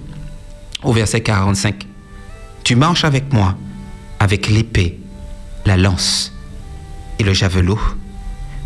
au 0.83 0.93
verset 0.93 1.21
45. 1.21 1.87
Tu 2.65 2.75
marches 2.77 3.05
avec 3.05 3.33
moi 3.33 3.57
avec 4.21 4.49
l'épée, 4.49 4.99
la 5.65 5.77
lance 5.77 6.33
et 7.19 7.25
le 7.25 7.33
javelot, 7.33 7.79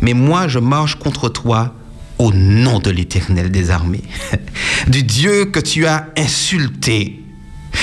mais 0.01 0.13
moi 0.13 0.47
je 0.47 0.59
marche 0.59 0.95
contre 0.95 1.29
toi 1.29 1.75
au 2.17 2.31
nom 2.31 2.79
de 2.79 2.89
l'Éternel 2.89 3.51
des 3.51 3.71
armées, 3.71 4.03
du 4.87 5.03
Dieu 5.03 5.45
que 5.45 5.59
tu 5.59 5.85
as 5.85 6.07
insulté. 6.17 7.22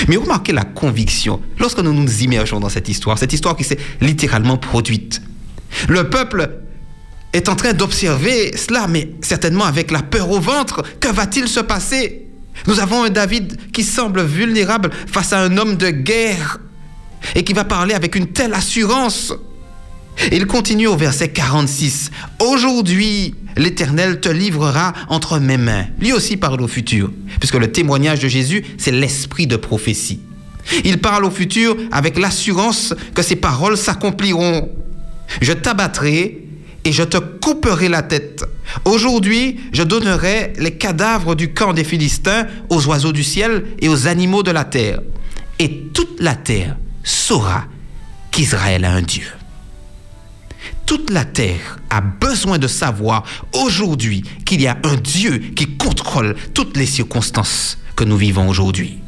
Mais 0.07 0.17
remarquez 0.17 0.53
la 0.53 0.63
conviction 0.63 1.41
lorsque 1.59 1.79
nous 1.79 1.93
nous 1.93 2.21
immergeons 2.21 2.59
dans 2.59 2.69
cette 2.69 2.89
histoire, 2.89 3.17
cette 3.17 3.33
histoire 3.33 3.55
qui 3.55 3.63
s'est 3.63 3.77
littéralement 3.99 4.57
produite. 4.57 5.21
Le 5.87 6.09
peuple 6.09 6.49
est 7.33 7.49
en 7.49 7.55
train 7.55 7.73
d'observer 7.73 8.55
cela, 8.57 8.87
mais 8.87 9.11
certainement 9.21 9.65
avec 9.65 9.91
la 9.91 10.01
peur 10.01 10.29
au 10.31 10.39
ventre. 10.39 10.83
Que 10.99 11.09
va-t-il 11.09 11.47
se 11.47 11.59
passer? 11.59 12.27
Nous 12.67 12.79
avons 12.79 13.03
un 13.03 13.09
David 13.09 13.71
qui 13.71 13.83
semble 13.83 14.23
vulnérable 14.23 14.91
face 15.07 15.33
à 15.33 15.41
un 15.41 15.57
homme 15.57 15.77
de 15.77 15.89
guerre 15.89 16.59
et 17.35 17.43
qui 17.43 17.53
va 17.53 17.63
parler 17.63 17.93
avec 17.93 18.15
une 18.15 18.27
telle 18.27 18.53
assurance. 18.53 19.33
Il 20.31 20.45
continue 20.45 20.87
au 20.87 20.95
verset 20.95 21.29
46. 21.29 22.11
Aujourd'hui, 22.39 23.33
l'Éternel 23.57 24.19
te 24.19 24.29
livrera 24.29 24.93
entre 25.09 25.39
mes 25.39 25.57
mains. 25.57 25.85
Lui 25.99 26.13
aussi 26.13 26.37
parle 26.37 26.61
au 26.61 26.67
futur, 26.67 27.11
puisque 27.39 27.55
le 27.55 27.71
témoignage 27.71 28.19
de 28.19 28.27
Jésus, 28.27 28.63
c'est 28.77 28.91
l'esprit 28.91 29.47
de 29.47 29.55
prophétie. 29.55 30.19
Il 30.83 30.99
parle 30.99 31.25
au 31.25 31.31
futur 31.31 31.75
avec 31.91 32.19
l'assurance 32.19 32.93
que 33.15 33.23
ses 33.23 33.35
paroles 33.35 33.77
s'accompliront. 33.77 34.69
Je 35.41 35.53
t'abattrai 35.53 36.45
et 36.83 36.91
je 36.91 37.03
te 37.03 37.17
couperai 37.17 37.89
la 37.89 38.03
tête. 38.03 38.43
Aujourd'hui, 38.85 39.59
je 39.73 39.83
donnerai 39.83 40.53
les 40.59 40.71
cadavres 40.71 41.35
du 41.35 41.53
camp 41.53 41.73
des 41.73 41.83
Philistins 41.83 42.45
aux 42.69 42.85
oiseaux 42.87 43.11
du 43.11 43.23
ciel 43.23 43.65
et 43.79 43.89
aux 43.89 44.07
animaux 44.07 44.43
de 44.43 44.51
la 44.51 44.65
terre. 44.65 45.01
Et 45.59 45.89
toute 45.93 46.19
la 46.19 46.35
terre 46.35 46.77
saura 47.03 47.65
qu'Israël 48.31 48.85
a 48.85 48.93
un 48.93 49.01
Dieu. 49.01 49.25
Toute 50.91 51.09
la 51.09 51.23
terre 51.23 51.79
a 51.89 52.01
besoin 52.01 52.57
de 52.57 52.67
savoir 52.67 53.23
aujourd'hui 53.53 54.23
qu'il 54.43 54.59
y 54.59 54.67
a 54.67 54.77
un 54.83 54.97
Dieu 54.97 55.37
qui 55.55 55.77
contrôle 55.77 56.35
toutes 56.53 56.75
les 56.75 56.85
circonstances 56.85 57.77
que 57.95 58.03
nous 58.03 58.17
vivons 58.17 58.49
aujourd'hui. 58.49 58.99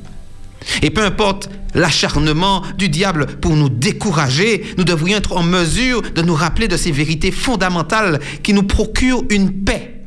Et 0.81 0.91
peu 0.91 1.03
importe 1.03 1.49
l'acharnement 1.73 2.63
du 2.77 2.87
diable 2.87 3.25
pour 3.25 3.57
nous 3.57 3.67
décourager, 3.67 4.63
nous 4.77 4.85
devrions 4.85 5.17
être 5.17 5.35
en 5.35 5.43
mesure 5.43 6.01
de 6.01 6.21
nous 6.21 6.35
rappeler 6.35 6.69
de 6.69 6.77
ces 6.77 6.93
vérités 6.93 7.31
fondamentales 7.31 8.21
qui 8.43 8.53
nous 8.53 8.63
procurent 8.63 9.25
une 9.29 9.51
paix 9.51 10.05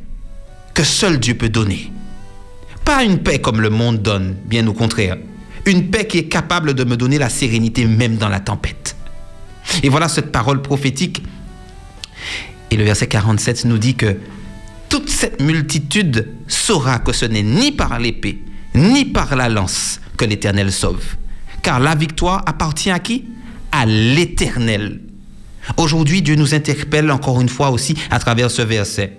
que 0.72 0.82
seul 0.82 1.20
Dieu 1.20 1.34
peut 1.34 1.50
donner. 1.50 1.92
Pas 2.86 3.04
une 3.04 3.18
paix 3.18 3.38
comme 3.38 3.60
le 3.60 3.68
monde 3.68 4.00
donne, 4.00 4.34
bien 4.46 4.66
au 4.66 4.72
contraire. 4.72 5.18
Une 5.66 5.90
paix 5.90 6.06
qui 6.06 6.16
est 6.16 6.28
capable 6.28 6.72
de 6.72 6.84
me 6.84 6.96
donner 6.96 7.18
la 7.18 7.28
sérénité 7.28 7.84
même 7.84 8.16
dans 8.16 8.30
la 8.30 8.40
tempête. 8.40 8.96
Et 9.82 9.90
voilà 9.90 10.08
cette 10.08 10.32
parole 10.32 10.62
prophétique. 10.62 11.22
Et 12.70 12.76
le 12.76 12.84
verset 12.84 13.06
47 13.06 13.64
nous 13.64 13.78
dit 13.78 13.94
que 13.94 14.16
toute 14.88 15.08
cette 15.08 15.40
multitude 15.40 16.28
saura 16.48 16.98
que 16.98 17.12
ce 17.12 17.24
n'est 17.24 17.42
ni 17.42 17.72
par 17.72 17.98
l'épée, 17.98 18.42
ni 18.74 19.04
par 19.04 19.36
la 19.36 19.48
lance 19.48 20.00
que 20.16 20.24
l'Éternel 20.24 20.72
sauve. 20.72 21.16
Car 21.62 21.80
la 21.80 21.94
victoire 21.94 22.42
appartient 22.46 22.90
à 22.90 22.98
qui? 22.98 23.24
À 23.72 23.86
l'Éternel. 23.86 25.00
Aujourd'hui, 25.76 26.22
Dieu 26.22 26.36
nous 26.36 26.54
interpelle 26.54 27.10
encore 27.10 27.40
une 27.40 27.48
fois 27.48 27.70
aussi 27.70 27.96
à 28.10 28.18
travers 28.18 28.50
ce 28.50 28.62
verset. 28.62 29.18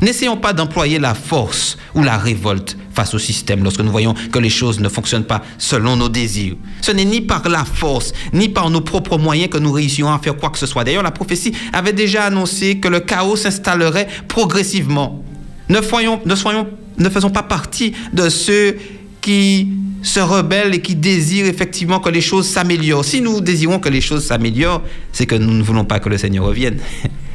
N'essayons 0.00 0.36
pas 0.36 0.52
d'employer 0.52 0.98
la 0.98 1.14
force 1.14 1.78
ou 1.94 2.02
la 2.02 2.18
révolte 2.18 2.76
face 2.92 3.14
au 3.14 3.18
système 3.18 3.62
lorsque 3.62 3.80
nous 3.80 3.90
voyons 3.90 4.14
que 4.30 4.38
les 4.38 4.50
choses 4.50 4.78
ne 4.80 4.88
fonctionnent 4.88 5.24
pas 5.24 5.42
selon 5.58 5.96
nos 5.96 6.08
désirs. 6.08 6.56
Ce 6.82 6.92
n'est 6.92 7.04
ni 7.04 7.20
par 7.22 7.48
la 7.48 7.64
force, 7.64 8.12
ni 8.32 8.48
par 8.48 8.68
nos 8.70 8.82
propres 8.82 9.18
moyens 9.18 9.48
que 9.50 9.58
nous 9.58 9.72
réussirons 9.72 10.12
à 10.12 10.18
faire 10.18 10.36
quoi 10.36 10.50
que 10.50 10.58
ce 10.58 10.66
soit. 10.66 10.84
D'ailleurs, 10.84 11.02
la 11.02 11.10
prophétie 11.10 11.52
avait 11.72 11.92
déjà 11.94 12.24
annoncé 12.24 12.78
que 12.78 12.88
le 12.88 13.00
chaos 13.00 13.36
s'installerait 13.36 14.08
progressivement. 14.28 15.24
Ne, 15.68 15.78
ne, 15.78 16.34
soyons, 16.34 16.68
ne 16.98 17.08
faisons 17.08 17.30
pas 17.30 17.42
partie 17.42 17.92
de 18.12 18.28
ceux 18.28 18.76
qui 19.20 19.68
se 20.02 20.20
rebellent 20.20 20.74
et 20.74 20.82
qui 20.82 20.94
désirent 20.94 21.46
effectivement 21.46 22.00
que 22.00 22.10
les 22.10 22.20
choses 22.20 22.46
s'améliorent. 22.46 23.04
Si 23.04 23.20
nous 23.20 23.40
désirons 23.40 23.80
que 23.80 23.88
les 23.88 24.00
choses 24.00 24.24
s'améliorent, 24.24 24.82
c'est 25.12 25.26
que 25.26 25.34
nous 25.34 25.52
ne 25.52 25.62
voulons 25.62 25.84
pas 25.84 25.98
que 26.00 26.08
le 26.08 26.18
Seigneur 26.18 26.44
revienne. 26.44 26.78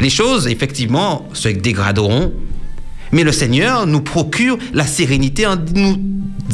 Les 0.00 0.10
choses, 0.10 0.46
effectivement, 0.46 1.28
se 1.32 1.48
dégraderont, 1.48 2.32
mais 3.12 3.24
le 3.24 3.32
Seigneur 3.32 3.86
nous 3.86 4.00
procure 4.00 4.58
la 4.72 4.86
sérénité 4.86 5.46
en 5.46 5.56
nous 5.74 5.98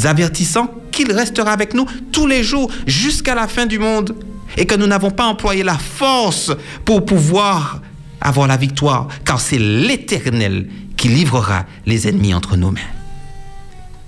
avertissant 0.05 0.73
qu'il 0.91 1.13
restera 1.13 1.53
avec 1.53 1.75
nous 1.75 1.87
tous 2.13 2.27
les 2.27 2.43
jours 2.43 2.71
jusqu'à 2.87 3.35
la 3.35 3.49
fin 3.49 3.67
du 3.67 3.79
monde 3.79 4.15
et 4.57 4.67
que 4.67 4.75
nous 4.75 4.87
n'avons 4.87 5.11
pas 5.11 5.27
employé 5.27 5.63
la 5.63 5.77
force 5.77 6.53
pour 6.85 7.05
pouvoir 7.05 7.81
avoir 8.21 8.47
la 8.47 8.57
victoire, 8.57 9.09
car 9.25 9.41
c'est 9.41 9.59
l'Éternel 9.59 10.69
qui 10.97 11.09
livrera 11.09 11.67
les 11.85 12.09
ennemis 12.09 12.33
entre 12.33 12.57
nos 12.57 12.71
mains. 12.71 12.81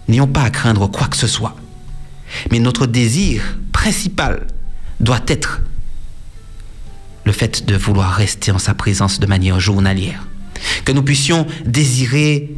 N'ayons 0.08 0.28
pas 0.28 0.42
à 0.42 0.50
craindre 0.50 0.86
quoi 0.86 1.08
que 1.08 1.16
ce 1.16 1.26
soit, 1.26 1.56
mais 2.50 2.60
notre 2.60 2.86
désir 2.86 3.58
principal 3.72 4.46
doit 5.00 5.20
être 5.26 5.60
le 7.26 7.32
fait 7.32 7.66
de 7.66 7.76
vouloir 7.76 8.12
rester 8.12 8.52
en 8.52 8.58
sa 8.58 8.72
présence 8.72 9.20
de 9.20 9.26
manière 9.26 9.60
journalière. 9.60 10.26
Que 10.84 10.92
nous 10.92 11.02
puissions 11.02 11.46
désirer 11.66 12.50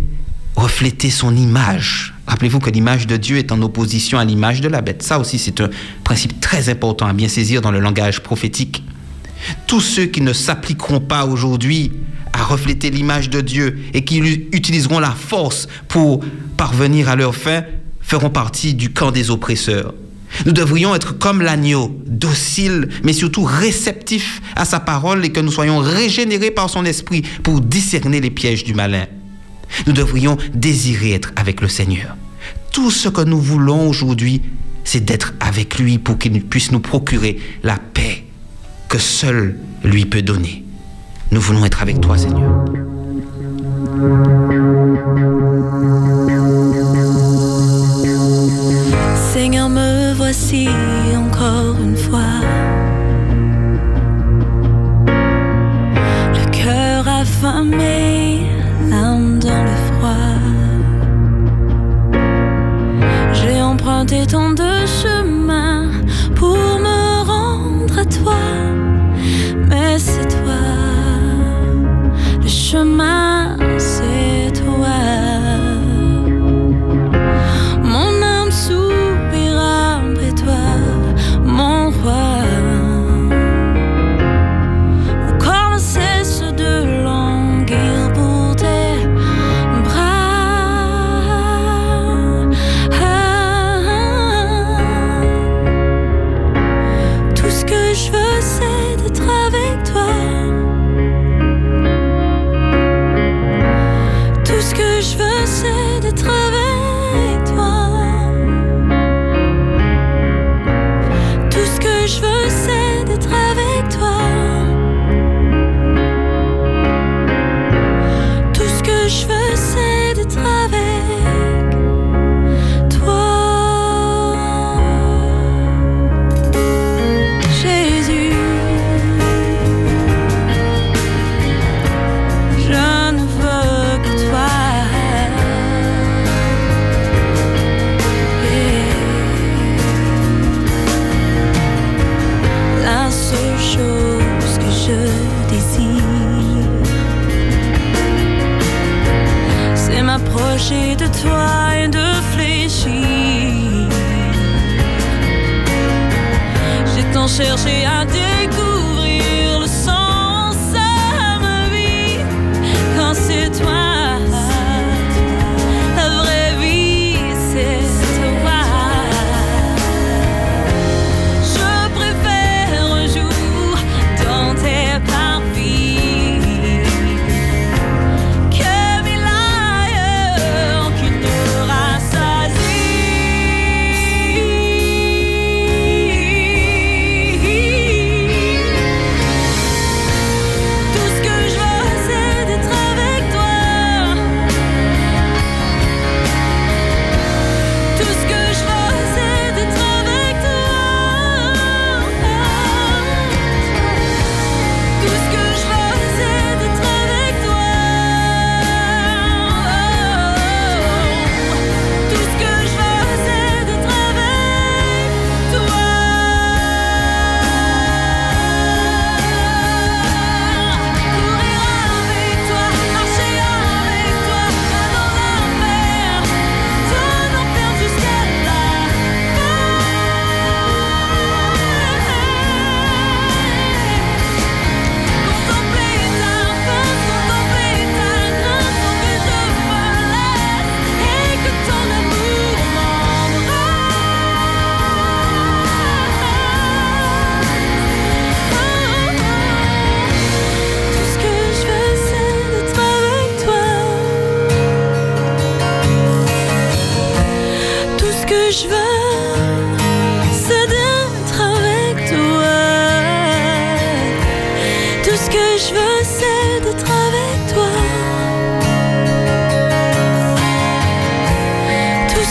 refléter 0.55 1.11
son 1.11 1.35
image. 1.35 2.15
Rappelez-vous 2.27 2.59
que 2.59 2.71
l'image 2.71 3.07
de 3.07 3.17
Dieu 3.17 3.39
est 3.39 3.51
en 3.51 3.63
opposition 3.63 4.19
à 4.19 4.25
l'image 4.25 4.61
de 4.61 4.69
la 4.69 4.83
bête. 4.83 5.03
Ça 5.03 5.19
aussi, 5.19 5.39
c'est 5.39 5.61
un 5.61 5.71
principe 6.05 6.41
très 6.41 6.69
important 6.69 7.07
à 7.07 7.13
bien 7.13 7.29
saisir 7.29 7.63
dans 7.63 7.71
le 7.71 7.81
langage 7.81 8.21
prophétique. 8.21 8.85
Tous 9.67 9.81
ceux 9.81 10.07
qui 10.07 10.21
ne 10.21 10.33
s'appliqueront 10.33 11.01
pas 11.01 11.25
aujourd'hui 11.25 11.93
à 12.33 12.45
refléter 12.45 12.91
l'image 12.91 13.31
de 13.31 13.41
Dieu 13.41 13.79
et 13.95 14.05
qui 14.05 14.19
utiliseront 14.53 14.99
la 14.99 15.13
force 15.13 15.67
pour 15.89 16.23
parvenir 16.57 17.09
à 17.09 17.17
leur 17.17 17.35
fin 17.35 17.63
feront 18.01 18.31
partie 18.31 18.75
du 18.75 18.91
camp 18.91 19.13
des 19.13 19.31
oppresseurs. 19.31 19.95
Nous 20.47 20.53
devrions 20.53 20.95
être 20.95 21.19
comme 21.19 21.43
l'agneau, 21.43 21.97
docile, 22.07 22.89
mais 23.05 23.13
surtout 23.13 23.45
réceptif 23.45 24.41
à 24.57 24.65
sa 24.65 24.81
parole 24.81 25.25
et 25.25 25.31
que 25.31 25.41
nous 25.41 25.51
soyons 25.51 25.79
régénérés 25.79 26.51
par 26.51 26.71
son 26.71 26.85
esprit 26.85 27.23
pour 27.43 27.61
discerner 27.61 28.21
les 28.21 28.31
pièges 28.31 28.65
du 28.65 28.75
malin. 28.75 29.07
Nous 29.87 29.93
devrions 29.93 30.37
désirer 30.55 31.13
être 31.13 31.33
avec 31.37 31.61
le 31.61 31.69
Seigneur. 31.69 32.17
Tout 32.73 32.91
ce 32.91 33.09
que 33.09 33.23
nous 33.23 33.41
voulons 33.41 33.89
aujourd'hui, 33.89 34.43
c'est 34.85 35.05
d'être 35.05 35.35
avec 35.41 35.79
lui 35.79 35.99
pour 35.99 36.19
qu'il 36.19 36.43
puisse 36.45 36.73
nous 36.73 36.81
procurer 36.81 37.39
la 37.63 37.77
paix 37.77 38.25
que 38.89 38.99
seul 38.99 39.57
lui 39.85 40.07
peut 40.07 40.23
donner. 40.23 40.65
Nous 41.31 41.41
voulons 41.41 41.65
être 41.65 41.83
avec 41.83 42.01
toi, 42.01 42.17
Seigneur. 42.17 42.65
Voici 50.39 50.69
encore 51.17 51.77
une 51.83 51.97
fois. 51.97 52.41
Le 56.35 56.51
cœur 56.51 57.09
affamé, 57.09 58.47
l'âme 58.89 59.39
dans 59.41 59.65
le 59.65 59.77
froid. 59.89 60.39
J'ai 63.33 63.61
emprunté 63.61 64.27
tant 64.27 64.51
de 64.51 64.71
chemins 64.87 65.91
pour 66.37 66.57
me 66.57 67.25
rendre 67.27 67.99
à 67.99 68.05
toi. 68.05 68.43
Mais 69.69 69.99
c'est 69.99 70.29
toi, 70.29 70.63
le 72.41 72.49
chemin, 72.49 73.48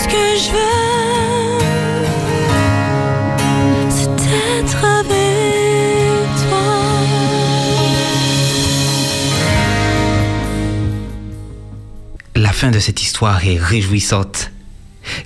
que 0.08 0.38
je 0.38 0.52
veux, 0.52 1.60
c'est 3.90 4.16
d'être 4.16 4.84
avec 4.84 6.28
toi. 6.50 6.68
La 12.36 12.52
fin 12.52 12.72
de 12.72 12.80
cette 12.80 13.02
histoire 13.02 13.46
est 13.46 13.58
réjouissante. 13.58 14.52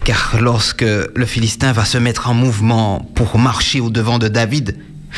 Car 0.04 0.38
lorsque 0.40 0.84
le 0.84 1.26
Philistin 1.26 1.72
va 1.72 1.86
se 1.86 1.98
mettre 1.98 2.30
en 2.30 2.34
mouvement 2.34 3.00
pour 3.16 3.38
marcher 3.38 3.80
au 3.80 3.90
devant 3.90 4.20
de 4.20 4.28
David, 4.28 4.78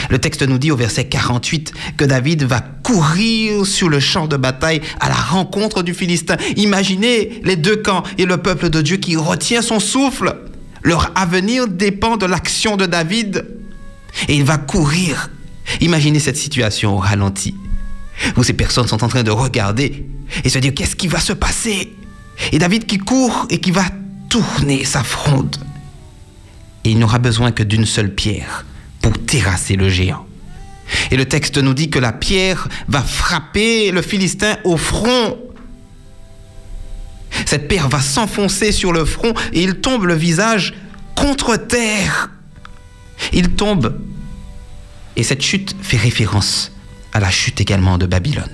le 0.10 0.20
texte 0.20 0.44
nous 0.44 0.58
dit 0.58 0.72
au 0.72 0.76
verset 0.76 1.06
48 1.06 1.74
que 1.98 2.06
David 2.06 2.44
va 2.44 2.62
courir 2.62 3.66
sur 3.66 3.90
le 3.90 4.00
champ 4.00 4.28
de 4.28 4.38
bataille 4.38 4.82
à 5.00 5.10
la 5.10 5.16
rencontre 5.16 5.84
du 5.84 5.94
Philistin. 5.94 6.38
Imaginez 6.56 7.42
les 7.44 7.56
deux 7.56 7.78
camps 7.78 8.04
et 8.18 8.26
le 8.26 8.38
peuple 8.38 8.70
de 8.70 8.82
Dieu 8.82 8.98
qui 8.98 9.16
retient 9.16 9.62
son 9.62 9.80
souffle. 9.80 10.36
Leur 10.84 11.12
avenir 11.16 11.68
dépend 11.68 12.18
de 12.18 12.26
l'action 12.26 12.78
de 12.78 12.86
David. 12.86 13.46
Et 14.28 14.36
il 14.36 14.44
va 14.44 14.58
courir. 14.58 15.30
Imaginez 15.82 16.20
cette 16.20 16.38
situation 16.38 16.96
au 16.96 17.00
ralenti, 17.00 17.56
où 18.36 18.44
ces 18.44 18.54
personnes 18.54 18.88
sont 18.88 19.04
en 19.04 19.08
train 19.08 19.24
de 19.24 19.32
regarder 19.32 20.06
et 20.44 20.50
se 20.50 20.60
dire 20.60 20.74
qu'est-ce 20.74 20.96
qui 20.96 21.08
va 21.08 21.20
se 21.20 21.34
passer? 21.34 21.94
Et 22.52 22.60
David 22.60 22.86
qui 22.86 22.98
court 22.98 23.48
et 23.50 23.60
qui 23.60 23.72
va 23.72 23.86
tourner 24.30 24.84
sa 24.84 25.04
fronde. 25.04 25.56
Et 26.84 26.92
il 26.92 27.00
n'aura 27.00 27.18
besoin 27.18 27.52
que 27.52 27.64
d'une 27.64 27.86
seule 27.86 28.14
pierre 28.14 28.66
pour 29.04 29.24
terrasser 29.26 29.76
le 29.76 29.90
géant. 29.90 30.26
Et 31.12 31.18
le 31.18 31.26
texte 31.26 31.58
nous 31.60 31.76
dit 31.76 31.92
que 31.92 32.00
la 32.00 32.14
pierre 32.14 32.68
va 32.88 33.02
frapper 33.02 33.92
le 33.92 34.02
Philistin 34.02 34.58
au 34.64 34.78
front. 34.78 35.38
Cette 37.46 37.68
pierre 37.68 37.90
va 37.90 38.02
s'enfoncer 38.02 38.72
sur 38.72 38.92
le 38.92 39.06
front 39.06 39.34
et 39.52 39.62
il 39.62 39.76
tombe 39.76 40.06
le 40.06 40.16
visage 40.16 40.74
contre 41.16 41.58
terre. 41.58 42.32
Il 43.34 43.50
tombe. 43.50 44.00
Et 45.16 45.24
cette 45.24 45.42
chute 45.42 45.76
fait 45.82 45.98
référence 45.98 46.72
à 47.12 47.20
la 47.20 47.30
chute 47.30 47.62
également 47.62 47.98
de 47.98 48.06
Babylone. 48.06 48.50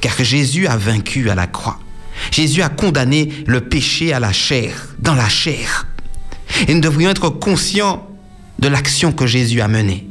Car 0.00 0.16
Jésus 0.22 0.66
a 0.66 0.76
vaincu 0.76 1.30
à 1.30 1.34
la 1.34 1.46
croix. 1.46 1.78
Jésus 2.30 2.62
a 2.62 2.68
condamné 2.68 3.30
le 3.46 3.60
péché 3.60 4.12
à 4.12 4.20
la 4.20 4.32
chair, 4.32 4.88
dans 4.98 5.14
la 5.14 5.28
chair. 5.28 5.86
Et 6.66 6.74
nous 6.74 6.80
devrions 6.80 7.10
être 7.10 7.28
conscients 7.28 8.09
de 8.60 8.68
l'action 8.68 9.12
que 9.12 9.26
Jésus 9.26 9.60
a 9.60 9.68
menée. 9.68 10.06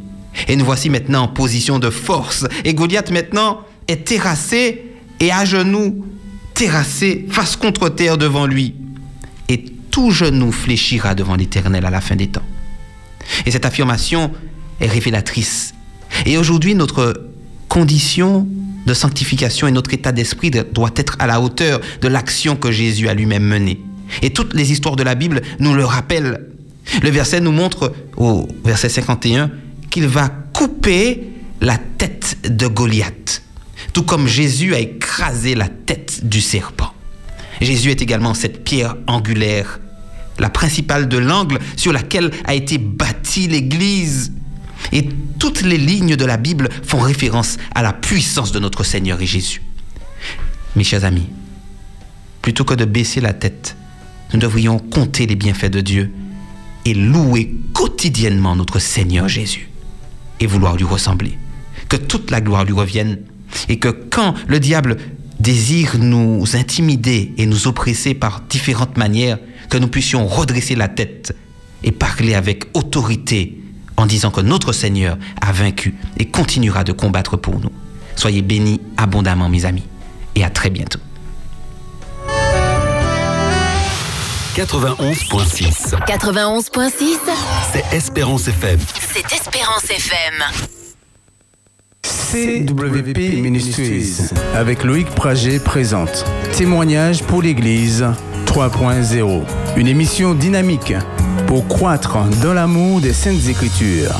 Et 0.47 0.55
nous 0.55 0.65
voici 0.65 0.89
maintenant 0.89 1.23
en 1.23 1.27
position 1.27 1.79
de 1.79 1.89
force. 1.89 2.45
Et 2.65 2.73
Goliath 2.73 3.11
maintenant 3.11 3.61
est 3.87 4.05
terrassé 4.05 4.85
et 5.19 5.31
à 5.31 5.45
genoux, 5.45 6.05
terrassé 6.53 7.25
face 7.29 7.55
contre 7.55 7.89
terre 7.89 8.17
devant 8.17 8.45
lui. 8.45 8.75
Et 9.47 9.65
tout 9.91 10.11
genou 10.11 10.51
fléchira 10.51 11.15
devant 11.15 11.35
l'Éternel 11.35 11.85
à 11.85 11.89
la 11.89 12.01
fin 12.01 12.15
des 12.15 12.27
temps. 12.27 12.45
Et 13.45 13.51
cette 13.51 13.65
affirmation 13.65 14.31
est 14.79 14.87
révélatrice. 14.87 15.73
Et 16.25 16.37
aujourd'hui, 16.37 16.75
notre 16.75 17.29
condition 17.67 18.47
de 18.85 18.93
sanctification 18.93 19.67
et 19.67 19.71
notre 19.71 19.93
état 19.93 20.11
d'esprit 20.11 20.51
doit 20.51 20.91
être 20.95 21.17
à 21.19 21.27
la 21.27 21.41
hauteur 21.41 21.79
de 22.01 22.07
l'action 22.07 22.55
que 22.55 22.71
Jésus 22.71 23.07
a 23.07 23.13
lui-même 23.13 23.43
menée. 23.43 23.79
Et 24.21 24.31
toutes 24.31 24.53
les 24.53 24.71
histoires 24.71 24.95
de 24.95 25.03
la 25.03 25.15
Bible 25.15 25.41
nous 25.59 25.75
le 25.75 25.85
rappellent. 25.85 26.48
Le 27.01 27.09
verset 27.09 27.39
nous 27.39 27.51
montre 27.51 27.93
au 28.17 28.47
verset 28.63 28.89
51 28.89 29.51
qu'il 29.89 30.07
va 30.07 30.29
couper 30.29 31.29
la 31.61 31.77
tête 31.77 32.37
de 32.49 32.67
Goliath, 32.67 33.43
tout 33.93 34.03
comme 34.03 34.27
Jésus 34.27 34.73
a 34.73 34.79
écrasé 34.79 35.55
la 35.55 35.67
tête 35.67 36.25
du 36.25 36.41
serpent. 36.41 36.93
Jésus 37.61 37.89
est 37.91 38.01
également 38.01 38.33
cette 38.33 38.63
pierre 38.63 38.95
angulaire, 39.07 39.79
la 40.37 40.49
principale 40.49 41.09
de 41.09 41.17
l'angle 41.17 41.59
sur 41.75 41.91
laquelle 41.91 42.31
a 42.45 42.53
été 42.53 42.77
bâtie 42.77 43.47
l'Église. 43.47 44.31
Et 44.93 45.09
toutes 45.37 45.61
les 45.61 45.77
lignes 45.77 46.15
de 46.15 46.25
la 46.25 46.37
Bible 46.37 46.69
font 46.83 46.99
référence 46.99 47.57
à 47.75 47.81
la 47.81 47.91
puissance 47.91 48.53
de 48.53 48.59
notre 48.59 48.85
Seigneur 48.85 49.21
et 49.21 49.25
Jésus. 49.25 49.61
Mes 50.75 50.85
chers 50.85 51.03
amis, 51.03 51.27
plutôt 52.41 52.63
que 52.63 52.73
de 52.73 52.85
baisser 52.85 53.19
la 53.19 53.33
tête, 53.33 53.75
nous 54.33 54.39
devrions 54.39 54.79
compter 54.79 55.25
les 55.25 55.35
bienfaits 55.35 55.65
de 55.65 55.81
Dieu 55.81 56.13
et 56.85 56.93
louer 56.93 57.55
quotidiennement 57.73 58.55
notre 58.55 58.79
Seigneur 58.79 59.27
Jésus 59.27 59.69
et 60.39 60.47
vouloir 60.47 60.75
lui 60.75 60.85
ressembler. 60.85 61.37
Que 61.87 61.97
toute 61.97 62.31
la 62.31 62.41
gloire 62.41 62.65
lui 62.65 62.73
revienne 62.73 63.19
et 63.67 63.79
que 63.79 63.89
quand 63.89 64.33
le 64.47 64.59
diable 64.59 64.97
désire 65.39 65.97
nous 65.97 66.43
intimider 66.53 67.33
et 67.37 67.45
nous 67.45 67.67
oppresser 67.67 68.13
par 68.13 68.41
différentes 68.41 68.97
manières, 68.97 69.39
que 69.69 69.77
nous 69.77 69.87
puissions 69.87 70.27
redresser 70.27 70.75
la 70.75 70.87
tête 70.87 71.35
et 71.83 71.91
parler 71.91 72.35
avec 72.35 72.65
autorité 72.73 73.57
en 73.97 74.05
disant 74.05 74.31
que 74.31 74.41
notre 74.41 74.73
Seigneur 74.73 75.17
a 75.41 75.51
vaincu 75.51 75.95
et 76.17 76.25
continuera 76.25 76.83
de 76.83 76.91
combattre 76.91 77.37
pour 77.37 77.59
nous. 77.59 77.71
Soyez 78.15 78.41
bénis 78.41 78.81
abondamment, 78.97 79.49
mes 79.49 79.65
amis, 79.65 79.83
et 80.35 80.43
à 80.43 80.49
très 80.49 80.69
bientôt. 80.69 80.99
91.6, 84.59 85.95
91.6, 86.05 86.91
c'est 87.71 87.95
Espérance 87.95 88.49
FM. 88.49 88.77
c'est 89.13 89.33
Espérance 89.33 89.85
FM. 89.85 90.43
CWP 92.03 93.41
Ministries 93.41 94.31
avec 94.53 94.83
Loïc 94.83 95.07
Prager 95.11 95.59
présente 95.59 96.25
Témoignage 96.51 97.23
pour 97.23 97.41
l'Église 97.41 98.05
3.0. 98.47 99.43
Une 99.77 99.87
émission 99.87 100.33
dynamique 100.33 100.93
pour 101.47 101.65
croître 101.69 102.17
dans 102.43 102.53
l'amour 102.53 102.99
des 102.99 103.13
Saintes 103.13 103.47
Écritures. 103.47 104.13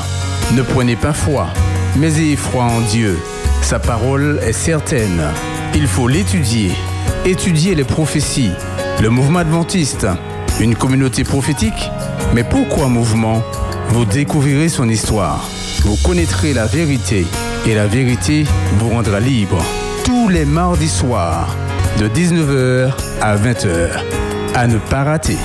Ne 0.54 0.62
prenez 0.62 0.96
pas 0.96 1.12
foi, 1.12 1.48
mais 1.96 2.16
ayez 2.16 2.36
foi 2.36 2.64
en 2.64 2.80
Dieu. 2.80 3.18
Sa 3.60 3.78
parole 3.78 4.40
est 4.42 4.54
certaine. 4.54 5.20
Il 5.74 5.86
faut 5.86 6.08
l'étudier. 6.08 6.70
Étudier 7.26 7.74
les 7.74 7.84
prophéties. 7.84 8.52
Le 9.02 9.10
mouvement 9.10 9.38
adventiste, 9.40 10.06
une 10.60 10.74
communauté 10.74 11.24
prophétique. 11.24 11.90
Mais 12.34 12.44
pourquoi 12.44 12.88
mouvement 12.88 13.42
Vous 13.88 14.04
découvrirez 14.04 14.68
son 14.68 14.88
histoire. 14.88 15.48
Vous 15.84 15.96
connaîtrez 16.04 16.52
la 16.52 16.66
vérité 16.66 17.26
et 17.66 17.74
la 17.74 17.86
vérité 17.86 18.44
vous 18.78 18.90
rendra 18.90 19.20
libre. 19.20 19.62
Tous 20.04 20.28
les 20.28 20.44
mardis 20.44 20.88
soirs, 20.88 21.56
de 21.98 22.08
19h 22.08 22.92
à 23.20 23.36
20h. 23.36 24.04
À 24.54 24.66
ne 24.66 24.78
pas 24.78 25.04
rater. 25.04 25.36